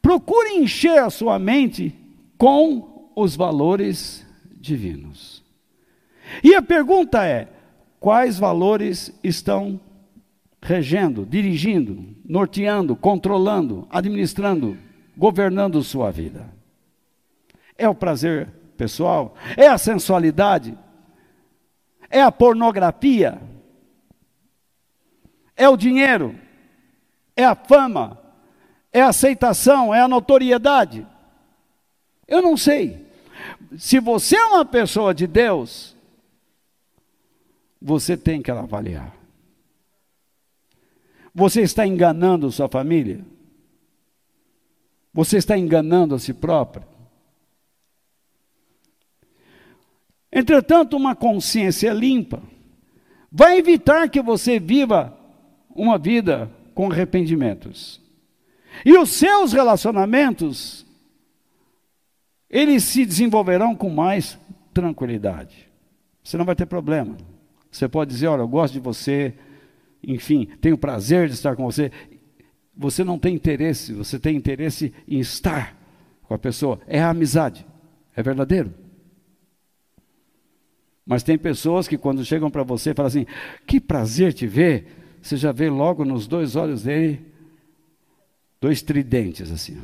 procure 0.00 0.54
encher 0.54 0.98
a 0.98 1.10
sua 1.10 1.38
mente 1.38 1.94
com 2.38 3.10
os 3.14 3.34
valores 3.34 4.24
divinos. 4.52 5.35
E 6.42 6.54
a 6.54 6.62
pergunta 6.62 7.24
é: 7.26 7.48
quais 8.00 8.38
valores 8.38 9.12
estão 9.22 9.80
regendo, 10.60 11.24
dirigindo, 11.24 12.16
norteando, 12.24 12.96
controlando, 12.96 13.86
administrando, 13.90 14.76
governando 15.16 15.82
sua 15.82 16.10
vida? 16.10 16.52
É 17.78 17.88
o 17.88 17.94
prazer 17.94 18.48
pessoal? 18.76 19.34
É 19.56 19.68
a 19.68 19.78
sensualidade? 19.78 20.76
É 22.08 22.22
a 22.22 22.32
pornografia? 22.32 23.40
É 25.56 25.68
o 25.68 25.76
dinheiro? 25.76 26.34
É 27.34 27.44
a 27.44 27.54
fama? 27.54 28.18
É 28.92 29.00
a 29.02 29.08
aceitação? 29.08 29.94
É 29.94 30.00
a 30.00 30.08
notoriedade? 30.08 31.06
Eu 32.26 32.42
não 32.42 32.56
sei. 32.56 33.06
Se 33.76 33.98
você 34.00 34.36
é 34.36 34.44
uma 34.44 34.64
pessoa 34.64 35.14
de 35.14 35.26
Deus, 35.26 35.95
você 37.80 38.16
tem 38.16 38.42
que 38.42 38.50
avaliar. 38.50 39.14
Você 41.34 41.60
está 41.60 41.86
enganando 41.86 42.50
sua 42.50 42.68
família? 42.68 43.20
Você 45.12 45.36
está 45.36 45.56
enganando 45.56 46.14
a 46.14 46.18
si 46.18 46.32
próprio? 46.32 46.84
Entretanto, 50.32 50.96
uma 50.96 51.14
consciência 51.14 51.92
limpa 51.92 52.42
vai 53.30 53.58
evitar 53.58 54.08
que 54.08 54.20
você 54.20 54.58
viva 54.58 55.16
uma 55.74 55.98
vida 55.98 56.50
com 56.74 56.90
arrependimentos. 56.90 58.00
E 58.84 58.96
os 58.96 59.10
seus 59.10 59.52
relacionamentos, 59.52 60.86
eles 62.48 62.84
se 62.84 63.04
desenvolverão 63.04 63.74
com 63.74 63.90
mais 63.90 64.38
tranquilidade. 64.72 65.68
Você 66.22 66.36
não 66.36 66.44
vai 66.44 66.54
ter 66.54 66.66
problema. 66.66 67.16
Você 67.76 67.86
pode 67.86 68.10
dizer, 68.10 68.26
olha, 68.28 68.40
eu 68.40 68.48
gosto 68.48 68.72
de 68.72 68.80
você, 68.80 69.34
enfim, 70.02 70.48
tenho 70.62 70.78
prazer 70.78 71.28
de 71.28 71.34
estar 71.34 71.54
com 71.54 71.64
você. 71.64 71.92
Você 72.74 73.04
não 73.04 73.18
tem 73.18 73.34
interesse, 73.34 73.92
você 73.92 74.18
tem 74.18 74.34
interesse 74.34 74.94
em 75.06 75.18
estar 75.18 75.76
com 76.22 76.32
a 76.32 76.38
pessoa. 76.38 76.80
É 76.86 77.00
a 77.02 77.10
amizade, 77.10 77.66
é 78.14 78.22
verdadeiro. 78.22 78.72
Mas 81.04 81.22
tem 81.22 81.36
pessoas 81.36 81.86
que 81.86 81.98
quando 81.98 82.24
chegam 82.24 82.50
para 82.50 82.62
você 82.62 82.94
falam 82.94 83.08
assim: 83.08 83.26
que 83.66 83.78
prazer 83.78 84.32
te 84.32 84.46
ver. 84.46 84.86
Você 85.20 85.36
já 85.36 85.52
vê 85.52 85.68
logo 85.68 86.02
nos 86.04 86.26
dois 86.26 86.56
olhos 86.56 86.84
dele 86.84 87.26
dois 88.58 88.80
tridentes 88.80 89.52
assim. 89.52 89.82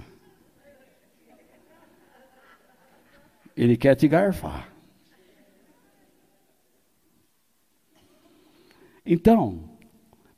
Ele 3.55 3.76
quer 3.76 3.95
te 3.97 4.09
garfar. 4.09 4.71
Então, 9.05 9.61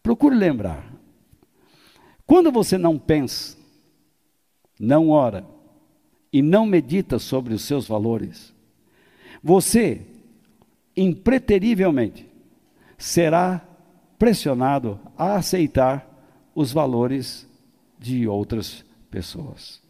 procure 0.03 0.35
lembrar. 0.35 0.93
Quando 2.27 2.51
você 2.51 2.79
não 2.79 2.99
pensa, 2.99 3.57
não 4.79 5.11
ora 5.11 5.47
e 6.33 6.41
não 6.41 6.67
medita 6.67 7.19
sobre 7.19 7.55
os 7.55 7.63
seus 7.63 7.87
valores, 7.87 8.55
você, 9.43 10.01
impreterivelmente, 10.97 12.27
será 12.97 13.67
pressionado 14.19 14.99
a 15.19 15.37
aceitar 15.37 16.09
os 16.55 16.73
valores 16.73 17.47
de 17.99 18.27
outras 18.27 18.85
pessoas. 19.11 19.83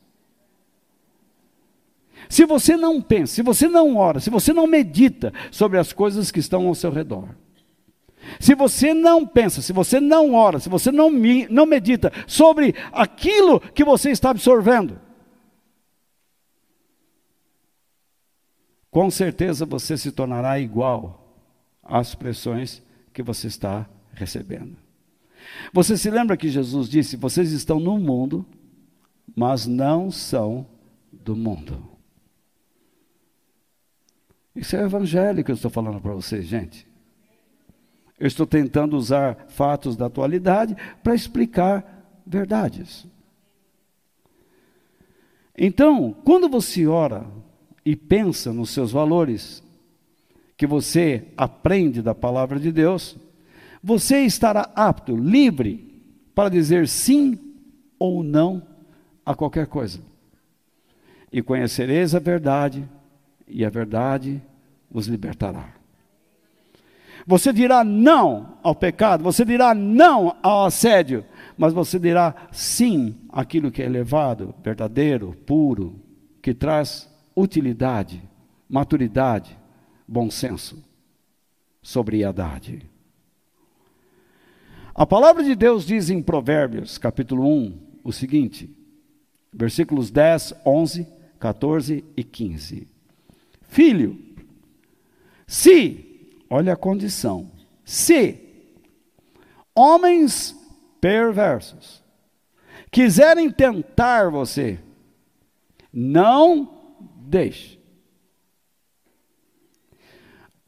Se 2.29 2.45
você 2.47 2.77
não 2.77 3.01
pensa, 3.01 3.35
se 3.35 3.43
você 3.43 3.69
não 3.69 3.97
ora, 3.97 4.19
se 4.19 4.31
você 4.31 4.53
não 4.53 4.67
medita 4.67 5.33
sobre 5.51 5.79
as 5.79 5.93
coisas 5.93 6.31
que 6.31 6.41
estão 6.41 6.67
ao 6.67 6.75
seu 6.75 6.91
redor, 6.91 7.29
se 8.41 8.55
você 8.55 8.93
não 8.95 9.27
pensa, 9.27 9.63
se 9.63 9.73
você 9.73 10.01
não 10.01 10.35
ora, 10.35 10.59
se 10.59 10.69
você 10.69 10.91
não, 10.91 11.11
não 11.51 11.67
medita 11.67 12.13
sobre 12.27 12.75
aquilo 12.93 13.61
que 13.61 13.85
você 13.85 14.11
está 14.11 14.31
absorvendo, 14.31 14.99
com 18.91 19.11
certeza 19.11 19.67
você 19.67 19.97
se 19.97 20.13
tornará 20.13 20.59
igual 20.59 21.37
às 21.83 22.15
pressões 22.15 22.83
que 23.13 23.23
você 23.23 23.47
está 23.49 23.89
recebendo. 24.13 24.77
Você 25.73 25.97
se 25.97 26.11
lembra 26.11 26.37
que 26.37 26.49
Jesus 26.49 26.89
disse: 26.89 27.17
Vocês 27.17 27.53
estão 27.53 27.79
no 27.79 27.99
mundo, 27.99 28.47
mas 29.37 29.67
não 29.67 30.11
são 30.11 30.67
do 31.13 31.37
mundo. 31.37 31.95
Isso 34.55 34.77
é 34.77 34.83
o 34.83 34.87
evangelho 34.87 35.43
que 35.43 35.51
eu 35.51 35.57
estou 35.57 35.71
falando 35.71 36.01
para 36.01 36.15
vocês, 36.15 36.47
gente. 36.47 36.87
Eu 38.19 38.27
estou 38.27 38.47
tentando 38.47 38.97
usar 38.97 39.47
fatos 39.49 39.97
da 39.97 40.07
atualidade 40.07 40.77
para 41.03 41.15
explicar 41.15 42.23
verdades. 42.27 43.07
Então, 45.57 46.13
quando 46.25 46.49
você 46.49 46.87
ora 46.87 47.27
e 47.85 47.95
pensa 47.95 48.53
nos 48.53 48.71
seus 48.71 48.91
valores, 48.91 49.63
que 50.57 50.67
você 50.67 51.29
aprende 51.37 52.01
da 52.03 52.15
palavra 52.15 52.59
de 52.59 52.73
Deus, 52.73 53.17
você 53.83 54.21
estará 54.21 54.71
apto, 54.75 55.17
livre, 55.17 56.03
para 56.35 56.49
dizer 56.49 56.89
sim 56.89 57.39
ou 57.99 58.23
não 58.23 58.63
a 59.25 59.35
qualquer 59.35 59.67
coisa. 59.67 60.01
E 61.33 61.43
conhecereis 61.43 62.15
a 62.15 62.19
verdade, 62.19 62.89
e 63.47 63.65
a 63.65 63.71
verdade 63.71 64.41
os 64.91 65.07
libertará. 65.07 65.84
Você 67.27 67.53
dirá 67.53 67.83
não 67.83 68.59
ao 68.63 68.75
pecado, 68.75 69.25
você 69.25 69.45
dirá 69.45 69.75
não 69.75 70.37
ao 70.43 70.67
assédio, 70.67 71.25
mas 71.57 71.73
você 71.73 71.99
dirá 71.99 72.35
sim 72.53 73.17
àquilo 73.31 73.71
que 73.71 73.83
é 73.83 73.87
elevado, 73.87 74.55
verdadeiro, 74.63 75.35
puro, 75.47 76.01
que 76.43 76.53
traz 76.53 77.09
utilidade, 77.35 78.23
maturidade, 78.69 79.59
bom 80.07 80.31
senso, 80.31 80.85
sobriedade. 81.83 82.83
A 84.95 85.07
palavra 85.07 85.43
de 85.43 85.55
Deus 85.55 85.87
diz 85.87 86.11
em 86.11 86.23
Provérbios, 86.23 86.99
capítulo 86.99 87.49
1, 87.49 87.79
o 88.05 88.13
seguinte, 88.13 88.71
versículos 89.53 90.11
10, 90.11 90.55
11, 90.65 91.07
14 91.41 92.05
e 92.17 92.23
15: 92.23 92.87
Filho, 93.63 94.19
se 95.47 96.04
olha 96.55 96.75
a 96.75 96.77
condição. 96.77 97.51
Se 97.85 98.39
homens 99.75 100.57
perversos 101.01 102.01
quiserem 102.93 103.51
tentar 103.51 104.31
você, 104.31 104.79
não 105.93 106.71
deixe. 107.17 107.81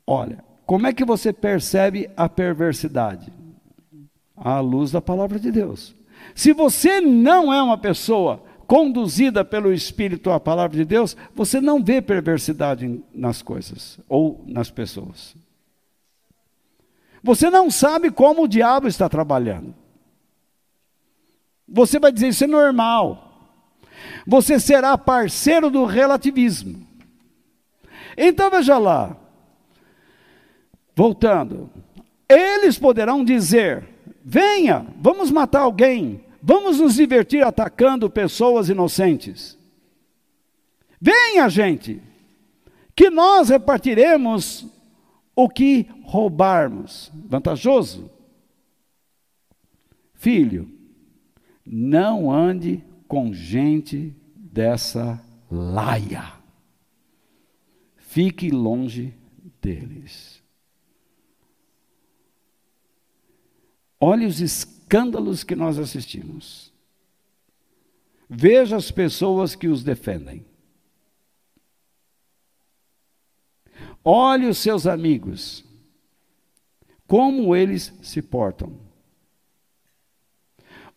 Olha, 0.04 0.44
como 0.66 0.88
é 0.88 0.92
que 0.92 1.04
você 1.04 1.32
percebe 1.32 2.10
a 2.16 2.28
perversidade? 2.28 3.32
À 4.36 4.58
luz 4.58 4.90
da 4.90 5.00
palavra 5.00 5.38
de 5.38 5.52
Deus. 5.52 5.94
Se 6.34 6.52
você 6.52 7.00
não 7.00 7.54
é 7.54 7.62
uma 7.62 7.78
pessoa 7.78 8.42
conduzida 8.66 9.44
pelo 9.44 9.72
Espírito 9.72 10.32
à 10.32 10.40
palavra 10.40 10.76
de 10.76 10.84
Deus, 10.84 11.16
você 11.32 11.60
não 11.60 11.80
vê 11.82 12.02
perversidade 12.02 13.00
nas 13.14 13.40
coisas 13.40 14.00
ou 14.08 14.42
nas 14.48 14.68
pessoas. 14.68 15.45
Você 17.26 17.50
não 17.50 17.68
sabe 17.72 18.08
como 18.08 18.44
o 18.44 18.48
diabo 18.48 18.86
está 18.86 19.08
trabalhando. 19.08 19.74
Você 21.68 21.98
vai 21.98 22.12
dizer 22.12 22.28
isso 22.28 22.44
é 22.44 22.46
normal. 22.46 23.50
Você 24.24 24.60
será 24.60 24.96
parceiro 24.96 25.68
do 25.68 25.84
relativismo. 25.84 26.86
Então 28.16 28.48
veja 28.48 28.78
lá. 28.78 29.16
Voltando. 30.94 31.68
Eles 32.28 32.78
poderão 32.78 33.24
dizer: 33.24 33.84
venha, 34.24 34.86
vamos 35.00 35.28
matar 35.28 35.62
alguém, 35.62 36.24
vamos 36.40 36.78
nos 36.78 36.94
divertir 36.94 37.44
atacando 37.44 38.08
pessoas 38.08 38.68
inocentes. 38.68 39.58
Venha, 41.00 41.48
gente, 41.48 42.00
que 42.94 43.10
nós 43.10 43.48
repartiremos 43.48 44.75
o 45.36 45.50
que 45.50 45.86
roubarmos. 46.02 47.12
Vantajoso? 47.14 48.10
Filho, 50.14 50.68
não 51.64 52.32
ande 52.32 52.82
com 53.06 53.34
gente 53.34 54.16
dessa 54.34 55.22
laia. 55.50 56.32
Fique 57.96 58.50
longe 58.50 59.14
deles. 59.60 60.42
Olhe 64.00 64.24
os 64.24 64.40
escândalos 64.40 65.44
que 65.44 65.54
nós 65.54 65.78
assistimos. 65.78 66.72
Veja 68.28 68.76
as 68.76 68.90
pessoas 68.90 69.54
que 69.54 69.68
os 69.68 69.84
defendem. 69.84 70.44
Olhe 74.08 74.46
os 74.46 74.58
seus 74.58 74.86
amigos, 74.86 75.64
como 77.08 77.56
eles 77.56 77.92
se 78.02 78.22
portam. 78.22 78.78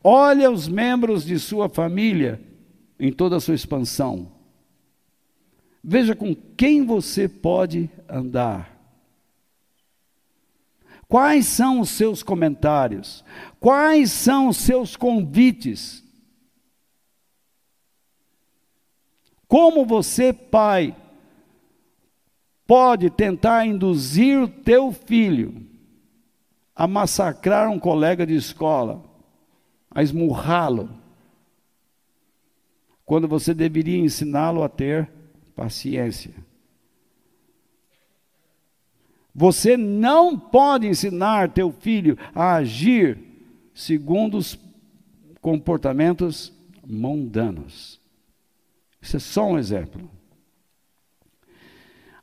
Olhe 0.04 0.48
os 0.48 0.68
membros 0.68 1.26
de 1.26 1.40
sua 1.40 1.68
família 1.68 2.40
em 3.00 3.12
toda 3.12 3.38
a 3.38 3.40
sua 3.40 3.56
expansão. 3.56 4.32
Veja 5.84 6.16
com 6.16 6.36
quem 6.36 6.86
você 6.86 7.28
pode 7.28 7.90
andar. 8.08 8.78
Quais 11.08 11.48
são 11.48 11.80
os 11.80 11.90
seus 11.90 12.22
comentários? 12.22 13.26
Quais 13.60 14.12
são 14.12 14.50
os 14.50 14.58
seus 14.58 14.96
convites? 14.96 16.04
Como 19.48 19.84
você, 19.84 20.32
pai, 20.32 20.96
pode 22.70 23.10
tentar 23.10 23.66
induzir 23.66 24.40
o 24.40 24.48
teu 24.48 24.92
filho 24.92 25.66
a 26.76 26.88
massacrar 26.88 27.68
um 27.68 27.80
colega 27.80 28.28
de 28.28 28.36
escola, 28.36 29.04
a 29.90 30.04
esmurrá-lo, 30.04 30.88
quando 33.04 33.28
você 33.28 33.56
deveria 33.56 33.98
ensiná-lo 33.98 34.62
a 34.62 34.70
ter 34.70 35.10
paciência. 35.56 36.32
Você 39.34 39.76
não 39.76 40.38
pode 40.38 40.86
ensinar 40.86 41.52
teu 41.52 41.72
filho 41.72 42.20
a 42.36 42.54
agir 42.58 43.18
segundo 43.74 44.38
os 44.38 44.60
comportamentos 45.42 46.54
mundanos. 46.86 48.00
Isso 49.02 49.18
é 49.18 49.20
só 49.20 49.48
um 49.48 49.58
exemplo. 49.58 50.19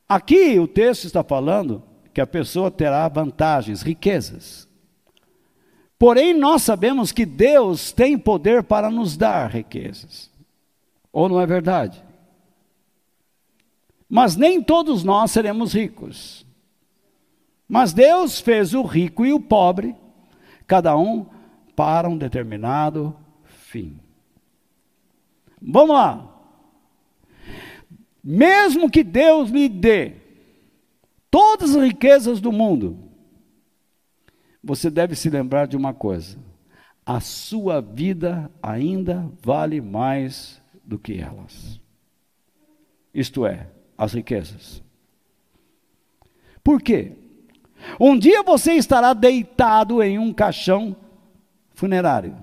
Aqui 0.07 0.57
o 0.57 0.67
texto 0.67 1.05
está 1.05 1.23
falando 1.23 1.83
que 2.13 2.21
a 2.21 2.27
pessoa 2.27 2.71
terá 2.71 3.07
vantagens, 3.07 3.81
riquezas. 3.81 4.67
Porém, 5.99 6.33
nós 6.33 6.61
sabemos 6.61 7.11
que 7.11 7.25
Deus 7.25 7.91
tem 7.91 8.17
poder 8.17 8.63
para 8.63 8.89
nos 8.89 9.17
dar 9.17 9.49
riquezas. 9.49 10.31
Ou 11.11 11.27
não 11.27 11.41
é 11.41 11.45
verdade? 11.45 12.03
Mas 14.09 14.35
nem 14.35 14.61
todos 14.61 15.03
nós 15.03 15.31
seremos 15.31 15.73
ricos. 15.73 16.45
Mas 17.67 17.91
Deus 17.91 18.39
fez 18.39 18.73
o 18.73 18.83
rico 18.83 19.25
e 19.25 19.33
o 19.33 19.39
pobre, 19.39 19.95
cada 20.65 20.95
um 20.95 21.25
para 21.75 22.07
um 22.07 22.17
determinado 22.17 23.15
fim. 23.43 23.99
Vamos 25.61 25.95
lá. 25.95 26.36
Mesmo 28.29 28.91
que 28.91 29.05
Deus 29.05 29.49
lhe 29.51 29.69
dê 29.69 30.15
todas 31.31 31.73
as 31.73 31.81
riquezas 31.81 32.41
do 32.41 32.51
mundo, 32.51 32.99
você 34.61 34.89
deve 34.89 35.15
se 35.15 35.29
lembrar 35.29 35.65
de 35.65 35.77
uma 35.77 35.93
coisa: 35.93 36.37
a 37.05 37.21
sua 37.21 37.79
vida 37.79 38.51
ainda 38.61 39.31
vale 39.41 39.79
mais 39.79 40.61
do 40.83 40.99
que 40.99 41.17
elas. 41.17 41.79
Isto 43.13 43.45
é, 43.45 43.69
as 43.97 44.11
riquezas. 44.11 44.83
Por 46.61 46.81
quê? 46.81 47.13
Um 47.97 48.19
dia 48.19 48.43
você 48.43 48.73
estará 48.73 49.13
deitado 49.13 50.03
em 50.03 50.19
um 50.19 50.33
caixão 50.33 50.97
funerário. 51.73 52.35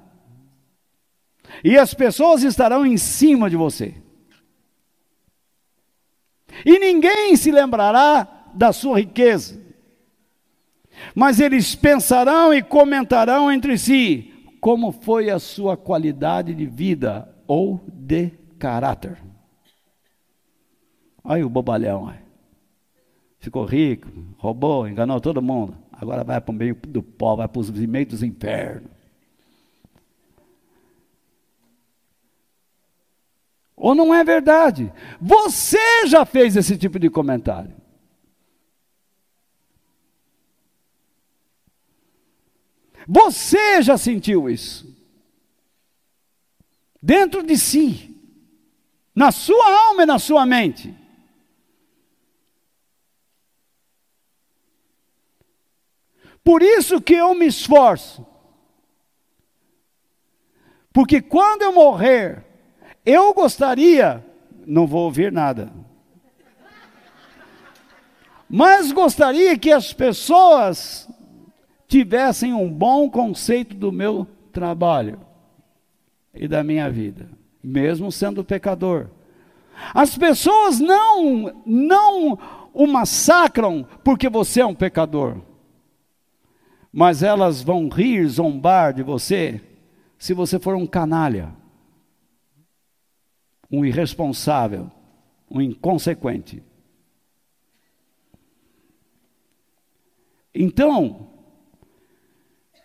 E 1.62 1.76
as 1.76 1.92
pessoas 1.92 2.42
estarão 2.42 2.86
em 2.86 2.96
cima 2.96 3.50
de 3.50 3.56
você. 3.56 4.02
E 6.64 6.78
ninguém 6.78 7.36
se 7.36 7.50
lembrará 7.50 8.28
da 8.54 8.72
sua 8.72 8.98
riqueza. 8.98 9.60
Mas 11.14 11.40
eles 11.40 11.74
pensarão 11.74 12.52
e 12.52 12.62
comentarão 12.62 13.50
entre 13.50 13.76
si 13.78 14.30
como 14.60 14.92
foi 14.92 15.28
a 15.28 15.38
sua 15.38 15.76
qualidade 15.76 16.54
de 16.54 16.64
vida 16.64 17.28
ou 17.46 17.84
de 17.86 18.30
caráter. 18.58 19.18
Olha 21.22 21.46
o 21.46 21.50
bobalhão. 21.50 22.12
Ficou 23.38 23.66
rico, 23.66 24.08
roubou, 24.38 24.88
enganou 24.88 25.20
todo 25.20 25.42
mundo. 25.42 25.76
Agora 25.92 26.24
vai 26.24 26.40
para 26.40 26.50
o 26.50 26.54
meio 26.54 26.74
do 26.88 27.02
pó, 27.02 27.36
vai 27.36 27.46
para 27.46 27.60
os 27.60 27.70
meios 27.70 28.08
dos 28.08 28.22
infernos. 28.22 28.93
Ou 33.76 33.94
não 33.94 34.14
é 34.14 34.22
verdade? 34.22 34.92
Você 35.20 36.06
já 36.06 36.24
fez 36.24 36.56
esse 36.56 36.76
tipo 36.76 36.98
de 36.98 37.10
comentário. 37.10 37.74
Você 43.06 43.82
já 43.82 43.98
sentiu 43.98 44.48
isso. 44.48 44.92
Dentro 47.02 47.42
de 47.42 47.58
si, 47.58 48.16
na 49.14 49.30
sua 49.30 49.88
alma 49.88 50.04
e 50.04 50.06
na 50.06 50.18
sua 50.18 50.46
mente. 50.46 50.94
Por 56.42 56.62
isso 56.62 57.00
que 57.00 57.14
eu 57.14 57.34
me 57.34 57.46
esforço. 57.46 58.26
Porque 60.92 61.20
quando 61.20 61.62
eu 61.62 61.72
morrer, 61.72 62.44
eu 63.04 63.34
gostaria, 63.34 64.24
não 64.66 64.86
vou 64.86 65.04
ouvir 65.04 65.30
nada, 65.30 65.70
mas 68.48 68.92
gostaria 68.92 69.58
que 69.58 69.72
as 69.72 69.92
pessoas 69.92 71.08
tivessem 71.88 72.54
um 72.54 72.70
bom 72.70 73.10
conceito 73.10 73.74
do 73.74 73.92
meu 73.92 74.26
trabalho 74.52 75.20
e 76.32 76.48
da 76.48 76.62
minha 76.64 76.88
vida, 76.90 77.28
mesmo 77.62 78.10
sendo 78.10 78.44
pecador. 78.44 79.08
As 79.92 80.16
pessoas 80.16 80.78
não 80.78 81.52
não 81.66 82.38
o 82.72 82.86
massacram 82.86 83.86
porque 84.02 84.28
você 84.28 84.60
é 84.60 84.66
um 84.66 84.74
pecador. 84.74 85.36
Mas 86.92 87.22
elas 87.22 87.60
vão 87.60 87.88
rir, 87.88 88.26
zombar 88.28 88.94
de 88.94 89.02
você 89.02 89.60
se 90.16 90.32
você 90.32 90.58
for 90.58 90.76
um 90.76 90.86
canalha 90.86 91.52
um 93.78 93.84
irresponsável, 93.84 94.90
um 95.50 95.60
inconsequente. 95.60 96.62
Então, 100.54 101.28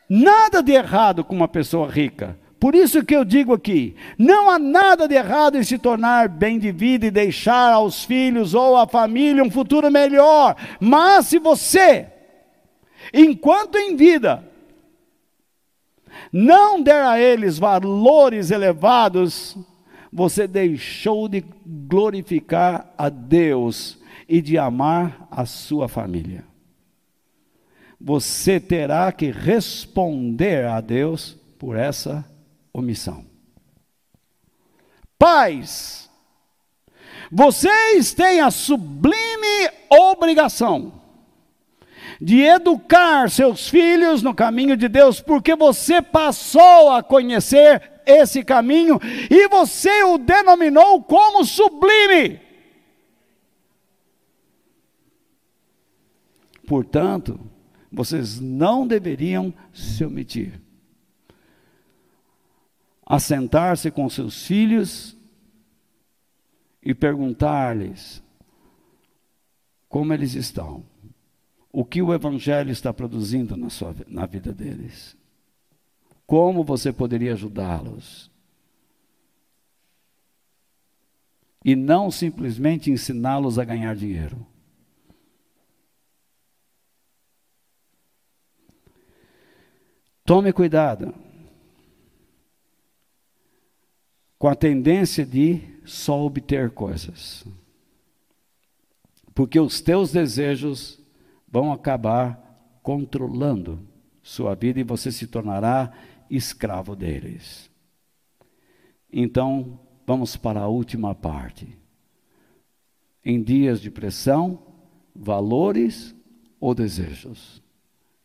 nada 0.09 0.61
de 0.63 0.71
errado 0.71 1.23
com 1.23 1.35
uma 1.35 1.47
pessoa 1.47 1.87
rica. 1.87 2.37
Por 2.59 2.73
isso 2.73 3.05
que 3.05 3.15
eu 3.15 3.23
digo 3.23 3.53
aqui: 3.53 3.95
não 4.17 4.49
há 4.49 4.57
nada 4.57 5.07
de 5.07 5.13
errado 5.13 5.57
em 5.57 5.63
se 5.63 5.77
tornar 5.77 6.27
bem 6.27 6.57
de 6.57 6.71
vida 6.71 7.05
e 7.05 7.11
deixar 7.11 7.73
aos 7.73 8.03
filhos 8.03 8.53
ou 8.53 8.75
à 8.75 8.87
família 8.87 9.43
um 9.43 9.51
futuro 9.51 9.91
melhor. 9.91 10.55
Mas 10.79 11.27
se 11.27 11.37
você, 11.37 12.07
enquanto 13.13 13.77
em 13.77 13.95
vida, 13.95 14.43
não 16.33 16.81
der 16.81 17.05
a 17.05 17.19
eles 17.19 17.59
valores 17.59 18.51
elevados, 18.51 19.55
você 20.12 20.47
deixou 20.47 21.28
de 21.28 21.43
glorificar 21.66 22.93
a 22.97 23.10
Deus 23.10 23.97
e 24.28 24.41
de 24.41 24.57
amar 24.57 25.28
a 25.30 25.45
sua 25.45 25.88
família. 25.88 26.43
Você 27.99 28.60
terá 28.60 29.12
que 29.12 29.30
responder 29.30 30.66
a 30.66 30.80
Deus 30.82 31.38
por 31.57 31.76
essa 31.76 32.26
omissão. 32.74 33.26
Pais, 35.18 36.10
vocês 37.32 38.14
têm 38.14 38.39
a 38.39 38.49
sublime 38.49 39.70
obrigação 39.89 40.93
de 42.22 42.41
educar 42.41 43.30
seus 43.30 43.70
filhos 43.70 44.22
no 44.22 44.34
caminho 44.34 44.76
de 44.76 44.88
Deus, 44.88 45.22
porque 45.22 45.55
você 45.55 46.01
passou 46.01 46.91
a 46.91 47.03
conhecer 47.03 47.99
esse 48.10 48.43
caminho 48.43 48.99
e 49.30 49.47
você 49.47 50.03
o 50.03 50.18
denominou 50.18 51.03
como 51.03 51.45
sublime. 51.45 52.39
Portanto, 56.68 57.39
vocês 57.91 58.39
não 58.39 58.86
deveriam 58.86 59.53
se 59.74 60.03
omitir 60.03 60.60
assentar-se 63.10 63.89
com 63.89 64.07
seus 64.07 64.45
filhos 64.45 65.18
e 66.84 66.93
perguntar-lhes 66.93 68.24
como 69.89 70.14
eles 70.14 70.36
estão, 70.36 70.86
o 71.72 71.84
que 71.84 72.03
o 72.03 72.14
Evangelho 72.14 72.70
está 72.70 72.93
produzindo 72.93 73.57
na, 73.57 73.72
sua, 73.72 73.95
na 74.07 74.28
vida 74.28 74.53
deles, 74.53 75.18
como 76.30 76.63
você 76.63 76.93
poderia 76.93 77.34
ajudá-los. 77.34 78.30
E 81.65 81.75
não 81.75 82.11
simplesmente 82.11 82.91
ensiná-los 82.91 83.57
a 83.57 83.65
ganhar 83.65 83.95
dinheiro. 83.95 84.45
Tome 90.23 90.53
cuidado 90.53 91.15
com 94.38 94.47
a 94.47 94.55
tendência 94.55 95.25
de 95.25 95.82
só 95.84 96.21
obter 96.21 96.69
coisas. 96.69 97.43
Porque 99.34 99.59
os 99.59 99.82
teus 99.82 100.11
desejos 100.11 100.99
vão 101.47 101.73
acabar 101.73 102.80
controlando 102.84 103.80
sua 104.21 104.53
vida 104.53 104.80
e 104.80 104.84
você 104.84 105.11
se 105.11 105.25
tornará 105.25 105.91
escravo 106.30 106.95
deles. 106.95 107.69
Então, 109.11 109.80
vamos 110.05 110.36
para 110.38 110.61
a 110.61 110.67
última 110.67 111.15
parte. 111.15 111.77
Em 113.23 113.41
dias 113.41 113.82
de 113.82 113.89
pressão, 113.89 114.61
valores 115.15 116.15
ou 116.59 116.73
desejos? 116.73 117.61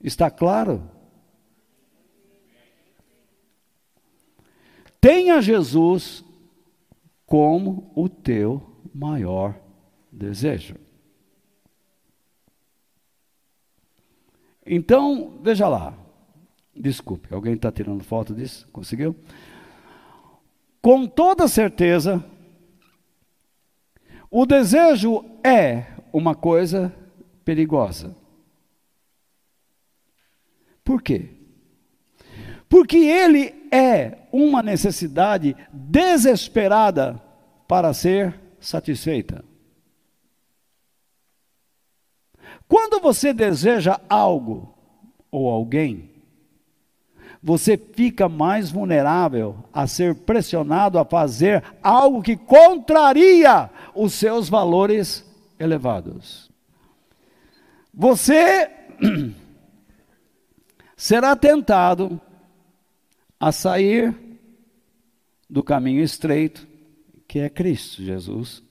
Está 0.00 0.30
claro? 0.30 0.90
Tenha 5.00 5.40
Jesus 5.42 6.24
como 7.26 7.92
o 7.94 8.09
teu 8.09 8.80
maior 8.94 9.61
desejo. 10.11 10.76
Então, 14.64 15.38
veja 15.42 15.68
lá. 15.68 16.03
Desculpe, 16.77 17.33
alguém 17.33 17.55
está 17.55 17.70
tirando 17.70 18.03
foto 18.03 18.35
disso? 18.35 18.66
Conseguiu? 18.72 19.16
Com 20.83 21.07
toda 21.07 21.49
certeza, 21.49 22.25
o 24.31 24.45
desejo 24.45 25.25
é 25.45 25.87
uma 26.12 26.35
coisa 26.35 26.95
perigosa. 27.45 28.14
Por 30.83 31.01
quê? 31.01 31.31
Porque 32.68 32.97
ele 32.97 33.55
é 33.70 34.27
uma 34.33 34.62
necessidade 34.62 35.57
desesperada 35.72 37.22
para 37.68 37.95
ser 37.95 38.39
satisfeita. 38.59 39.45
Quando 42.66 43.01
você 43.01 43.33
deseja 43.33 44.01
algo 44.09 44.75
ou 45.31 45.49
alguém, 45.49 46.13
você 47.47 47.76
fica 47.76 48.26
mais 48.26 48.70
vulnerável 48.70 49.62
a 49.70 49.86
ser 49.86 50.14
pressionado 50.14 50.99
a 50.99 51.05
fazer 51.05 51.62
algo 51.82 52.22
que 52.22 52.38
contraria 52.38 53.68
os 53.95 54.14
seus 54.14 54.49
valores 54.49 55.22
elevados. 55.59 56.51
Você 57.92 58.70
será 60.97 61.36
tentado 61.36 62.18
a 63.38 63.53
sair 63.53 64.16
do 65.49 65.62
caminho 65.62 66.03
estreito, 66.03 66.66
que 67.28 67.40
é 67.40 67.51
Cristo 67.51 68.03
Jesus, 68.03 68.62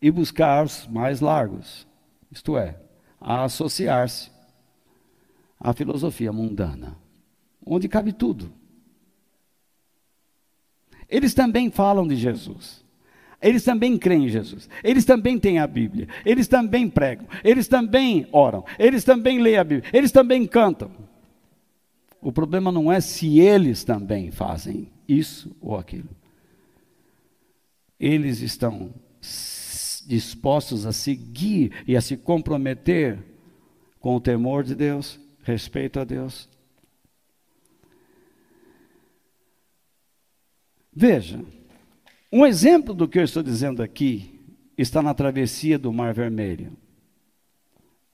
e 0.00 0.10
buscar 0.10 0.64
os 0.64 0.86
mais 0.86 1.20
largos, 1.20 1.86
isto 2.32 2.56
é, 2.56 2.80
a 3.20 3.44
associar-se 3.44 4.30
à 5.60 5.74
filosofia 5.74 6.32
mundana, 6.32 6.96
onde 7.66 7.88
cabe 7.88 8.12
tudo. 8.12 8.52
Eles 11.08 11.34
também 11.34 11.70
falam 11.70 12.06
de 12.06 12.16
Jesus. 12.16 12.84
Eles 13.40 13.62
também 13.62 13.98
creem 13.98 14.26
em 14.26 14.28
Jesus. 14.28 14.68
Eles 14.82 15.04
também 15.04 15.38
têm 15.38 15.58
a 15.58 15.66
Bíblia. 15.66 16.08
Eles 16.24 16.48
também 16.48 16.88
pregam. 16.88 17.26
Eles 17.44 17.68
também 17.68 18.26
oram. 18.32 18.64
Eles 18.78 19.04
também 19.04 19.40
leem 19.40 19.58
a 19.58 19.64
Bíblia. 19.64 19.90
Eles 19.92 20.10
também 20.10 20.46
cantam. 20.46 20.90
O 22.20 22.32
problema 22.32 22.72
não 22.72 22.90
é 22.90 23.00
se 23.00 23.38
eles 23.38 23.84
também 23.84 24.30
fazem 24.30 24.88
isso 25.06 25.54
ou 25.60 25.76
aquilo. 25.76 26.08
Eles 28.00 28.40
estão 28.40 28.92
dispostos 30.06 30.86
a 30.86 30.92
seguir 30.92 31.72
e 31.86 31.96
a 31.96 32.00
se 32.00 32.16
comprometer 32.16 33.18
com 34.00 34.16
o 34.16 34.20
temor 34.20 34.62
de 34.62 34.74
Deus, 34.74 35.20
respeito 35.42 36.00
a 36.00 36.04
Deus. 36.04 36.48
Veja, 40.98 41.44
um 42.32 42.46
exemplo 42.46 42.94
do 42.94 43.06
que 43.06 43.18
eu 43.18 43.22
estou 43.22 43.42
dizendo 43.42 43.82
aqui 43.82 44.40
está 44.78 45.02
na 45.02 45.12
travessia 45.12 45.78
do 45.78 45.92
Mar 45.92 46.14
Vermelho. 46.14 46.72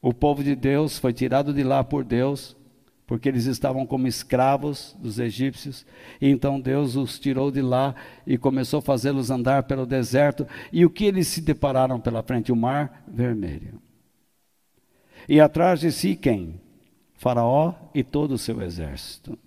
O 0.00 0.12
povo 0.12 0.42
de 0.42 0.56
Deus 0.56 0.98
foi 0.98 1.12
tirado 1.12 1.54
de 1.54 1.62
lá 1.62 1.84
por 1.84 2.02
Deus 2.02 2.56
porque 3.06 3.28
eles 3.28 3.44
estavam 3.46 3.86
como 3.86 4.08
escravos 4.08 4.96
dos 4.98 5.20
egípcios, 5.20 5.86
e 6.20 6.28
então 6.28 6.60
Deus 6.60 6.96
os 6.96 7.20
tirou 7.20 7.52
de 7.52 7.60
lá 7.60 7.94
e 8.26 8.36
começou 8.38 8.78
a 8.78 8.82
fazê-los 8.82 9.30
andar 9.30 9.64
pelo 9.64 9.84
deserto, 9.84 10.46
e 10.72 10.84
o 10.84 10.90
que 10.90 11.04
eles 11.04 11.28
se 11.28 11.40
depararam 11.40 12.00
pela 12.00 12.22
frente? 12.22 12.50
O 12.50 12.56
mar 12.56 13.04
vermelho. 13.06 13.80
E 15.28 15.40
atrás 15.40 15.80
de 15.80 15.92
si 15.92 16.16
quem? 16.16 16.60
Faraó 17.14 17.74
e 17.94 18.02
todo 18.02 18.32
o 18.32 18.38
seu 18.38 18.62
exército. 18.62 19.38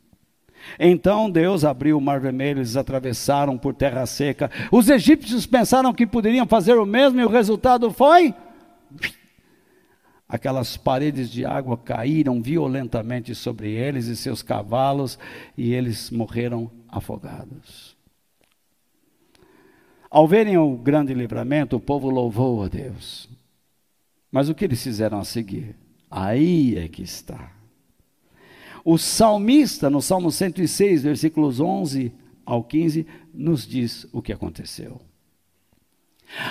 Então 0.80 1.30
Deus 1.30 1.64
abriu 1.64 1.98
o 1.98 2.02
mar 2.02 2.20
vermelho, 2.20 2.60
eles 2.60 2.76
atravessaram 2.76 3.58
por 3.58 3.74
terra 3.74 4.06
seca. 4.06 4.50
Os 4.72 4.90
egípcios 4.90 5.46
pensaram 5.46 5.94
que 5.94 6.08
poderiam 6.08 6.48
fazer 6.48 6.78
o 6.78 6.86
mesmo 6.86 7.20
e 7.20 7.26
o 7.26 7.30
resultado 7.30 7.92
foi 7.92 8.34
aquelas 10.28 10.76
paredes 10.76 11.30
de 11.30 11.46
água 11.46 11.78
caíram 11.78 12.42
violentamente 12.42 13.34
sobre 13.34 13.72
eles 13.72 14.08
e 14.08 14.16
seus 14.16 14.42
cavalos, 14.42 15.18
e 15.58 15.74
eles 15.74 16.12
morreram 16.12 16.70
afogados. 16.88 17.96
Ao 20.10 20.28
verem 20.28 20.58
o 20.58 20.78
grande 20.78 21.14
livramento, 21.14 21.76
o 21.76 21.80
povo 21.80 22.10
louvou 22.10 22.64
a 22.64 22.68
Deus. 22.68 23.30
Mas 24.32 24.50
o 24.50 24.56
que 24.56 24.66
eles 24.66 24.82
fizeram 24.84 25.20
a 25.20 25.26
seguir? 25.26 25.76
Aí 26.10 26.78
é 26.78 26.88
que 26.88 27.02
está. 27.02 27.55
O 28.86 29.00
salmista, 29.00 29.90
no 29.90 30.00
Salmo 30.00 30.32
106, 30.32 31.02
versículos 31.02 31.60
11 31.60 32.14
ao 32.46 32.64
15, 32.64 33.08
nos 33.34 33.66
diz 33.68 34.08
o 34.14 34.22
que 34.22 34.32
aconteceu. 34.32 35.02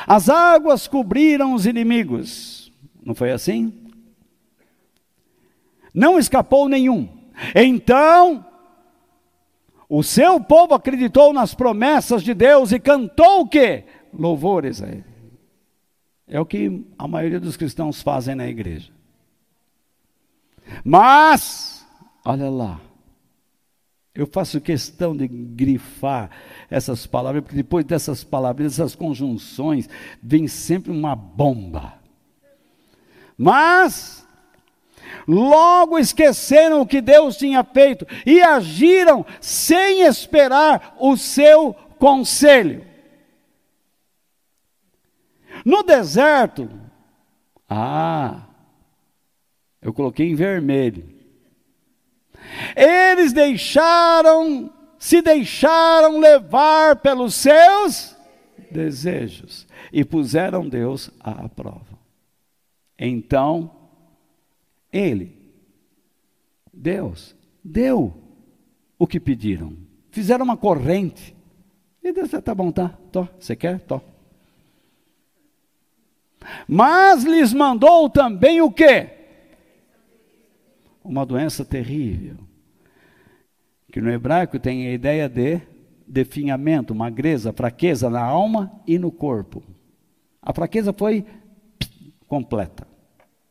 As 0.05 0.29
águas 0.29 0.89
cobriram 0.89 1.55
os 1.55 1.65
inimigos, 1.65 2.73
não 3.05 3.15
foi 3.15 3.31
assim? 3.31 3.73
Não 5.95 6.19
escapou 6.19 6.69
nenhum. 6.69 7.09
Então, 7.55 8.45
o 9.89 10.03
seu 10.03 10.41
povo 10.41 10.75
acreditou 10.75 11.33
nas 11.33 11.55
promessas 11.55 12.21
de 12.23 12.35
Deus 12.35 12.73
e 12.73 12.81
cantou 12.81 13.43
o 13.43 13.49
quê? 13.49 13.85
Louvores 14.13 14.83
a 14.83 14.89
Ele. 14.89 15.05
É 16.27 16.41
o 16.41 16.47
que 16.47 16.85
a 16.99 17.07
maioria 17.07 17.39
dos 17.39 17.57
cristãos 17.57 18.03
fazem 18.03 18.35
na 18.35 18.49
igreja. 18.49 18.91
Mas, 20.83 21.74
olha 22.25 22.49
lá, 22.49 22.81
eu 24.15 24.27
faço 24.29 24.61
questão 24.61 25.17
de 25.17 25.27
grifar 25.27 26.31
essas 26.71 27.05
palavras, 27.05 27.43
porque 27.43 27.57
depois 27.57 27.85
dessas 27.85 28.23
palavras, 28.23 28.77
dessas 28.77 28.95
conjunções, 28.95 29.89
vem 30.23 30.47
sempre 30.47 30.93
uma 30.93 31.17
bomba. 31.17 31.95
Mas, 33.37 34.25
logo 35.27 35.99
esqueceram 35.99 36.81
o 36.81 36.87
que 36.87 37.01
Deus 37.01 37.37
tinha 37.37 37.65
feito 37.65 38.07
e 38.25 38.41
agiram 38.41 39.27
sem 39.41 40.03
esperar 40.03 40.97
o 41.01 41.17
seu 41.17 41.75
conselho. 41.99 42.87
No 45.65 45.83
deserto, 45.83 46.71
ah, 47.69 48.43
eu 49.83 49.93
coloquei 49.93 50.31
em 50.31 50.37
vermelho. 50.37 51.14
Eles 52.77 53.33
deixaram, 53.33 54.73
se 54.99 55.23
deixaram 55.23 56.19
levar 56.19 56.97
pelos 56.97 57.35
seus 57.35 58.17
desejos 58.71 59.67
e 59.93 60.05
puseram 60.05 60.69
Deus 60.69 61.11
à 61.21 61.49
prova. 61.49 61.99
Então, 62.99 63.71
ele, 64.93 65.37
Deus, 66.73 67.35
deu 67.63 68.15
o 68.99 69.07
que 69.07 69.19
pediram. 69.19 69.77
Fizeram 70.11 70.45
uma 70.45 70.57
corrente. 70.57 71.35
E 72.03 72.13
Deus 72.13 72.31
disse, 72.31 72.43
tá 72.43 72.55
bom, 72.55 72.71
tá, 72.71 72.91
tô, 73.11 73.27
você 73.39 73.57
quer? 73.57 73.81
Tô. 73.81 74.01
Mas 76.69 77.25
lhes 77.25 77.53
mandou 77.53 78.09
também 78.11 78.61
o 78.61 78.71
quê? 78.71 79.11
Uma 81.05 81.27
doença 81.27 81.65
terrível. 81.65 82.39
Que 83.93 84.01
no 84.01 84.11
hebraico 84.11 84.59
tem 84.59 84.89
a 84.89 84.93
ideia 84.93 85.29
de 85.29 85.61
definhamento, 86.07 86.95
magreza, 86.95 87.53
fraqueza 87.53 88.11
na 88.11 88.23
alma 88.23 88.83
e 88.87 88.99
no 88.99 89.13
corpo. 89.13 89.63
A 90.43 90.53
fraqueza 90.53 90.93
foi 90.93 91.25
completa. 92.27 92.87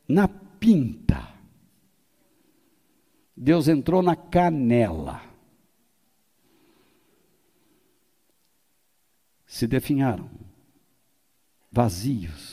Na 0.07 0.27
pinta. 0.27 1.27
Deus 3.35 3.67
entrou 3.67 4.01
na 4.01 4.15
canela. 4.15 5.21
Se 9.45 9.67
definharam, 9.67 10.29
vazios. 11.71 12.52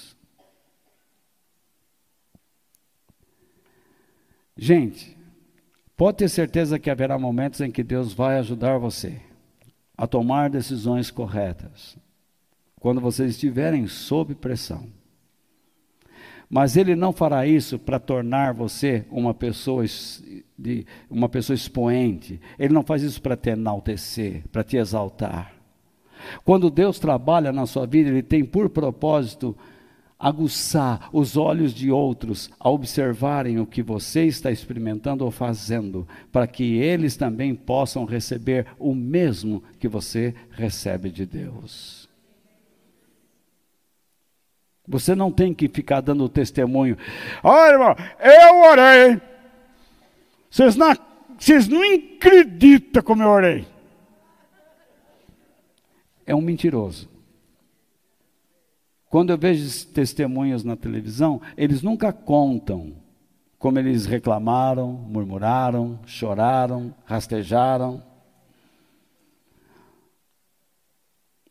Gente, 4.62 5.16
pode 5.96 6.18
ter 6.18 6.28
certeza 6.28 6.78
que 6.78 6.90
haverá 6.90 7.18
momentos 7.18 7.62
em 7.62 7.70
que 7.70 7.82
Deus 7.82 8.12
vai 8.12 8.38
ajudar 8.38 8.76
você 8.76 9.18
a 9.96 10.06
tomar 10.06 10.50
decisões 10.50 11.10
corretas, 11.10 11.96
quando 12.78 13.00
vocês 13.00 13.30
estiverem 13.30 13.86
sob 13.86 14.34
pressão. 14.34 14.86
Mas 16.46 16.76
ele 16.76 16.94
não 16.94 17.10
fará 17.10 17.46
isso 17.46 17.78
para 17.78 17.98
tornar 17.98 18.52
você 18.52 19.06
uma 19.10 19.32
pessoa, 19.32 19.82
de, 20.58 20.84
uma 21.08 21.30
pessoa 21.30 21.54
expoente. 21.54 22.38
Ele 22.58 22.74
não 22.74 22.82
faz 22.82 23.02
isso 23.02 23.22
para 23.22 23.38
te 23.38 23.48
enaltecer, 23.48 24.42
para 24.52 24.62
te 24.62 24.76
exaltar. 24.76 25.54
Quando 26.44 26.70
Deus 26.70 26.98
trabalha 26.98 27.50
na 27.50 27.64
sua 27.64 27.86
vida, 27.86 28.10
Ele 28.10 28.22
tem 28.22 28.44
por 28.44 28.68
propósito 28.68 29.56
aguçar 30.20 31.08
os 31.12 31.38
olhos 31.38 31.72
de 31.72 31.90
outros 31.90 32.50
a 32.60 32.68
observarem 32.68 33.58
o 33.58 33.66
que 33.66 33.82
você 33.82 34.26
está 34.26 34.50
experimentando 34.50 35.24
ou 35.24 35.30
fazendo, 35.30 36.06
para 36.30 36.46
que 36.46 36.76
eles 36.76 37.16
também 37.16 37.54
possam 37.54 38.04
receber 38.04 38.66
o 38.78 38.94
mesmo 38.94 39.62
que 39.78 39.88
você 39.88 40.34
recebe 40.50 41.08
de 41.08 41.24
Deus. 41.24 42.06
Você 44.86 45.14
não 45.14 45.32
tem 45.32 45.54
que 45.54 45.68
ficar 45.68 46.00
dando 46.00 46.28
testemunho. 46.28 46.98
Olha, 47.42 47.72
irmão, 47.72 47.96
eu 48.18 48.56
orei. 48.70 49.20
Vocês 50.50 50.74
não, 50.74 50.92
vocês 51.38 51.68
não 51.68 51.80
acreditam 51.94 53.02
como 53.02 53.22
eu 53.22 53.28
orei. 53.28 53.66
É 56.26 56.34
um 56.34 56.40
mentiroso. 56.40 57.08
Quando 59.10 59.30
eu 59.30 59.36
vejo 59.36 59.88
testemunhas 59.88 60.62
na 60.62 60.76
televisão, 60.76 61.42
eles 61.56 61.82
nunca 61.82 62.12
contam 62.12 62.94
como 63.58 63.76
eles 63.76 64.06
reclamaram, 64.06 64.92
murmuraram, 64.92 65.98
choraram, 66.06 66.94
rastejaram. 67.04 68.00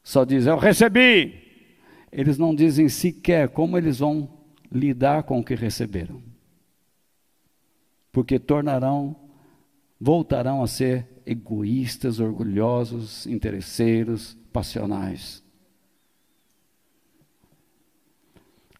Só 0.02 0.24
diz: 0.24 0.46
Eu 0.46 0.58
recebi, 0.58 1.38
eles 2.10 2.38
não 2.38 2.56
dizem 2.56 2.88
sequer 2.88 3.50
como 3.50 3.78
eles 3.78 4.00
vão 4.00 4.40
lidar 4.72 5.24
com 5.24 5.40
o 5.40 5.44
que 5.44 5.54
receberam. 5.54 6.24
Porque 8.10 8.40
tornarão, 8.40 9.18
voltarão 10.00 10.64
a 10.64 10.68
ser 10.68 11.22
egoístas, 11.26 12.22
orgulhosos, 12.22 13.28
interesseiros, 13.28 14.38
passionais. 14.54 15.44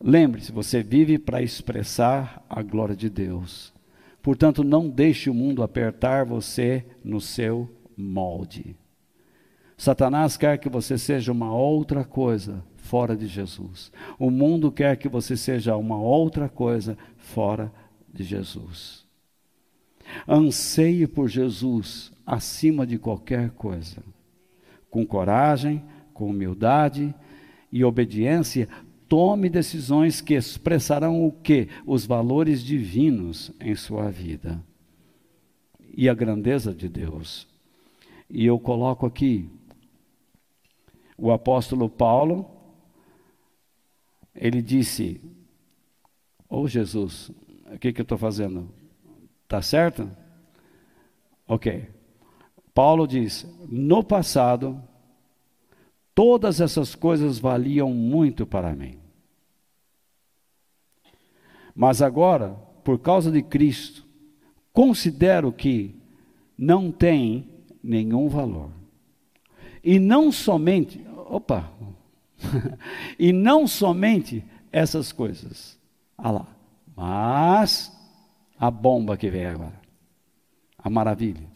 Lembre-se, 0.02 0.52
você 0.52 0.82
vive 0.82 1.20
para 1.20 1.42
expressar 1.42 2.44
a 2.50 2.62
glória 2.62 2.96
de 2.96 3.10
Deus. 3.10 3.74
Portanto, 4.22 4.64
não 4.64 4.90
deixe 4.90 5.30
o 5.30 5.34
mundo 5.34 5.62
apertar 5.62 6.26
você 6.26 6.86
no 7.04 7.20
seu 7.20 7.70
molde. 7.98 8.76
Satanás 9.78 10.38
quer 10.38 10.58
que 10.58 10.70
você 10.70 10.98
seja 10.98 11.32
uma 11.32 11.54
outra 11.54 12.04
coisa 12.04 12.64
fora 12.78 13.16
de 13.16 13.28
Jesus. 13.28 13.92
O 14.18 14.30
mundo 14.30 14.72
quer 14.72 14.98
que 14.98 15.08
você 15.08 15.38
seja 15.38 15.76
uma 15.76 15.98
outra 15.98 16.50
coisa 16.50 16.98
fora 17.18 17.72
de 18.14 18.24
Jesus. 18.24 19.06
Anseie 20.28 21.08
por 21.08 21.28
Jesus 21.30 22.12
acima 22.26 22.86
de 22.86 22.98
qualquer 22.98 23.52
coisa. 23.52 24.04
Com 24.90 25.06
coragem, 25.06 25.84
com 26.14 26.30
humildade 26.30 27.14
e 27.72 27.84
obediência, 27.84 28.68
tome 29.10 29.50
decisões 29.50 30.22
que 30.22 30.36
expressarão 30.36 31.26
o 31.26 31.32
que? 31.32 31.68
Os 31.86 32.06
valores 32.06 32.64
divinos 32.64 33.52
em 33.60 33.76
sua 33.76 34.10
vida 34.12 34.64
e 35.94 36.08
a 36.08 36.14
grandeza 36.14 36.74
de 36.74 36.88
Deus. 36.88 37.48
E 38.30 38.46
eu 38.46 38.60
coloco 38.60 39.08
aqui 39.08 39.50
o 41.18 41.32
apóstolo 41.32 41.90
Paulo, 41.90 42.50
ele 44.36 44.62
disse: 44.62 45.20
Ô 46.48 46.62
oh, 46.62 46.68
Jesus, 46.68 47.32
o 47.74 47.80
que, 47.80 47.92
que 47.92 48.00
eu 48.00 48.04
estou 48.04 48.18
fazendo? 48.18 48.70
Está 49.44 49.62
certo? 49.62 50.10
Ok. 51.48 51.90
Paulo 52.74 53.08
diz: 53.08 53.46
No 53.68 54.04
passado, 54.04 54.82
todas 56.14 56.62
essas 56.62 56.94
coisas 56.94 57.40
valiam 57.40 57.92
muito 57.92 58.46
para 58.46 58.76
mim. 58.76 58.99
Mas 61.80 62.02
agora, 62.02 62.58
por 62.84 63.00
causa 63.00 63.32
de 63.32 63.42
Cristo, 63.42 64.06
considero 64.74 65.50
que 65.50 65.96
não 66.58 66.92
tem 66.92 67.48
nenhum 67.82 68.28
valor. 68.28 68.70
E 69.82 69.98
não 69.98 70.30
somente, 70.30 71.02
opa, 71.16 71.72
e 73.18 73.32
não 73.32 73.66
somente 73.66 74.44
essas 74.74 75.14
coisas. 75.14 75.80
Ah 76.18 76.32
lá. 76.32 76.48
Mas 76.98 77.98
a 78.60 78.70
bomba 78.70 79.16
que 79.16 79.30
vem 79.30 79.46
agora. 79.46 79.80
A 80.78 80.90
maravilha. 80.90 81.48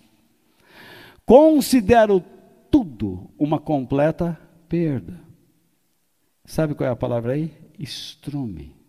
Considero 1.26 2.24
tudo 2.72 3.30
uma 3.38 3.60
completa 3.60 4.40
perda. 4.70 5.20
Sabe 6.46 6.76
qual 6.76 6.88
é 6.88 6.94
a 6.94 6.96
palavra 6.96 7.34
aí? 7.34 7.54
Estrume. 7.78 8.83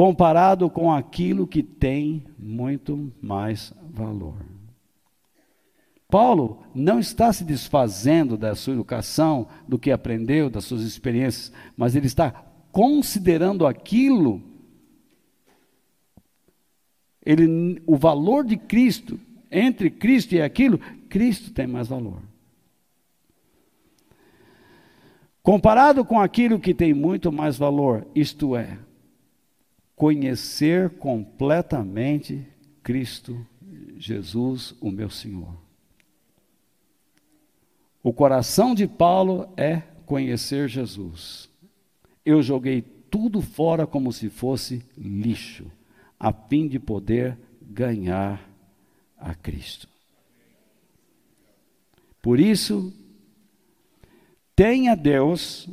Comparado 0.00 0.70
com 0.70 0.90
aquilo 0.90 1.46
que 1.46 1.62
tem 1.62 2.24
muito 2.38 3.12
mais 3.20 3.70
valor. 3.82 4.36
Paulo 6.08 6.62
não 6.74 6.98
está 6.98 7.30
se 7.30 7.44
desfazendo 7.44 8.34
da 8.34 8.54
sua 8.54 8.72
educação, 8.72 9.46
do 9.68 9.78
que 9.78 9.90
aprendeu, 9.90 10.48
das 10.48 10.64
suas 10.64 10.84
experiências, 10.84 11.52
mas 11.76 11.94
ele 11.94 12.06
está 12.06 12.30
considerando 12.72 13.66
aquilo 13.66 14.42
Ele, 17.22 17.82
o 17.86 17.94
valor 17.94 18.46
de 18.46 18.56
Cristo, 18.56 19.20
entre 19.50 19.90
Cristo 19.90 20.34
e 20.34 20.40
aquilo, 20.40 20.78
Cristo 21.10 21.52
tem 21.52 21.66
mais 21.66 21.88
valor. 21.88 22.22
Comparado 25.42 26.06
com 26.06 26.18
aquilo 26.18 26.58
que 26.58 26.72
tem 26.72 26.94
muito 26.94 27.30
mais 27.30 27.58
valor, 27.58 28.06
isto 28.14 28.56
é, 28.56 28.78
conhecer 30.00 30.88
completamente 30.96 32.42
Cristo 32.82 33.46
Jesus, 33.98 34.74
o 34.80 34.90
meu 34.90 35.10
Senhor. 35.10 35.54
O 38.02 38.10
coração 38.10 38.74
de 38.74 38.86
Paulo 38.86 39.52
é 39.58 39.82
conhecer 40.06 40.70
Jesus. 40.70 41.50
Eu 42.24 42.42
joguei 42.42 42.80
tudo 42.80 43.42
fora 43.42 43.86
como 43.86 44.10
se 44.10 44.30
fosse 44.30 44.82
lixo, 44.96 45.70
a 46.18 46.32
fim 46.32 46.66
de 46.66 46.78
poder 46.78 47.36
ganhar 47.60 48.50
a 49.18 49.34
Cristo. 49.34 49.86
Por 52.22 52.40
isso, 52.40 52.90
tenha 54.56 54.94
Deus 54.94 55.68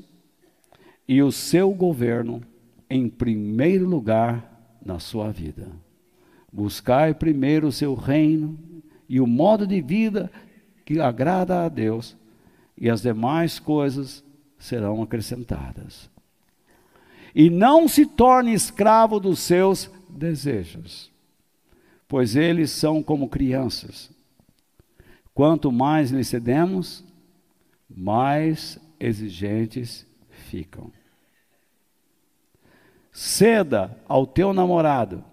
e 1.08 1.24
o 1.24 1.32
seu 1.32 1.72
governo 1.72 2.44
em 2.89 3.09
primeiro 3.09 3.88
lugar 3.88 4.77
na 4.84 4.99
sua 4.99 5.31
vida. 5.31 5.68
Buscai 6.51 7.14
primeiro 7.14 7.68
o 7.68 7.72
seu 7.72 7.93
reino 7.93 8.57
e 9.07 9.19
o 9.19 9.27
modo 9.27 9.68
de 9.68 9.81
vida 9.81 10.31
que 10.85 10.99
agrada 10.99 11.65
a 11.65 11.69
Deus, 11.69 12.15
e 12.77 12.89
as 12.89 13.01
demais 13.01 13.59
coisas 13.59 14.23
serão 14.57 15.03
acrescentadas. 15.03 16.09
E 17.35 17.49
não 17.49 17.88
se 17.88 18.05
torne 18.05 18.53
escravo 18.53 19.19
dos 19.19 19.39
seus 19.39 19.91
desejos, 20.09 21.11
pois 22.07 22.35
eles 22.35 22.72
são 22.72 23.03
como 23.03 23.27
crianças. 23.27 24.09
Quanto 25.34 25.72
mais 25.72 26.09
lhe 26.09 26.23
cedemos, 26.23 27.03
mais 27.89 28.80
exigentes 28.99 30.07
ficam. 30.30 30.91
Ceda 33.18 33.99
ao 34.07 34.27
teu 34.27 34.53
namorado 34.53 35.26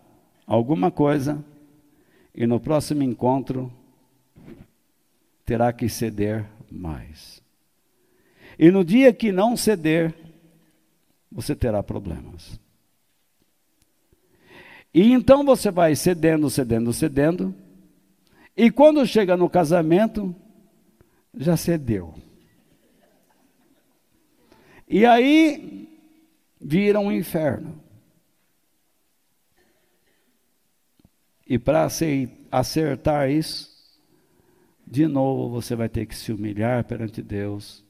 alguma 0.47 0.91
coisa 0.91 1.45
e 2.35 2.47
no 2.47 2.59
próximo 2.59 3.03
encontro 3.03 3.71
terá 5.45 5.71
que 5.71 5.87
ceder 5.87 6.47
mais. 6.73 7.43
E 8.59 8.71
no 8.71 8.83
dia 8.83 9.13
que 9.13 9.31
não 9.31 9.55
ceder, 9.55 10.15
você 11.31 11.55
terá 11.55 11.83
problemas. 11.83 12.59
E 14.95 15.13
então 15.13 15.45
você 15.45 15.71
vai 15.71 15.95
cedendo, 15.95 16.49
cedendo, 16.49 16.91
cedendo, 16.91 17.55
e 18.57 18.71
quando 18.71 19.07
chega 19.07 19.37
no 19.37 19.51
casamento, 19.51 20.35
já 21.35 21.55
cedeu. 21.55 22.15
E 24.89 25.05
aí 25.05 25.85
vira 26.65 26.99
um 26.99 27.13
inferno. 27.13 27.79
E 31.47 31.59
para 31.59 31.87
acertar 32.51 33.31
isso, 33.31 33.71
de 34.87 35.07
novo 35.07 35.51
você 35.51 35.77
vai 35.77 35.91
ter 35.91 36.07
que 36.07 36.17
se 36.17 36.33
humilhar 36.33 36.83
perante 36.85 37.23
Deus, 37.23 37.85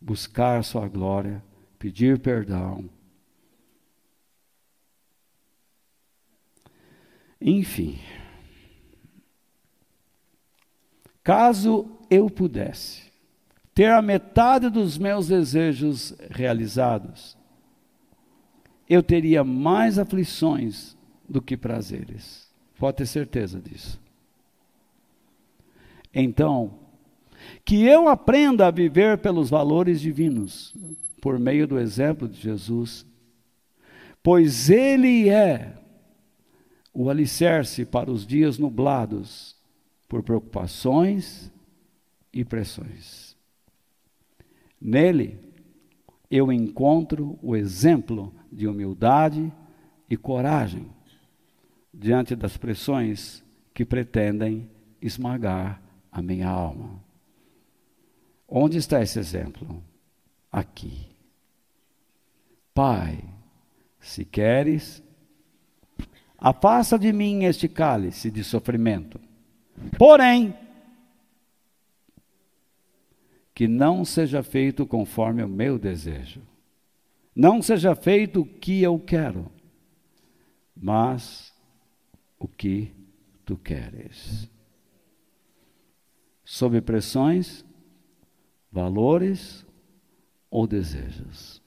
buscar 0.00 0.64
sua 0.64 0.88
glória, 0.88 1.44
pedir 1.78 2.18
perdão. 2.18 2.88
Enfim, 7.38 7.98
caso 11.22 11.98
eu 12.08 12.30
pudesse 12.30 13.12
ter 13.74 13.90
a 13.90 14.00
metade 14.00 14.70
dos 14.70 14.96
meus 14.96 15.28
desejos 15.28 16.14
realizados, 16.30 17.36
eu 18.92 19.02
teria 19.02 19.42
mais 19.42 19.98
aflições 19.98 20.96
do 21.28 21.40
que 21.40 21.56
prazeres. 21.56 22.50
Pode 22.78 22.98
ter 22.98 23.06
certeza 23.06 23.58
disso. 23.60 23.98
Então, 26.12 26.78
que 27.64 27.84
eu 27.84 28.06
aprenda 28.06 28.66
a 28.66 28.70
viver 28.70 29.18
pelos 29.18 29.48
valores 29.48 30.00
divinos, 30.00 30.74
por 31.22 31.38
meio 31.38 31.66
do 31.66 31.78
exemplo 31.78 32.28
de 32.28 32.38
Jesus, 32.38 33.06
pois 34.22 34.68
Ele 34.68 35.30
é 35.30 35.74
o 36.92 37.08
alicerce 37.08 37.86
para 37.86 38.10
os 38.10 38.26
dias 38.26 38.58
nublados 38.58 39.56
por 40.06 40.22
preocupações 40.22 41.50
e 42.30 42.44
pressões. 42.44 43.34
Nele, 44.78 45.38
eu 46.32 46.50
encontro 46.50 47.38
o 47.42 47.54
exemplo 47.54 48.32
de 48.50 48.66
humildade 48.66 49.52
e 50.08 50.16
coragem 50.16 50.90
diante 51.92 52.34
das 52.34 52.56
pressões 52.56 53.44
que 53.74 53.84
pretendem 53.84 54.66
esmagar 54.98 55.82
a 56.10 56.22
minha 56.22 56.48
alma. 56.48 56.98
Onde 58.48 58.78
está 58.78 59.02
esse 59.02 59.18
exemplo? 59.18 59.84
Aqui. 60.50 61.06
Pai, 62.72 63.22
se 64.00 64.24
queres, 64.24 65.02
afasta 66.38 66.98
de 66.98 67.12
mim 67.12 67.44
este 67.44 67.68
cálice 67.68 68.30
de 68.30 68.42
sofrimento. 68.42 69.20
Porém, 69.98 70.54
que 73.54 73.68
não 73.68 74.04
seja 74.04 74.42
feito 74.42 74.86
conforme 74.86 75.42
o 75.42 75.48
meu 75.48 75.78
desejo. 75.78 76.42
Não 77.34 77.62
seja 77.62 77.94
feito 77.94 78.42
o 78.42 78.46
que 78.46 78.82
eu 78.82 78.98
quero, 78.98 79.50
mas 80.76 81.52
o 82.38 82.46
que 82.46 82.92
tu 83.44 83.56
queres 83.56 84.50
sob 86.52 86.82
pressões, 86.82 87.64
valores 88.70 89.64
ou 90.50 90.66
desejos. 90.66 91.62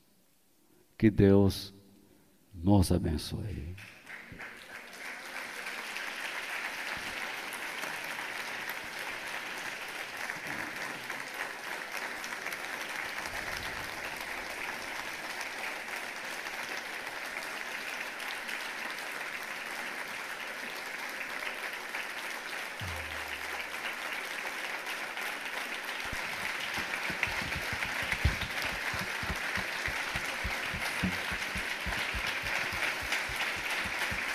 Que 0.96 1.10
Deus 1.10 1.74
nos 2.54 2.92
abençoe. 2.92 3.76